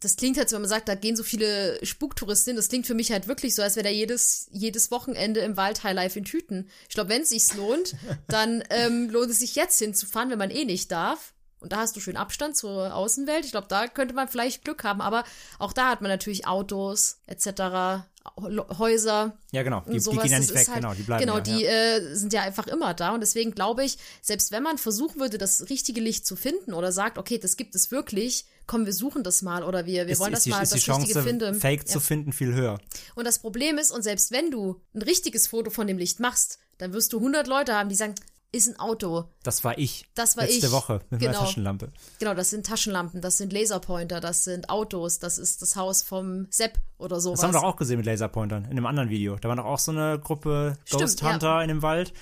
das 0.00 0.16
klingt 0.16 0.36
halt, 0.36 0.52
wenn 0.52 0.60
man 0.60 0.68
sagt, 0.68 0.88
da 0.88 0.94
gehen 0.94 1.16
so 1.16 1.22
viele 1.22 1.84
Spuktouristen 1.84 2.50
hin, 2.50 2.56
das 2.56 2.68
klingt 2.68 2.86
für 2.86 2.94
mich 2.94 3.12
halt 3.12 3.28
wirklich 3.28 3.54
so, 3.54 3.62
als 3.62 3.76
wäre 3.76 3.84
da 3.84 3.90
jedes, 3.90 4.48
jedes 4.52 4.90
Wochenende 4.90 5.40
im 5.40 5.56
Wald 5.56 5.84
Highlife 5.84 6.18
in 6.18 6.24
Tüten. 6.24 6.68
Ich 6.88 6.94
glaube, 6.94 7.10
wenn 7.10 7.22
es 7.22 7.30
sich 7.30 7.54
lohnt, 7.54 7.94
dann 8.28 8.62
ähm, 8.70 9.08
lohnt 9.08 9.30
es 9.30 9.38
sich 9.38 9.54
jetzt 9.54 9.78
hinzufahren, 9.78 10.30
wenn 10.30 10.38
man 10.38 10.50
eh 10.50 10.64
nicht 10.64 10.92
darf. 10.92 11.32
Und 11.60 11.72
da 11.72 11.78
hast 11.78 11.96
du 11.96 12.00
schön 12.00 12.18
Abstand 12.18 12.56
zur 12.56 12.94
Außenwelt. 12.94 13.46
Ich 13.46 13.50
glaube, 13.50 13.68
da 13.68 13.88
könnte 13.88 14.14
man 14.14 14.28
vielleicht 14.28 14.64
Glück 14.64 14.84
haben. 14.84 15.00
Aber 15.00 15.24
auch 15.58 15.72
da 15.72 15.90
hat 15.90 16.02
man 16.02 16.10
natürlich 16.10 16.46
Autos 16.46 17.18
etc., 17.26 18.04
Häuser. 18.36 19.38
Ja, 19.52 19.62
genau. 19.62 19.82
Die, 19.86 19.98
die 19.98 20.10
gehen 20.10 20.30
ja 20.30 20.38
nicht 20.38 20.54
weg, 20.54 20.68
halt, 20.68 20.76
genau. 20.80 20.94
Die 20.94 21.02
bleiben 21.02 21.20
Genau, 21.20 21.36
ja, 21.36 21.40
die 21.40 21.62
ja. 21.62 21.70
Äh, 21.70 22.14
sind 22.14 22.32
ja 22.32 22.42
einfach 22.42 22.66
immer 22.66 22.94
da. 22.94 23.14
Und 23.14 23.20
deswegen 23.20 23.52
glaube 23.52 23.84
ich, 23.84 23.98
selbst 24.22 24.52
wenn 24.52 24.62
man 24.62 24.78
versuchen 24.78 25.20
würde, 25.20 25.38
das 25.38 25.68
richtige 25.68 26.00
Licht 26.00 26.26
zu 26.26 26.36
finden 26.36 26.74
oder 26.74 26.92
sagt, 26.92 27.18
okay, 27.18 27.38
das 27.38 27.56
gibt 27.56 27.74
es 27.74 27.90
wirklich, 27.90 28.46
komm, 28.66 28.86
wir 28.86 28.92
suchen 28.92 29.22
das 29.22 29.42
mal 29.42 29.62
oder 29.62 29.86
wir, 29.86 30.06
wir 30.06 30.12
ist, 30.12 30.20
wollen 30.20 30.32
das 30.32 30.44
die, 30.44 30.50
mal, 30.50 30.62
ist 30.62 30.72
das 30.72 30.80
die 30.80 30.86
Chance, 30.86 31.06
Richtige 31.08 31.22
finden. 31.22 31.54
Fake 31.54 31.80
ja. 31.80 31.86
zu 31.86 32.00
finden, 32.00 32.32
viel 32.32 32.54
höher. 32.54 32.78
Und 33.14 33.24
das 33.24 33.38
Problem 33.38 33.78
ist, 33.78 33.92
und 33.92 34.02
selbst 34.02 34.30
wenn 34.30 34.50
du 34.50 34.80
ein 34.94 35.02
richtiges 35.02 35.46
Foto 35.46 35.70
von 35.70 35.86
dem 35.86 35.98
Licht 35.98 36.20
machst, 36.20 36.58
dann 36.78 36.92
wirst 36.92 37.12
du 37.12 37.18
100 37.18 37.46
Leute 37.46 37.74
haben, 37.74 37.88
die 37.88 37.94
sagen, 37.94 38.14
ist 38.52 38.68
ein 38.68 38.78
Auto. 38.78 39.24
Das 39.42 39.64
war 39.64 39.78
ich. 39.78 40.06
Das 40.14 40.36
war 40.36 40.44
Letzte 40.44 40.56
ich. 40.56 40.62
Letzte 40.62 40.76
Woche 40.76 41.00
mit 41.10 41.20
genau. 41.20 41.32
meiner 41.32 41.44
Taschenlampe. 41.44 41.92
Genau, 42.18 42.34
das 42.34 42.50
sind 42.50 42.66
Taschenlampen, 42.66 43.20
das 43.20 43.38
sind 43.38 43.52
Laserpointer, 43.52 44.20
das 44.20 44.44
sind 44.44 44.70
Autos, 44.70 45.18
das 45.18 45.38
ist 45.38 45.62
das 45.62 45.76
Haus 45.76 46.02
vom 46.02 46.46
Sepp 46.50 46.78
oder 46.98 47.20
sowas. 47.20 47.40
Das 47.40 47.48
haben 47.48 47.54
wir 47.54 47.60
doch 47.60 47.66
auch 47.66 47.76
gesehen 47.76 47.98
mit 47.98 48.06
Laserpointern 48.06 48.64
in 48.64 48.70
einem 48.72 48.86
anderen 48.86 49.10
Video. 49.10 49.36
Da 49.36 49.48
war 49.48 49.56
doch 49.56 49.64
auch 49.64 49.78
so 49.78 49.92
eine 49.92 50.18
Gruppe 50.18 50.78
Stimmt, 50.84 51.02
Ghost 51.02 51.22
Hunter 51.22 51.46
ja. 51.48 51.62
in 51.62 51.68
dem 51.68 51.82
Wald. 51.82 52.12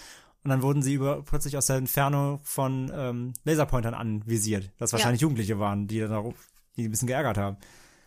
Und 0.43 0.51
dann 0.51 0.61
wurden 0.61 0.83
sie 0.83 0.95
über, 0.95 1.23
plötzlich 1.23 1.57
aus 1.57 1.67
der 1.67 1.77
Entfernung 1.77 2.41
von 2.43 2.93
ähm, 2.95 3.33
Laserpointern 3.45 3.95
anvisiert. 3.95 4.71
Das 4.79 4.93
wahrscheinlich 4.93 5.23
ja. 5.23 5.25
Jugendliche 5.25 5.59
waren, 5.59 5.87
die 5.87 6.01
dann 6.01 6.13
auch, 6.13 6.35
die 6.77 6.85
ein 6.85 6.91
bisschen 6.91 7.09
geärgert 7.09 7.39
haben. 7.39 7.57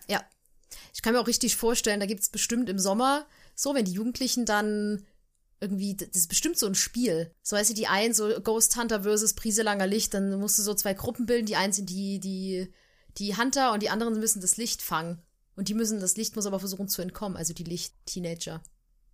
Ja. 0.08 0.22
Ich 0.94 1.02
kann 1.02 1.14
mir 1.14 1.20
auch 1.20 1.28
richtig 1.28 1.56
vorstellen, 1.56 2.00
da 2.00 2.06
gibt 2.06 2.22
es 2.22 2.30
bestimmt 2.30 2.70
im 2.70 2.78
Sommer 2.78 3.26
so, 3.56 3.74
wenn 3.74 3.86
die 3.86 3.94
Jugendlichen 3.94 4.46
dann 4.46 5.04
irgendwie, 5.60 5.96
das 5.96 6.10
ist 6.14 6.28
bestimmt 6.28 6.58
so 6.58 6.68
ein 6.68 6.76
Spiel. 6.76 7.32
So 7.42 7.56
weißt 7.56 7.70
du, 7.70 7.74
die 7.74 7.88
einen, 7.88 8.14
so 8.14 8.30
Ghost 8.42 8.76
Hunter 8.78 9.04
versus 9.04 9.34
Priselanger 9.34 9.88
Licht, 9.88 10.14
dann 10.14 10.40
musst 10.40 10.58
du 10.58 10.64
so 10.64 10.74
zwei 10.74 10.94
Gruppen 10.94 11.26
bilden. 11.26 11.46
Die 11.46 11.56
einen 11.56 11.74
sind 11.74 11.90
die, 11.90 12.20
die, 12.20 12.72
die 13.18 13.36
Hunter 13.36 13.74
und 13.74 13.82
die 13.82 13.90
anderen 13.90 14.20
müssen 14.20 14.42
das 14.42 14.58
Licht 14.58 14.82
fangen. 14.82 15.22
Und 15.56 15.70
die 15.70 15.74
müssen, 15.74 16.00
das 16.00 16.18
Licht 16.18 16.36
muss 16.36 16.46
aber 16.46 16.60
versuchen 16.60 16.88
zu 16.88 17.02
entkommen, 17.02 17.36
also 17.36 17.54
die 17.54 17.64
Licht-Teenager. 17.64 18.62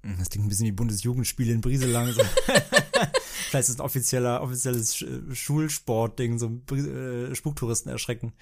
Hm, 0.02 0.18
das 0.20 0.30
klingt 0.30 0.46
ein 0.46 0.50
bisschen 0.50 0.66
wie 0.66 0.74
Bundesjugendspiele 0.74 1.54
in 1.54 1.62
Brieselang. 1.62 2.14
Vielleicht 2.14 3.54
ist 3.54 3.70
es 3.70 3.76
ein 3.78 3.82
offizieller, 3.86 4.42
offizielles 4.42 5.06
Schulsportding, 5.32 6.38
so 6.40 6.62
äh, 6.76 7.34
Spuktouristen 7.34 7.92
erschrecken. 7.92 8.34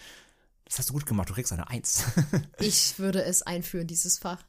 Das 0.65 0.79
hast 0.79 0.89
du 0.89 0.93
gut 0.93 1.05
gemacht, 1.05 1.29
du 1.29 1.33
kriegst 1.33 1.53
eine 1.53 1.69
Eins. 1.69 2.05
ich 2.59 2.97
würde 2.97 3.23
es 3.23 3.43
einführen, 3.43 3.87
dieses 3.87 4.17
Fach. 4.17 4.43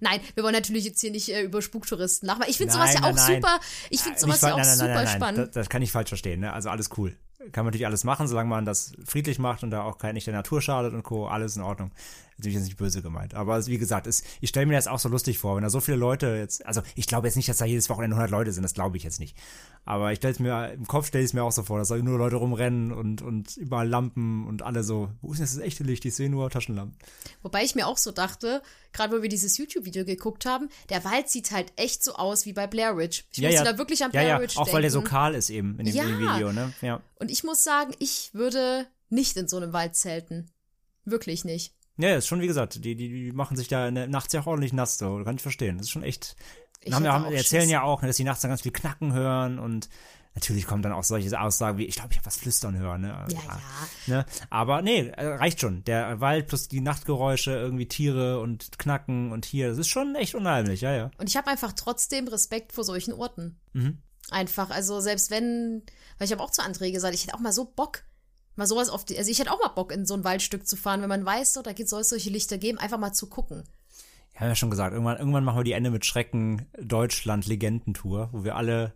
Nein, 0.00 0.20
wir 0.34 0.44
wollen 0.44 0.54
natürlich 0.54 0.84
jetzt 0.84 1.00
hier 1.00 1.10
nicht 1.10 1.28
äh, 1.28 1.42
über 1.42 1.62
Spuktouristen 1.62 2.26
lachen. 2.26 2.44
Ich 2.48 2.58
finde 2.58 2.74
Nein, 2.74 2.88
sowas 2.88 2.94
ja 2.94 3.10
auch 3.10 3.14
nein. 3.14 3.42
super. 3.42 3.60
Ich 3.90 4.00
finde 4.00 4.18
sowas 4.18 4.42
Nicht 4.42 4.50
ja 4.50 4.54
auch 4.54 4.64
super 4.64 5.06
spannend. 5.06 5.38
Das, 5.48 5.50
das 5.52 5.68
kann 5.68 5.82
ich 5.82 5.92
falsch 5.92 6.08
verstehen, 6.08 6.40
ne? 6.40 6.52
Also 6.52 6.68
alles 6.70 6.90
cool. 6.96 7.16
Kann 7.52 7.64
man 7.64 7.66
natürlich 7.66 7.86
alles 7.86 8.04
machen, 8.04 8.26
solange 8.26 8.48
man 8.48 8.64
das 8.64 8.92
friedlich 9.04 9.38
macht 9.38 9.62
und 9.62 9.70
da 9.70 9.82
auch 9.82 10.02
nicht 10.12 10.26
der 10.26 10.34
Natur 10.34 10.60
schadet 10.60 10.94
und 10.94 11.02
Co. 11.02 11.28
Alles 11.28 11.56
in 11.56 11.62
Ordnung. 11.62 11.92
Natürlich 12.38 12.58
ist 12.58 12.64
nicht 12.64 12.76
böse 12.76 13.00
gemeint. 13.00 13.34
Aber 13.34 13.66
wie 13.66 13.78
gesagt, 13.78 14.06
es, 14.06 14.22
ich 14.42 14.50
stelle 14.50 14.66
mir 14.66 14.74
das 14.74 14.88
auch 14.88 14.98
so 14.98 15.08
lustig 15.08 15.38
vor, 15.38 15.56
wenn 15.56 15.62
da 15.62 15.70
so 15.70 15.80
viele 15.80 15.96
Leute 15.96 16.36
jetzt, 16.36 16.66
also 16.66 16.82
ich 16.94 17.06
glaube 17.06 17.26
jetzt 17.26 17.36
nicht, 17.36 17.48
dass 17.48 17.56
da 17.56 17.64
jedes 17.64 17.88
Wochenende 17.88 18.14
100 18.16 18.30
Leute 18.30 18.52
sind, 18.52 18.62
das 18.62 18.74
glaube 18.74 18.98
ich 18.98 19.04
jetzt 19.04 19.20
nicht. 19.20 19.36
Aber 19.86 20.12
ich 20.12 20.18
stelle 20.18 20.34
es 20.34 20.38
mir, 20.38 20.72
im 20.72 20.86
Kopf 20.86 21.06
stelle 21.06 21.24
ich 21.24 21.30
es 21.30 21.32
mir 21.32 21.42
auch 21.44 21.52
so 21.52 21.62
vor, 21.62 21.78
dass 21.78 21.88
da 21.88 21.96
nur 21.96 22.18
Leute 22.18 22.36
rumrennen 22.36 22.92
und, 22.92 23.22
und 23.22 23.56
überall 23.56 23.88
Lampen 23.88 24.46
und 24.46 24.62
alle 24.62 24.84
so, 24.84 25.10
wo 25.22 25.32
ist 25.32 25.38
denn 25.38 25.46
das 25.46 25.58
echte 25.58 25.82
Licht? 25.84 26.04
Ich 26.04 26.14
sehe 26.14 26.28
nur 26.28 26.50
Taschenlampen. 26.50 26.98
Wobei 27.42 27.64
ich 27.64 27.74
mir 27.74 27.86
auch 27.86 27.96
so 27.96 28.10
dachte, 28.12 28.62
gerade 28.92 29.16
wo 29.16 29.22
wir 29.22 29.30
dieses 29.30 29.56
YouTube-Video 29.56 30.04
geguckt 30.04 30.44
haben, 30.44 30.68
der 30.90 31.04
Wald 31.04 31.30
sieht 31.30 31.52
halt 31.52 31.72
echt 31.76 32.04
so 32.04 32.16
aus 32.16 32.44
wie 32.44 32.52
bei 32.52 32.66
Blair 32.66 32.98
Witch. 32.98 33.24
Ich 33.32 33.40
musste 33.40 33.64
da 33.64 33.78
wirklich 33.78 34.04
an 34.04 34.10
ja, 34.12 34.20
Blair 34.20 34.28
ja, 34.28 34.40
Witch 34.40 34.56
auch 34.58 34.64
denken. 34.64 34.74
weil 34.74 34.82
der 34.82 34.90
so 34.90 35.02
kahl 35.02 35.34
ist 35.34 35.48
eben 35.48 35.78
in 35.78 35.86
dem 35.86 35.94
Ja. 35.94 36.04
Video, 36.04 36.52
ne? 36.52 36.72
Ja. 36.82 37.00
Und 37.14 37.30
ich 37.30 37.44
muss 37.44 37.64
sagen, 37.64 37.94
ich 37.98 38.30
würde 38.34 38.86
nicht 39.08 39.36
in 39.36 39.48
so 39.48 39.56
einem 39.56 39.72
Wald 39.72 39.94
zelten. 39.96 40.50
Wirklich 41.04 41.44
nicht. 41.44 41.75
Ja, 41.98 42.16
ist 42.16 42.26
schon 42.26 42.40
wie 42.40 42.46
gesagt, 42.46 42.84
die, 42.84 42.94
die, 42.94 43.08
die 43.08 43.32
machen 43.32 43.56
sich 43.56 43.68
da 43.68 43.90
nachts 43.90 44.32
ja 44.32 44.42
auch 44.42 44.46
ordentlich 44.46 44.72
nass, 44.72 44.98
so, 44.98 45.22
kann 45.24 45.36
ich 45.36 45.42
verstehen. 45.42 45.78
Das 45.78 45.86
ist 45.86 45.92
schon 45.92 46.02
echt. 46.02 46.36
Haben, 46.90 47.06
haben, 47.06 47.24
erzählen 47.32 47.62
Schiss. 47.62 47.70
ja 47.70 47.82
auch, 47.82 48.02
ne, 48.02 48.08
dass 48.08 48.16
die 48.16 48.24
nachts 48.24 48.42
dann 48.42 48.50
ganz 48.50 48.62
viel 48.62 48.72
Knacken 48.72 49.12
hören 49.12 49.58
und 49.58 49.88
natürlich 50.36 50.66
kommen 50.66 50.82
dann 50.82 50.92
auch 50.92 51.02
solche 51.02 51.40
Aussagen 51.40 51.78
wie, 51.78 51.86
ich 51.86 51.96
glaube, 51.96 52.12
ich 52.12 52.18
habe 52.18 52.26
was 52.26 52.36
flüstern 52.36 52.78
hören, 52.78 53.00
ne? 53.00 53.26
Ja, 53.30 53.38
ja. 53.42 53.60
Ne? 54.06 54.26
Aber 54.50 54.82
nee, 54.82 55.08
äh, 55.08 55.26
reicht 55.26 55.60
schon. 55.60 55.82
Der 55.84 56.20
Wald 56.20 56.46
plus 56.46 56.68
die 56.68 56.80
Nachtgeräusche, 56.80 57.52
irgendwie 57.52 57.88
Tiere 57.88 58.38
und 58.40 58.78
Knacken 58.78 59.32
und 59.32 59.46
hier, 59.46 59.70
das 59.70 59.78
ist 59.78 59.88
schon 59.88 60.14
echt 60.14 60.34
unheimlich, 60.34 60.82
ja, 60.82 60.94
ja. 60.94 61.10
Und 61.18 61.28
ich 61.28 61.36
habe 61.36 61.48
einfach 61.48 61.72
trotzdem 61.72 62.28
Respekt 62.28 62.72
vor 62.72 62.84
solchen 62.84 63.14
Orten. 63.14 63.58
Mhm. 63.72 63.98
Einfach, 64.30 64.70
also 64.70 65.00
selbst 65.00 65.30
wenn, 65.30 65.82
weil 66.18 66.26
ich 66.26 66.32
habe 66.32 66.42
auch 66.42 66.50
zu 66.50 66.62
André 66.62 66.92
gesagt, 66.92 67.14
ich 67.14 67.22
hätte 67.22 67.34
auch 67.34 67.40
mal 67.40 67.52
so 67.52 67.64
Bock, 67.64 68.02
mal 68.56 68.66
sowas 68.66 68.88
auf 68.88 69.04
die, 69.04 69.16
also 69.16 69.30
ich 69.30 69.38
hätte 69.38 69.52
auch 69.52 69.60
mal 69.60 69.68
Bock, 69.68 69.92
in 69.92 70.06
so 70.06 70.14
ein 70.14 70.24
Waldstück 70.24 70.66
zu 70.66 70.76
fahren, 70.76 71.02
wenn 71.02 71.08
man 71.08 71.24
weiß, 71.24 71.52
so, 71.52 71.62
da 71.62 71.72
soll 71.84 72.00
es 72.00 72.08
solche 72.08 72.30
Lichter 72.30 72.58
geben, 72.58 72.78
einfach 72.78 72.98
mal 72.98 73.12
zu 73.12 73.28
gucken. 73.28 73.64
Wir 74.32 74.40
haben 74.40 74.48
ja 74.48 74.54
schon 74.54 74.70
gesagt, 74.70 74.92
irgendwann, 74.92 75.18
irgendwann 75.18 75.44
machen 75.44 75.60
wir 75.60 75.64
die 75.64 75.72
Ende 75.72 75.90
mit 75.90 76.04
Schrecken 76.04 76.66
Deutschland 76.78 77.46
Legendentour, 77.46 78.28
wo 78.32 78.44
wir 78.44 78.56
alle 78.56 78.92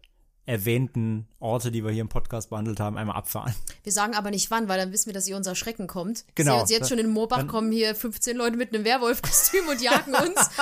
erwähnten 0.50 1.26
Orte, 1.38 1.70
die 1.70 1.84
wir 1.84 1.90
hier 1.90 2.00
im 2.02 2.08
Podcast 2.08 2.50
behandelt 2.50 2.80
haben, 2.80 2.98
einmal 2.98 3.16
abfahren. 3.16 3.54
Wir 3.82 3.92
sagen 3.92 4.14
aber 4.14 4.30
nicht 4.30 4.50
wann, 4.50 4.68
weil 4.68 4.78
dann 4.78 4.92
wissen 4.92 5.06
wir, 5.06 5.12
dass 5.14 5.26
ihr 5.28 5.36
unser 5.36 5.54
Schrecken 5.54 5.86
kommt. 5.86 6.24
Genau. 6.34 6.60
uns 6.60 6.70
jetzt 6.70 6.88
schon 6.88 6.98
in 6.98 7.08
Moorbach 7.10 7.46
kommen 7.46 7.72
hier 7.72 7.94
15 7.94 8.36
Leute 8.36 8.56
mit 8.56 8.74
einem 8.74 8.84
Werwolf-Kostüm 8.84 9.66
und 9.68 9.80
jagen 9.80 10.14
uns. 10.14 10.50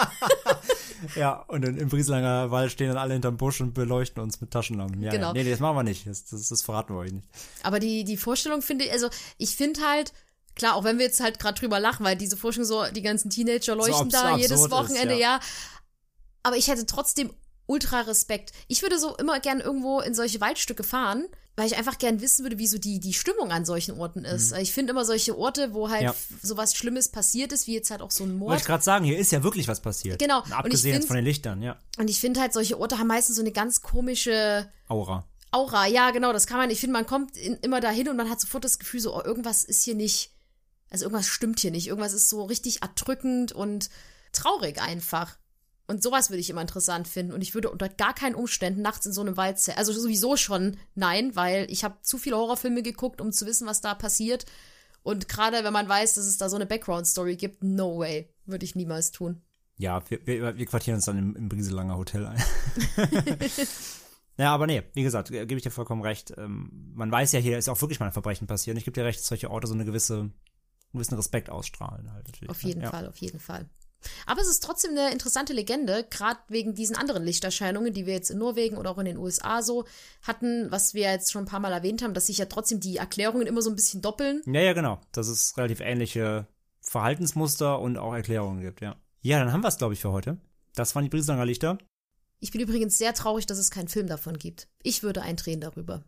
Ja, 1.14 1.44
und 1.46 1.64
in, 1.64 1.76
im 1.78 1.88
Brieselanger 1.88 2.50
Wald 2.50 2.72
stehen 2.72 2.88
dann 2.88 2.98
alle 2.98 3.12
hinterm 3.12 3.36
Busch 3.36 3.60
und 3.60 3.72
beleuchten 3.72 4.20
uns 4.20 4.40
mit 4.40 4.50
Taschenlampen. 4.50 5.00
Ja, 5.00 5.12
Genau. 5.12 5.28
ja. 5.28 5.32
Nee, 5.44 5.48
das 5.48 5.60
machen 5.60 5.76
wir 5.76 5.82
nicht. 5.84 6.06
Das, 6.08 6.24
das, 6.24 6.48
das 6.48 6.62
verraten 6.62 6.92
wir 6.94 6.98
euch 6.98 7.12
nicht. 7.12 7.28
Aber 7.62 7.78
die, 7.78 8.02
die 8.02 8.16
Vorstellung 8.16 8.62
finde 8.62 8.86
ich, 8.86 8.90
also 8.92 9.08
ich 9.36 9.54
finde 9.54 9.80
halt, 9.88 10.12
klar, 10.56 10.74
auch 10.74 10.82
wenn 10.82 10.98
wir 10.98 11.04
jetzt 11.06 11.20
halt 11.20 11.38
gerade 11.38 11.58
drüber 11.60 11.78
lachen, 11.78 12.04
weil 12.04 12.16
diese 12.16 12.36
Vorstellung 12.36 12.66
so, 12.66 12.84
die 12.92 13.02
ganzen 13.02 13.30
Teenager 13.30 13.76
leuchten 13.76 14.08
abs- 14.08 14.12
da 14.12 14.36
jedes 14.36 14.50
absurd 14.50 14.72
ist, 14.72 14.76
Wochenende, 14.90 15.14
ja. 15.14 15.34
ja. 15.36 15.40
Aber 16.42 16.56
ich 16.56 16.66
hätte 16.66 16.84
trotzdem 16.84 17.30
ultra 17.68 18.00
Respekt. 18.00 18.52
Ich 18.66 18.82
würde 18.82 18.98
so 18.98 19.14
immer 19.16 19.38
gern 19.40 19.60
irgendwo 19.60 20.00
in 20.00 20.14
solche 20.14 20.40
Waldstücke 20.40 20.82
fahren, 20.82 21.26
weil 21.54 21.66
ich 21.66 21.76
einfach 21.76 21.98
gern 21.98 22.20
wissen 22.20 22.44
würde, 22.44 22.58
wie 22.58 22.66
so 22.66 22.78
die, 22.78 22.98
die 22.98 23.12
Stimmung 23.12 23.50
an 23.52 23.64
solchen 23.64 23.98
Orten 23.98 24.24
ist. 24.24 24.52
Ich 24.56 24.72
finde 24.72 24.92
immer 24.92 25.04
solche 25.04 25.36
Orte, 25.36 25.74
wo 25.74 25.90
halt 25.90 26.00
Mhm. 26.02 26.06
Ja. 26.06 26.14
sowas 26.42 26.74
Schlimmes 26.74 27.08
passiert 27.10 27.52
ist, 27.52 27.66
wie 27.66 27.74
jetzt 27.74 27.90
halt 27.90 28.00
auch 28.00 28.10
so 28.10 28.24
ein 28.24 28.30
Wollte 28.30 28.38
Mord. 28.38 28.60
ich 28.60 28.64
gerade 28.66 28.82
sagen, 28.82 29.04
hier 29.04 29.18
ist 29.18 29.32
ja 29.32 29.42
wirklich 29.42 29.68
was 29.68 29.80
passiert. 29.80 30.18
Genau. 30.18 30.42
Ich 30.46 30.52
abgesehen 30.52 30.92
jetzt 30.94 31.02
find- 31.02 31.06
von 31.08 31.16
den 31.16 31.24
Lichtern, 31.24 31.60
ja. 31.62 31.76
Und 31.98 32.08
ich 32.08 32.20
finde 32.20 32.40
halt, 32.40 32.52
solche 32.52 32.78
Orte 32.80 32.98
haben 32.98 33.08
meistens 33.08 33.36
so 33.36 33.42
eine 33.42 33.52
ganz 33.52 33.82
komische 33.82 34.70
Aura. 34.88 35.28
Aura. 35.50 35.86
Ja, 35.86 36.10
genau, 36.10 36.32
das 36.32 36.46
kann 36.46 36.58
man. 36.58 36.70
Ich 36.70 36.80
finde, 36.80 36.92
man 36.94 37.06
kommt 37.06 37.36
in, 37.36 37.54
immer 37.56 37.80
dahin 37.80 38.08
und 38.08 38.16
man 38.16 38.30
hat 38.30 38.40
sofort 38.40 38.64
das 38.64 38.78
Gefühl, 38.78 39.00
so, 39.00 39.16
oh, 39.16 39.22
irgendwas 39.24 39.64
ist 39.64 39.82
hier 39.82 39.94
nicht. 39.94 40.30
Also 40.90 41.04
irgendwas 41.06 41.26
stimmt 41.26 41.60
hier 41.60 41.70
nicht. 41.70 41.88
Irgendwas 41.88 42.12
ist 42.14 42.28
so 42.30 42.44
richtig 42.44 42.82
erdrückend 42.82 43.52
und 43.52 43.90
traurig 44.32 44.80
einfach. 44.80 45.36
Und 45.88 46.02
sowas 46.02 46.28
würde 46.28 46.40
ich 46.40 46.50
immer 46.50 46.60
interessant 46.60 47.08
finden. 47.08 47.32
Und 47.32 47.40
ich 47.40 47.54
würde 47.54 47.70
unter 47.70 47.88
gar 47.88 48.14
keinen 48.14 48.34
Umständen 48.34 48.82
nachts 48.82 49.06
in 49.06 49.12
so 49.12 49.22
einem 49.22 49.38
Wald 49.38 49.58
zelten. 49.58 49.78
Also 49.78 49.94
sowieso 49.94 50.36
schon 50.36 50.76
nein, 50.94 51.34
weil 51.34 51.66
ich 51.70 51.82
habe 51.82 51.96
zu 52.02 52.18
viele 52.18 52.36
Horrorfilme 52.36 52.82
geguckt, 52.82 53.22
um 53.22 53.32
zu 53.32 53.46
wissen, 53.46 53.66
was 53.66 53.80
da 53.80 53.94
passiert. 53.94 54.44
Und 55.02 55.28
gerade 55.28 55.64
wenn 55.64 55.72
man 55.72 55.88
weiß, 55.88 56.14
dass 56.14 56.26
es 56.26 56.36
da 56.36 56.50
so 56.50 56.56
eine 56.56 56.66
Background-Story 56.66 57.36
gibt, 57.36 57.64
no 57.64 57.98
way. 57.98 58.28
Würde 58.44 58.66
ich 58.66 58.74
niemals 58.74 59.12
tun. 59.12 59.40
Ja, 59.78 60.02
wir, 60.10 60.26
wir, 60.26 60.58
wir 60.58 60.66
quartieren 60.66 60.96
uns 60.96 61.06
dann 61.06 61.16
im, 61.16 61.36
im 61.36 61.48
Brieselanger 61.48 61.96
Hotel 61.96 62.26
ein. 62.26 62.42
ja, 64.36 64.52
aber 64.52 64.66
nee, 64.66 64.82
wie 64.92 65.04
gesagt, 65.04 65.30
äh, 65.30 65.46
gebe 65.46 65.56
ich 65.56 65.62
dir 65.62 65.70
vollkommen 65.70 66.02
recht. 66.02 66.34
Ähm, 66.36 66.92
man 66.94 67.10
weiß 67.10 67.32
ja, 67.32 67.40
hier 67.40 67.56
ist 67.56 67.70
auch 67.70 67.80
wirklich 67.80 67.98
mal 67.98 68.06
ein 68.06 68.12
Verbrechen 68.12 68.46
passiert. 68.46 68.74
Und 68.74 68.78
ich 68.78 68.84
gebe 68.84 68.94
dir 68.94 69.06
recht, 69.06 69.20
dass 69.20 69.26
solche 69.26 69.50
Orte 69.50 69.68
so 69.68 69.74
eine 69.74 69.86
gewisse, 69.86 70.18
einen 70.18 70.32
gewissen 70.92 71.14
Respekt 71.14 71.48
ausstrahlen 71.48 72.12
halt. 72.12 72.28
Auf 72.48 72.62
ne? 72.62 72.68
jeden 72.68 72.82
ja. 72.82 72.90
Fall, 72.90 73.08
auf 73.08 73.16
jeden 73.16 73.40
Fall. 73.40 73.70
Aber 74.26 74.40
es 74.40 74.48
ist 74.48 74.62
trotzdem 74.62 74.92
eine 74.92 75.10
interessante 75.12 75.52
Legende, 75.52 76.04
gerade 76.08 76.38
wegen 76.48 76.74
diesen 76.74 76.96
anderen 76.96 77.24
Lichterscheinungen, 77.24 77.92
die 77.92 78.06
wir 78.06 78.14
jetzt 78.14 78.30
in 78.30 78.38
Norwegen 78.38 78.76
oder 78.76 78.90
auch 78.90 78.98
in 78.98 79.06
den 79.06 79.18
USA 79.18 79.62
so 79.62 79.84
hatten, 80.22 80.70
was 80.70 80.94
wir 80.94 81.02
jetzt 81.10 81.32
schon 81.32 81.42
ein 81.42 81.48
paar 81.48 81.60
Mal 81.60 81.72
erwähnt 81.72 82.02
haben, 82.02 82.14
dass 82.14 82.26
sich 82.26 82.38
ja 82.38 82.46
trotzdem 82.46 82.80
die 82.80 82.96
Erklärungen 82.96 83.46
immer 83.46 83.62
so 83.62 83.70
ein 83.70 83.76
bisschen 83.76 84.02
doppeln. 84.02 84.42
Ja, 84.46 84.60
ja, 84.60 84.72
genau. 84.72 85.00
Dass 85.12 85.28
es 85.28 85.56
relativ 85.56 85.80
ähnliche 85.80 86.46
Verhaltensmuster 86.80 87.80
und 87.80 87.96
auch 87.98 88.14
Erklärungen 88.14 88.60
gibt, 88.60 88.80
ja. 88.80 88.96
Ja, 89.20 89.38
dann 89.40 89.52
haben 89.52 89.62
wir 89.62 89.68
es, 89.68 89.78
glaube 89.78 89.94
ich, 89.94 90.00
für 90.00 90.12
heute. 90.12 90.38
Das 90.74 90.94
waren 90.94 91.04
die 91.04 91.10
Brieselanger 91.10 91.44
Lichter. 91.44 91.78
Ich 92.40 92.52
bin 92.52 92.60
übrigens 92.60 92.96
sehr 92.96 93.14
traurig, 93.14 93.46
dass 93.46 93.58
es 93.58 93.70
keinen 93.70 93.88
Film 93.88 94.06
davon 94.06 94.38
gibt. 94.38 94.68
Ich 94.82 95.02
würde 95.02 95.22
eindrehen 95.22 95.60
darüber. 95.60 96.04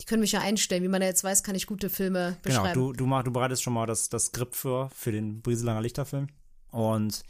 Die 0.00 0.04
können 0.04 0.20
mich 0.20 0.32
ja 0.32 0.40
einstellen. 0.40 0.82
Wie 0.82 0.88
man 0.88 1.00
ja 1.00 1.08
jetzt 1.08 1.22
weiß, 1.22 1.44
kann 1.44 1.54
ich 1.54 1.66
gute 1.66 1.88
Filme 1.88 2.36
Genau, 2.42 2.62
beschreiben. 2.62 2.80
du, 2.80 2.92
du, 2.92 3.06
mach, 3.06 3.22
du 3.22 3.30
bereitest 3.32 3.62
schon 3.62 3.72
mal 3.72 3.86
das, 3.86 4.08
das 4.08 4.26
Skript 4.26 4.56
für, 4.56 4.90
für 4.90 5.12
den 5.12 5.40
Brieselanger 5.42 5.80
Lichterfilm. 5.80 6.26
Und 6.74 7.22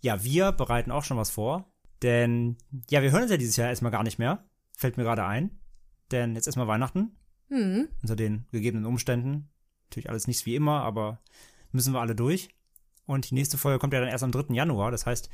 ja, 0.00 0.22
wir 0.22 0.52
bereiten 0.52 0.92
auch 0.92 1.02
schon 1.02 1.16
was 1.16 1.30
vor. 1.30 1.72
Denn, 2.02 2.56
ja, 2.88 3.02
wir 3.02 3.10
hören 3.10 3.22
uns 3.22 3.30
ja 3.32 3.36
dieses 3.36 3.56
Jahr 3.56 3.68
erstmal 3.68 3.90
gar 3.90 4.04
nicht 4.04 4.18
mehr. 4.20 4.44
Fällt 4.76 4.96
mir 4.96 5.02
gerade 5.02 5.24
ein. 5.24 5.58
Denn 6.12 6.36
jetzt 6.36 6.46
erstmal 6.46 6.68
Weihnachten. 6.68 7.16
hm. 7.48 7.88
Unter 8.02 8.14
den 8.14 8.46
gegebenen 8.52 8.86
Umständen. 8.86 9.50
Natürlich 9.86 10.08
alles 10.08 10.28
nicht 10.28 10.46
wie 10.46 10.54
immer, 10.54 10.82
aber 10.82 11.20
müssen 11.72 11.92
wir 11.92 12.00
alle 12.00 12.14
durch. 12.14 12.50
Und 13.04 13.30
die 13.30 13.34
nächste 13.34 13.58
Folge 13.58 13.80
kommt 13.80 13.94
ja 13.94 14.00
dann 14.00 14.08
erst 14.08 14.22
am 14.22 14.30
3. 14.30 14.54
Januar. 14.54 14.92
Das 14.92 15.06
heißt, 15.06 15.28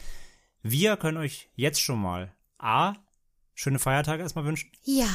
wir 0.63 0.97
können 0.97 1.19
euch 1.19 1.51
jetzt 1.55 1.81
schon 1.81 2.01
mal 2.01 2.33
A, 2.57 2.95
schöne 3.53 3.79
Feiertage 3.79 4.23
erstmal 4.23 4.47
wünschen. 4.47 4.73
Ja. 4.85 5.09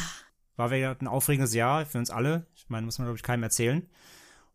War 0.55 0.69
wieder 0.69 0.95
ein 0.99 1.07
aufregendes 1.07 1.55
Jahr 1.55 1.85
für 1.85 1.97
uns 1.97 2.11
alle. 2.11 2.45
Ich 2.53 2.69
meine, 2.69 2.85
muss 2.85 2.99
man, 2.99 3.07
glaube 3.07 3.17
ich, 3.17 3.23
keinem 3.23 3.43
erzählen. 3.43 3.89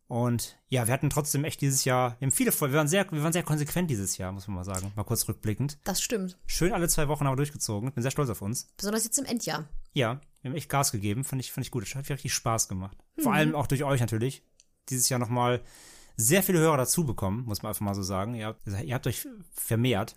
Und 0.07 0.59
ja, 0.69 0.87
wir 0.87 0.93
hatten 0.93 1.09
trotzdem 1.09 1.45
echt 1.45 1.61
dieses 1.61 1.85
Jahr, 1.85 2.17
wir 2.19 2.27
haben 2.27 2.33
viele 2.33 2.53
Folgen, 2.53 2.75
wir 2.75 2.79
waren 2.79 2.89
sehr, 2.89 3.11
wir 3.11 3.23
waren 3.23 3.33
sehr 3.33 3.43
konsequent 3.43 3.91
dieses 3.91 4.19
Jahr, 4.19 4.33
muss 4.33 4.47
man 4.47 4.57
mal 4.57 4.65
sagen. 4.65 4.93
Mal 4.97 5.05
kurz 5.05 5.27
rückblickend. 5.29 5.79
Das 5.85 6.03
stimmt. 6.03 6.39
Schön 6.47 6.73
alle 6.73 6.89
zwei 6.89 7.09
Wochen 7.09 7.25
haben 7.25 7.33
wir 7.33 7.37
durchgezogen. 7.37 7.93
Bin 7.93 8.03
sehr 8.03 8.11
stolz 8.11 8.29
auf 8.29 8.43
uns. 8.43 8.69
Besonders 8.77 9.05
jetzt 9.05 9.19
im 9.19 9.25
Endjahr. 9.25 9.69
Ja, 9.93 10.21
wir 10.43 10.51
haben 10.51 10.57
echt 10.57 10.69
Gas 10.69 10.93
gegeben. 10.93 11.25
Fand 11.25 11.41
ich, 11.41 11.53
fand 11.53 11.67
ich 11.67 11.71
gut. 11.71 11.85
Es 11.85 11.95
hat 11.95 12.09
richtig 12.11 12.35
Spaß 12.35 12.69
gemacht. 12.69 12.99
Vor 13.19 13.33
allem 13.33 13.55
auch 13.55 13.67
durch 13.67 13.85
euch 13.85 14.01
natürlich. 14.01 14.43
Dieses 14.91 15.09
Jahr 15.09 15.19
nochmal 15.19 15.63
sehr 16.17 16.43
viele 16.43 16.59
Hörer 16.59 16.77
dazu 16.77 17.05
bekommen, 17.05 17.45
muss 17.47 17.63
man 17.63 17.71
einfach 17.71 17.81
mal 17.81 17.95
so 17.95 18.03
sagen. 18.03 18.35
Ihr 18.35 18.47
habt, 18.47 18.67
ihr 18.67 18.95
habt 18.95 19.07
euch 19.07 19.27
vermehrt. 19.53 20.15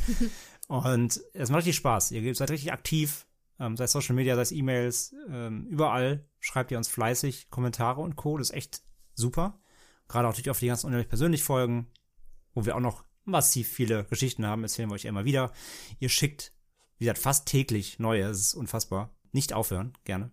Und 0.68 1.20
es 1.32 1.50
macht 1.50 1.58
richtig 1.58 1.76
Spaß. 1.76 2.10
Ihr 2.12 2.34
seid 2.34 2.50
richtig 2.50 2.72
aktiv. 2.72 3.26
Ähm, 3.58 3.76
sei 3.76 3.84
es 3.84 3.92
Social 3.92 4.14
Media, 4.14 4.34
sei 4.34 4.42
es 4.42 4.52
E-Mails, 4.52 5.14
ähm, 5.30 5.66
überall 5.68 6.26
schreibt 6.40 6.72
ihr 6.72 6.78
uns 6.78 6.88
fleißig 6.88 7.50
Kommentare 7.50 8.00
und 8.00 8.16
Co. 8.16 8.36
Das 8.36 8.50
ist 8.50 8.56
echt 8.56 8.82
super. 9.14 9.60
Gerade 10.08 10.28
auch 10.28 10.32
natürlich 10.32 10.50
auf 10.50 10.58
die 10.58 10.66
ganzen 10.66 10.86
unheimlich 10.86 11.08
persönlich 11.08 11.42
Folgen, 11.42 11.90
wo 12.54 12.64
wir 12.64 12.76
auch 12.76 12.80
noch 12.80 13.04
massiv 13.24 13.68
viele 13.68 14.04
Geschichten 14.04 14.46
haben, 14.46 14.62
erzählen 14.62 14.88
wir 14.88 14.94
euch 14.94 15.06
immer 15.06 15.24
wieder. 15.24 15.52
Ihr 15.98 16.08
schickt, 16.08 16.52
wie 16.98 17.04
gesagt, 17.04 17.18
fast 17.18 17.46
täglich 17.46 17.98
neue. 17.98 18.24
Es 18.24 18.40
ist 18.40 18.54
unfassbar. 18.54 19.10
Nicht 19.32 19.52
aufhören, 19.52 19.92
gerne. 20.04 20.30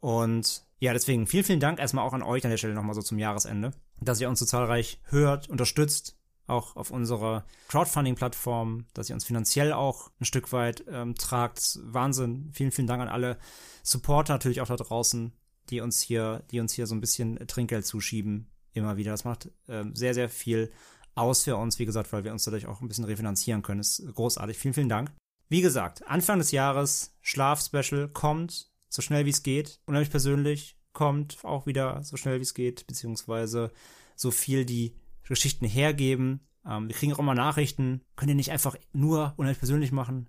Und 0.00 0.66
ja, 0.78 0.92
deswegen 0.92 1.26
vielen, 1.26 1.44
vielen 1.44 1.60
Dank 1.60 1.78
erstmal 1.78 2.06
auch 2.06 2.12
an 2.12 2.22
euch 2.22 2.44
an 2.44 2.50
der 2.50 2.58
Stelle 2.58 2.74
nochmal 2.74 2.94
so 2.94 3.02
zum 3.02 3.18
Jahresende, 3.18 3.72
dass 4.00 4.20
ihr 4.20 4.28
uns 4.28 4.38
so 4.38 4.46
zahlreich 4.46 5.00
hört, 5.04 5.48
unterstützt, 5.48 6.18
auch 6.46 6.76
auf 6.76 6.90
unserer 6.90 7.44
Crowdfunding-Plattform, 7.68 8.86
dass 8.94 9.08
ihr 9.08 9.14
uns 9.14 9.24
finanziell 9.24 9.72
auch 9.72 10.10
ein 10.20 10.24
Stück 10.24 10.52
weit 10.52 10.84
ähm, 10.88 11.14
tragt. 11.14 11.78
Wahnsinn. 11.82 12.50
Vielen, 12.52 12.72
vielen 12.72 12.86
Dank 12.86 13.02
an 13.02 13.08
alle 13.08 13.38
Supporter 13.82 14.34
natürlich 14.34 14.60
auch 14.60 14.68
da 14.68 14.76
draußen, 14.76 15.32
die 15.70 15.80
uns 15.80 16.00
hier, 16.00 16.44
die 16.50 16.60
uns 16.60 16.72
hier 16.72 16.86
so 16.86 16.94
ein 16.94 17.00
bisschen 17.00 17.38
Trinkgeld 17.46 17.86
zuschieben. 17.86 18.48
Immer 18.72 18.96
wieder. 18.96 19.10
Das 19.10 19.24
macht 19.24 19.50
ähm, 19.68 19.94
sehr, 19.94 20.14
sehr 20.14 20.28
viel 20.28 20.70
aus 21.14 21.44
für 21.44 21.56
uns, 21.56 21.78
wie 21.78 21.86
gesagt, 21.86 22.12
weil 22.12 22.24
wir 22.24 22.32
uns 22.32 22.44
dadurch 22.44 22.66
auch 22.66 22.80
ein 22.80 22.88
bisschen 22.88 23.04
refinanzieren 23.04 23.62
können. 23.62 23.78
Das 23.78 23.98
ist 23.98 24.14
großartig. 24.14 24.58
Vielen, 24.58 24.74
vielen 24.74 24.88
Dank. 24.88 25.12
Wie 25.48 25.62
gesagt, 25.62 26.06
Anfang 26.06 26.38
des 26.38 26.50
Jahres, 26.50 27.14
Schlaf-Special 27.22 28.08
kommt, 28.08 28.70
so 28.88 29.00
schnell 29.00 29.24
wie 29.24 29.30
es 29.30 29.42
geht. 29.42 29.80
Unheimlich 29.86 30.10
persönlich 30.10 30.76
kommt 30.92 31.44
auch 31.44 31.66
wieder 31.66 32.02
so 32.02 32.16
schnell 32.16 32.38
wie 32.38 32.42
es 32.42 32.54
geht, 32.54 32.86
beziehungsweise 32.86 33.70
so 34.14 34.30
viel 34.30 34.64
die 34.64 34.96
Geschichten 35.22 35.66
hergeben. 35.66 36.40
Ähm, 36.66 36.88
wir 36.88 36.96
kriegen 36.96 37.12
auch 37.12 37.18
immer 37.18 37.34
Nachrichten. 37.34 38.02
Könnt 38.16 38.30
ihr 38.30 38.34
nicht 38.34 38.50
einfach 38.50 38.76
nur 38.92 39.34
unheimlich 39.36 39.58
persönlich 39.58 39.92
machen? 39.92 40.28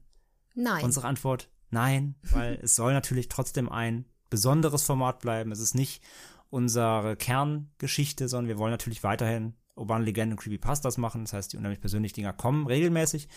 Nein. 0.55 0.83
Unsere 0.83 1.07
Antwort, 1.07 1.49
nein, 1.69 2.15
weil 2.21 2.59
es 2.61 2.75
soll 2.75 2.93
natürlich 2.93 3.27
trotzdem 3.27 3.69
ein 3.69 4.05
besonderes 4.29 4.83
Format 4.83 5.19
bleiben. 5.19 5.51
Es 5.51 5.59
ist 5.59 5.75
nicht 5.75 6.03
unsere 6.49 7.15
Kerngeschichte, 7.15 8.27
sondern 8.27 8.47
wir 8.47 8.57
wollen 8.57 8.71
natürlich 8.71 9.03
weiterhin 9.03 9.53
urbanen 9.75 10.05
Legenden 10.05 10.33
und 10.33 10.41
Creepypastas 10.41 10.97
machen. 10.97 11.25
Das 11.25 11.33
heißt, 11.33 11.53
die 11.53 11.57
unheimlich 11.57 11.81
persönlichen 11.81 12.15
Dinger 12.15 12.33
kommen 12.33 12.67
regelmäßig. 12.67 13.27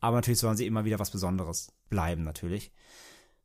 Aber 0.00 0.16
natürlich 0.16 0.40
sollen 0.40 0.56
sie 0.56 0.66
immer 0.66 0.84
wieder 0.84 0.98
was 0.98 1.10
Besonderes 1.10 1.72
bleiben, 1.88 2.24
natürlich. 2.24 2.72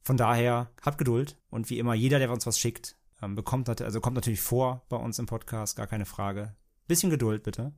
Von 0.02 0.18
daher, 0.18 0.72
habt 0.82 0.98
Geduld. 0.98 1.38
Und 1.50 1.70
wie 1.70 1.80
immer, 1.80 1.94
jeder, 1.94 2.20
der 2.20 2.32
uns 2.32 2.46
was 2.46 2.60
schickt, 2.60 2.96
ähm, 3.22 3.36
bekommt, 3.36 3.70
also 3.82 4.00
kommt 4.00 4.16
natürlich 4.16 4.42
vor 4.42 4.86
bei 4.90 4.98
uns 4.98 5.20
im 5.20 5.26
Podcast, 5.26 5.76
gar 5.76 5.88
keine 5.88 6.06
Frage. 6.06 6.56
Bisschen 6.88 7.10
Geduld, 7.10 7.44
bitte. 7.44 7.74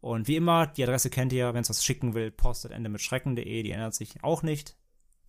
Und 0.00 0.28
wie 0.28 0.36
immer, 0.36 0.66
die 0.66 0.82
Adresse 0.82 1.08
kennt 1.08 1.32
ihr, 1.32 1.54
wenn 1.54 1.62
es 1.62 1.70
was 1.70 1.82
schicken 1.82 2.12
will, 2.12 2.30
postetende 2.30 2.90
mit 2.90 3.00
schrecken.de, 3.00 3.62
die 3.62 3.70
ändert 3.70 3.94
sich 3.94 4.22
auch 4.22 4.42
nicht. 4.42 4.76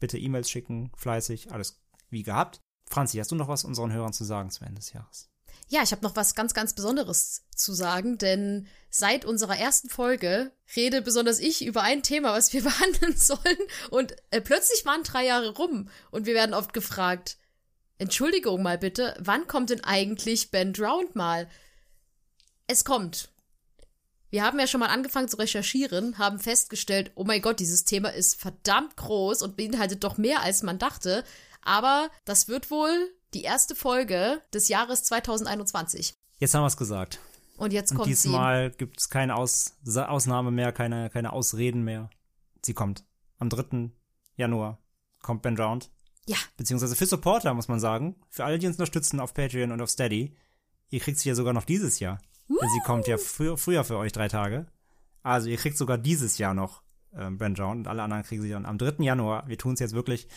Bitte 0.02 0.20
E-Mails 0.20 0.52
schicken, 0.52 0.92
fleißig, 0.98 1.54
alles 1.54 1.82
wie 2.10 2.24
gehabt. 2.24 2.62
Franzi, 2.88 3.18
hast 3.18 3.32
du 3.32 3.36
noch 3.36 3.48
was 3.48 3.64
unseren 3.64 3.92
Hörern 3.92 4.14
zu 4.14 4.24
sagen 4.24 4.50
zum 4.52 4.68
Ende 4.68 4.80
des 4.80 4.94
Jahres? 4.94 5.30
Ja, 5.68 5.82
ich 5.82 5.92
habe 5.92 6.04
noch 6.04 6.16
was 6.16 6.36
ganz, 6.36 6.54
ganz 6.54 6.74
Besonderes 6.74 7.44
zu 7.56 7.74
sagen, 7.74 8.18
denn 8.18 8.68
seit 8.90 9.26
unserer 9.26 9.58
ersten 9.58 9.90
Folge 9.90 10.52
rede 10.76 11.02
besonders 11.02 11.40
ich 11.40 11.66
über 11.66 11.82
ein 11.82 12.04
Thema, 12.04 12.34
was 12.34 12.54
wir 12.54 12.64
behandeln 12.64 13.18
sollen. 13.18 13.58
Und 13.90 14.16
äh, 14.32 14.42
plötzlich 14.42 14.86
waren 14.86 15.04
drei 15.04 15.26
Jahre 15.26 15.56
rum 15.56 15.90
und 16.12 16.26
wir 16.28 16.36
werden 16.36 16.54
oft 16.54 16.74
gefragt, 16.74 17.38
Entschuldigung 17.98 18.62
mal 18.62 18.78
bitte, 18.78 19.16
wann 19.20 19.48
kommt 19.48 19.70
denn 19.70 19.84
eigentlich 19.84 20.52
Ben 20.52 20.74
Drowned 20.74 21.16
mal? 21.16 21.50
Es 22.68 22.84
kommt. 22.84 23.30
Wir 24.30 24.44
haben 24.44 24.60
ja 24.60 24.68
schon 24.68 24.82
mal 24.82 24.90
angefangen 24.90 25.30
zu 25.30 25.38
recherchieren, 25.38 26.18
haben 26.18 26.40
festgestellt, 26.40 27.12
oh 27.16 27.24
mein 27.24 27.42
Gott, 27.42 27.60
dieses 27.60 27.86
Thema 27.86 28.10
ist 28.10 28.40
verdammt 28.40 28.98
groß 28.98 29.42
und 29.42 29.56
beinhaltet 29.56 30.04
doch 30.04 30.18
mehr, 30.18 30.42
als 30.42 30.62
man 30.62 30.78
dachte. 30.78 31.24
Aber 31.66 32.09
das 32.24 32.47
wird 32.47 32.72
wohl 32.72 33.11
die 33.34 33.41
erste 33.41 33.76
Folge 33.76 34.41
des 34.53 34.70
Jahres 34.70 35.03
2021. 35.03 36.16
Jetzt 36.39 36.53
haben 36.53 36.63
wir 36.63 36.68
es 36.68 36.78
gesagt. 36.78 37.20
Und 37.57 37.74
jetzt 37.74 37.89
kommt 37.89 38.01
Und 38.01 38.07
diesmal 38.07 38.72
gibt 38.72 38.99
es 38.99 39.09
keine 39.09 39.36
Aus 39.36 39.74
Ausnahme 39.95 40.51
mehr, 40.51 40.72
keine, 40.72 41.09
keine 41.09 41.34
Ausreden 41.34 41.84
mehr. 41.84 42.09
Sie 42.63 42.74
kommt. 42.74 43.03
Am 43.39 43.49
3. 43.49 43.91
Januar 44.36 44.80
kommt 45.22 45.41
Ben 45.41 45.57
Round. 45.57 45.91
Ja. 46.28 46.38
Beziehungsweise 46.57 46.95
für 46.95 47.05
Supporter, 47.05 47.53
muss 47.53 47.68
man 47.68 47.80
sagen. 47.80 48.16
Für 48.30 48.45
alle, 48.45 48.59
die 48.59 48.68
uns 48.68 48.78
unterstützen 48.78 49.20
auf 49.20 49.34
Patreon 49.34 49.72
und 49.72 49.82
auf 49.82 49.89
Steady. 49.89 50.36
Ihr 50.89 50.99
kriegt 50.99 51.20
sie 51.20 51.30
ja 51.30 51.36
sogar 51.36 51.53
noch 51.53 51.66
dieses 51.66 51.99
Jahr. 51.99 52.20
Denn 52.47 52.70
sie 52.70 52.82
kommt 52.86 53.07
ja 53.07 53.18
frü 53.18 53.57
früher 53.57 53.84
für 53.84 53.97
euch 53.97 54.11
drei 54.11 54.28
Tage. 54.28 54.68
Also 55.24 55.49
ihr 55.49 55.57
kriegt 55.57 55.78
sogar 55.78 55.97
dieses 55.97 56.38
Jahr 56.38 56.53
noch 56.53 56.84
ähm, 57.16 57.38
Ben 57.38 57.53
Brown 57.53 57.80
und 57.80 57.88
alle 57.88 58.03
anderen 58.03 58.24
kriegen 58.24 58.43
sie 58.43 58.49
dann 58.49 58.66
am 58.66 58.78
3. 58.78 59.03
Januar. 59.03 59.47
Wir 59.47 59.57
tun 59.57 59.74
es 59.74 59.80
jetzt 59.80 59.95
wirklich. 59.95 60.28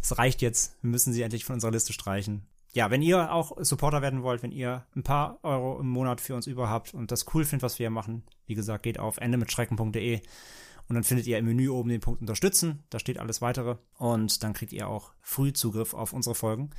Es 0.00 0.18
reicht 0.18 0.42
jetzt. 0.42 0.76
Wir 0.82 0.90
müssen 0.90 1.12
sie 1.12 1.22
endlich 1.22 1.44
von 1.44 1.54
unserer 1.54 1.72
Liste 1.72 1.92
streichen. 1.92 2.46
Ja, 2.72 2.90
wenn 2.90 3.02
ihr 3.02 3.32
auch 3.32 3.56
Supporter 3.60 4.02
werden 4.02 4.22
wollt, 4.22 4.42
wenn 4.42 4.52
ihr 4.52 4.86
ein 4.94 5.02
paar 5.02 5.38
Euro 5.42 5.80
im 5.80 5.88
Monat 5.88 6.20
für 6.20 6.34
uns 6.34 6.46
über 6.46 6.68
habt 6.68 6.94
und 6.94 7.10
das 7.10 7.26
cool 7.34 7.44
findet, 7.44 7.62
was 7.62 7.78
wir 7.78 7.84
hier 7.84 7.90
machen, 7.90 8.22
wie 8.46 8.54
gesagt, 8.54 8.82
geht 8.82 8.98
auf 8.98 9.16
endemitschrecken.de 9.18 10.20
und 10.88 10.94
dann 10.94 11.04
findet 11.04 11.26
ihr 11.26 11.38
im 11.38 11.44
Menü 11.44 11.68
oben 11.68 11.90
den 11.90 12.00
Punkt 12.00 12.20
Unterstützen. 12.20 12.82
Da 12.88 12.98
steht 12.98 13.18
alles 13.18 13.42
weitere. 13.42 13.76
Und 13.98 14.42
dann 14.42 14.54
kriegt 14.54 14.72
ihr 14.72 14.88
auch 14.88 15.12
früh 15.20 15.52
Zugriff 15.52 15.92
auf 15.92 16.12
unsere 16.14 16.34
Folgen. 16.34 16.70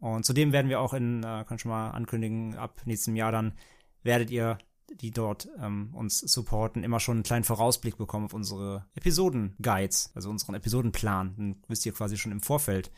Und 0.00 0.24
zudem 0.24 0.52
werden 0.52 0.68
wir 0.68 0.80
auch 0.80 0.92
in, 0.92 1.20
äh, 1.20 1.44
kann 1.46 1.54
ich 1.54 1.62
schon 1.62 1.70
mal 1.70 1.90
ankündigen, 1.90 2.56
ab 2.56 2.82
nächstem 2.84 3.16
Jahr 3.16 3.32
dann 3.32 3.54
werdet 4.02 4.30
ihr, 4.30 4.58
die 4.94 5.10
dort 5.10 5.48
ähm, 5.60 5.90
uns 5.94 6.20
supporten, 6.20 6.84
immer 6.84 7.00
schon 7.00 7.18
einen 7.18 7.22
kleinen 7.22 7.44
Vorausblick 7.44 7.96
bekommen 7.96 8.26
auf 8.26 8.34
unsere 8.34 8.86
Episoden-Guides, 8.94 10.12
also 10.14 10.30
unseren 10.30 10.54
Episodenplan. 10.54 11.34
Dann 11.36 11.56
wisst 11.68 11.86
ihr 11.86 11.92
quasi 11.92 12.16
schon 12.16 12.32
im 12.32 12.40
Vorfeld 12.40 12.90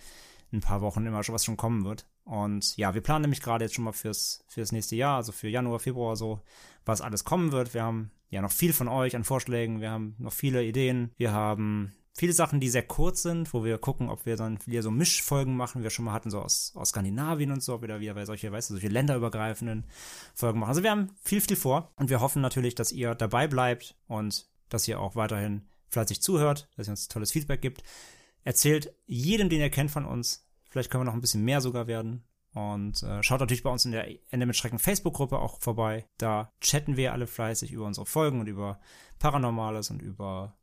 ein 0.53 0.61
paar 0.61 0.81
Wochen 0.81 1.07
immer 1.07 1.23
schon, 1.23 1.35
was 1.35 1.45
schon 1.45 1.57
kommen 1.57 1.85
wird. 1.85 2.07
Und 2.25 2.77
ja, 2.77 2.95
wir 2.95 3.01
planen 3.01 3.23
nämlich 3.23 3.41
gerade 3.41 3.65
jetzt 3.65 3.75
schon 3.75 3.85
mal 3.85 3.93
fürs, 3.93 4.45
fürs 4.49 4.73
nächste 4.73 4.97
Jahr, 4.97 5.17
also 5.17 5.33
für 5.33 5.49
Januar, 5.49 5.79
Februar 5.79 6.17
so, 6.17 6.41
was 6.85 7.01
alles 7.01 7.25
kommen 7.25 7.53
wird. 7.53 7.75
Wir 7.75 7.83
haben 7.83 8.11
ja 8.31 8.43
noch 8.43 8.53
viel 8.53 8.73
von 8.73 8.89
euch 8.89 9.17
an 9.17 9.25
Vorschlägen, 9.25 9.81
wir 9.81 9.91
haben 9.91 10.15
noch 10.19 10.33
viele 10.33 10.65
Ideen, 10.65 11.11
wir 11.17 11.33
haben 11.33 11.95
viele 12.19 12.33
Sachen, 12.33 12.61
die 12.61 12.69
sehr 12.69 12.83
kurz 12.83 13.23
sind, 13.23 13.55
wo 13.55 13.65
wir 13.65 13.79
gucken, 13.79 14.09
ob 14.09 14.27
wir 14.27 14.37
dann 14.37 14.59
wieder 14.67 14.83
so 14.83 14.91
Mischfolgen 14.91 15.57
machen, 15.57 15.81
wie 15.81 15.85
wir 15.85 15.91
schon 15.91 16.05
mal 16.05 16.13
hatten, 16.13 16.31
so 16.31 16.41
aus, 16.41 16.73
aus 16.75 16.91
Skandinavien 16.91 17.53
und 17.53 17.63
so, 17.63 17.75
ob 17.75 17.83
wir 17.83 17.89
da 17.89 18.01
wieder 18.01 18.27
solche, 18.27 18.51
weißt 18.51 18.71
du, 18.71 18.75
solche 18.75 18.89
länderübergreifenden 18.89 19.87
Folgen 20.35 20.59
machen. 20.59 20.71
Also 20.71 20.83
wir 20.83 20.91
haben 20.91 21.11
viel, 21.23 21.41
viel 21.41 21.57
vor 21.57 21.93
und 21.97 22.11
wir 22.11 22.21
hoffen 22.21 22.43
natürlich, 22.43 22.75
dass 22.75 22.93
ihr 22.93 23.15
dabei 23.15 23.47
bleibt 23.47 23.97
und 24.09 24.49
dass 24.69 24.89
ihr 24.89 25.01
auch 25.01 25.15
weiterhin 25.15 25.69
fleißig 25.91 26.21
zuhört, 26.21 26.69
dass 26.77 26.89
ihr 26.89 26.93
uns 26.93 27.09
tolles 27.09 27.33
Feedback 27.33 27.63
gibt. 27.63 27.83
Erzählt 28.43 28.95
jedem, 29.07 29.49
den 29.49 29.61
ihr 29.61 29.71
kennt 29.71 29.91
von 29.91 30.05
uns. 30.05 30.47
Vielleicht 30.71 30.91
können 30.91 31.03
wir 31.03 31.07
noch 31.07 31.15
ein 31.15 31.21
bisschen 31.21 31.45
mehr 31.45 31.61
sogar 31.61 31.87
werden. 31.87 32.25
Und 32.55 33.03
äh, 33.03 33.23
schaut 33.23 33.41
natürlich 33.41 33.63
bei 33.63 33.71
uns 33.71 33.85
in 33.85 33.93
der 33.93 34.09
Ende 34.31 34.47
mit 34.47 34.57
Schrecken 34.57 34.79
Facebook-Gruppe 34.79 35.39
auch 35.39 35.61
vorbei. 35.61 36.07
Da 36.19 36.53
chatten 36.61 36.97
wir 36.97 37.13
alle 37.13 37.27
fleißig 37.27 37.73
über 37.73 37.87
unsere 37.87 38.07
Folgen 38.07 38.41
und 38.41 38.49
über 38.49 38.81
Paranormales 39.19 39.91
und 39.91 40.03
über 40.03 40.58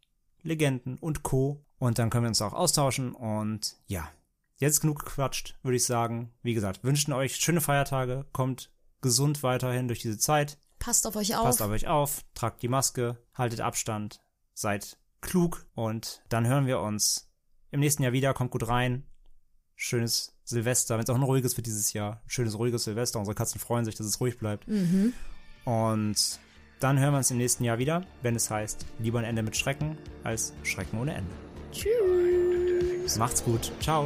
Legenden 0.45 0.97
und 0.97 1.23
Co. 1.23 1.65
Und 1.77 1.99
dann 1.99 2.09
können 2.09 2.23
wir 2.23 2.29
uns 2.29 2.41
auch 2.41 2.53
austauschen. 2.53 3.13
Und 3.13 3.75
ja, 3.87 4.09
jetzt 4.57 4.81
genug 4.81 4.99
gequatscht, 4.99 5.57
würde 5.63 5.75
ich 5.75 5.85
sagen. 5.85 6.31
Wie 6.41 6.53
gesagt, 6.53 6.83
wünschen 6.83 7.13
euch 7.13 7.35
schöne 7.35 7.61
Feiertage, 7.61 8.25
kommt 8.31 8.71
gesund 9.01 9.43
weiterhin 9.43 9.87
durch 9.87 9.99
diese 9.99 10.17
Zeit. 10.17 10.57
Passt 10.79 11.05
auf 11.07 11.15
euch 11.15 11.35
auf. 11.35 11.43
Passt 11.43 11.61
auf 11.61 11.71
euch 11.71 11.87
auf, 11.87 12.23
tragt 12.33 12.61
die 12.61 12.67
Maske, 12.67 13.17
haltet 13.33 13.61
Abstand, 13.61 14.21
seid 14.53 14.97
klug 15.21 15.65
und 15.73 16.21
dann 16.29 16.47
hören 16.47 16.67
wir 16.67 16.79
uns 16.79 17.31
im 17.71 17.79
nächsten 17.79 18.03
Jahr 18.03 18.13
wieder. 18.13 18.33
Kommt 18.33 18.51
gut 18.51 18.67
rein. 18.67 19.03
Schönes 19.75 20.37
Silvester, 20.45 20.95
wenn 20.95 21.03
es 21.03 21.09
auch 21.09 21.15
ein 21.15 21.23
ruhiges 21.23 21.57
wird 21.57 21.67
dieses 21.67 21.91
Jahr. 21.93 22.21
Schönes, 22.27 22.57
ruhiges 22.57 22.85
Silvester. 22.85 23.19
Unsere 23.19 23.35
Katzen 23.35 23.59
freuen 23.59 23.83
sich, 23.83 23.95
dass 23.95 24.07
es 24.07 24.21
ruhig 24.21 24.37
bleibt. 24.37 24.67
Mhm. 24.67 25.13
Und 25.65 26.39
dann 26.85 26.99
hören 26.99 27.13
wir 27.13 27.17
uns 27.17 27.31
im 27.31 27.37
nächsten 27.37 27.63
Jahr 27.63 27.79
wieder, 27.79 28.03
wenn 28.21 28.35
es 28.35 28.51
heißt, 28.51 28.85
lieber 28.99 29.17
ein 29.17 29.25
Ende 29.25 29.41
mit 29.41 29.57
Schrecken 29.57 29.97
als 30.23 30.53
Schrecken 30.61 30.99
ohne 30.99 31.15
Ende. 31.15 31.31
Tschüss. 31.71 33.17
Macht's 33.17 33.43
gut. 33.43 33.71
Ciao. 33.79 34.05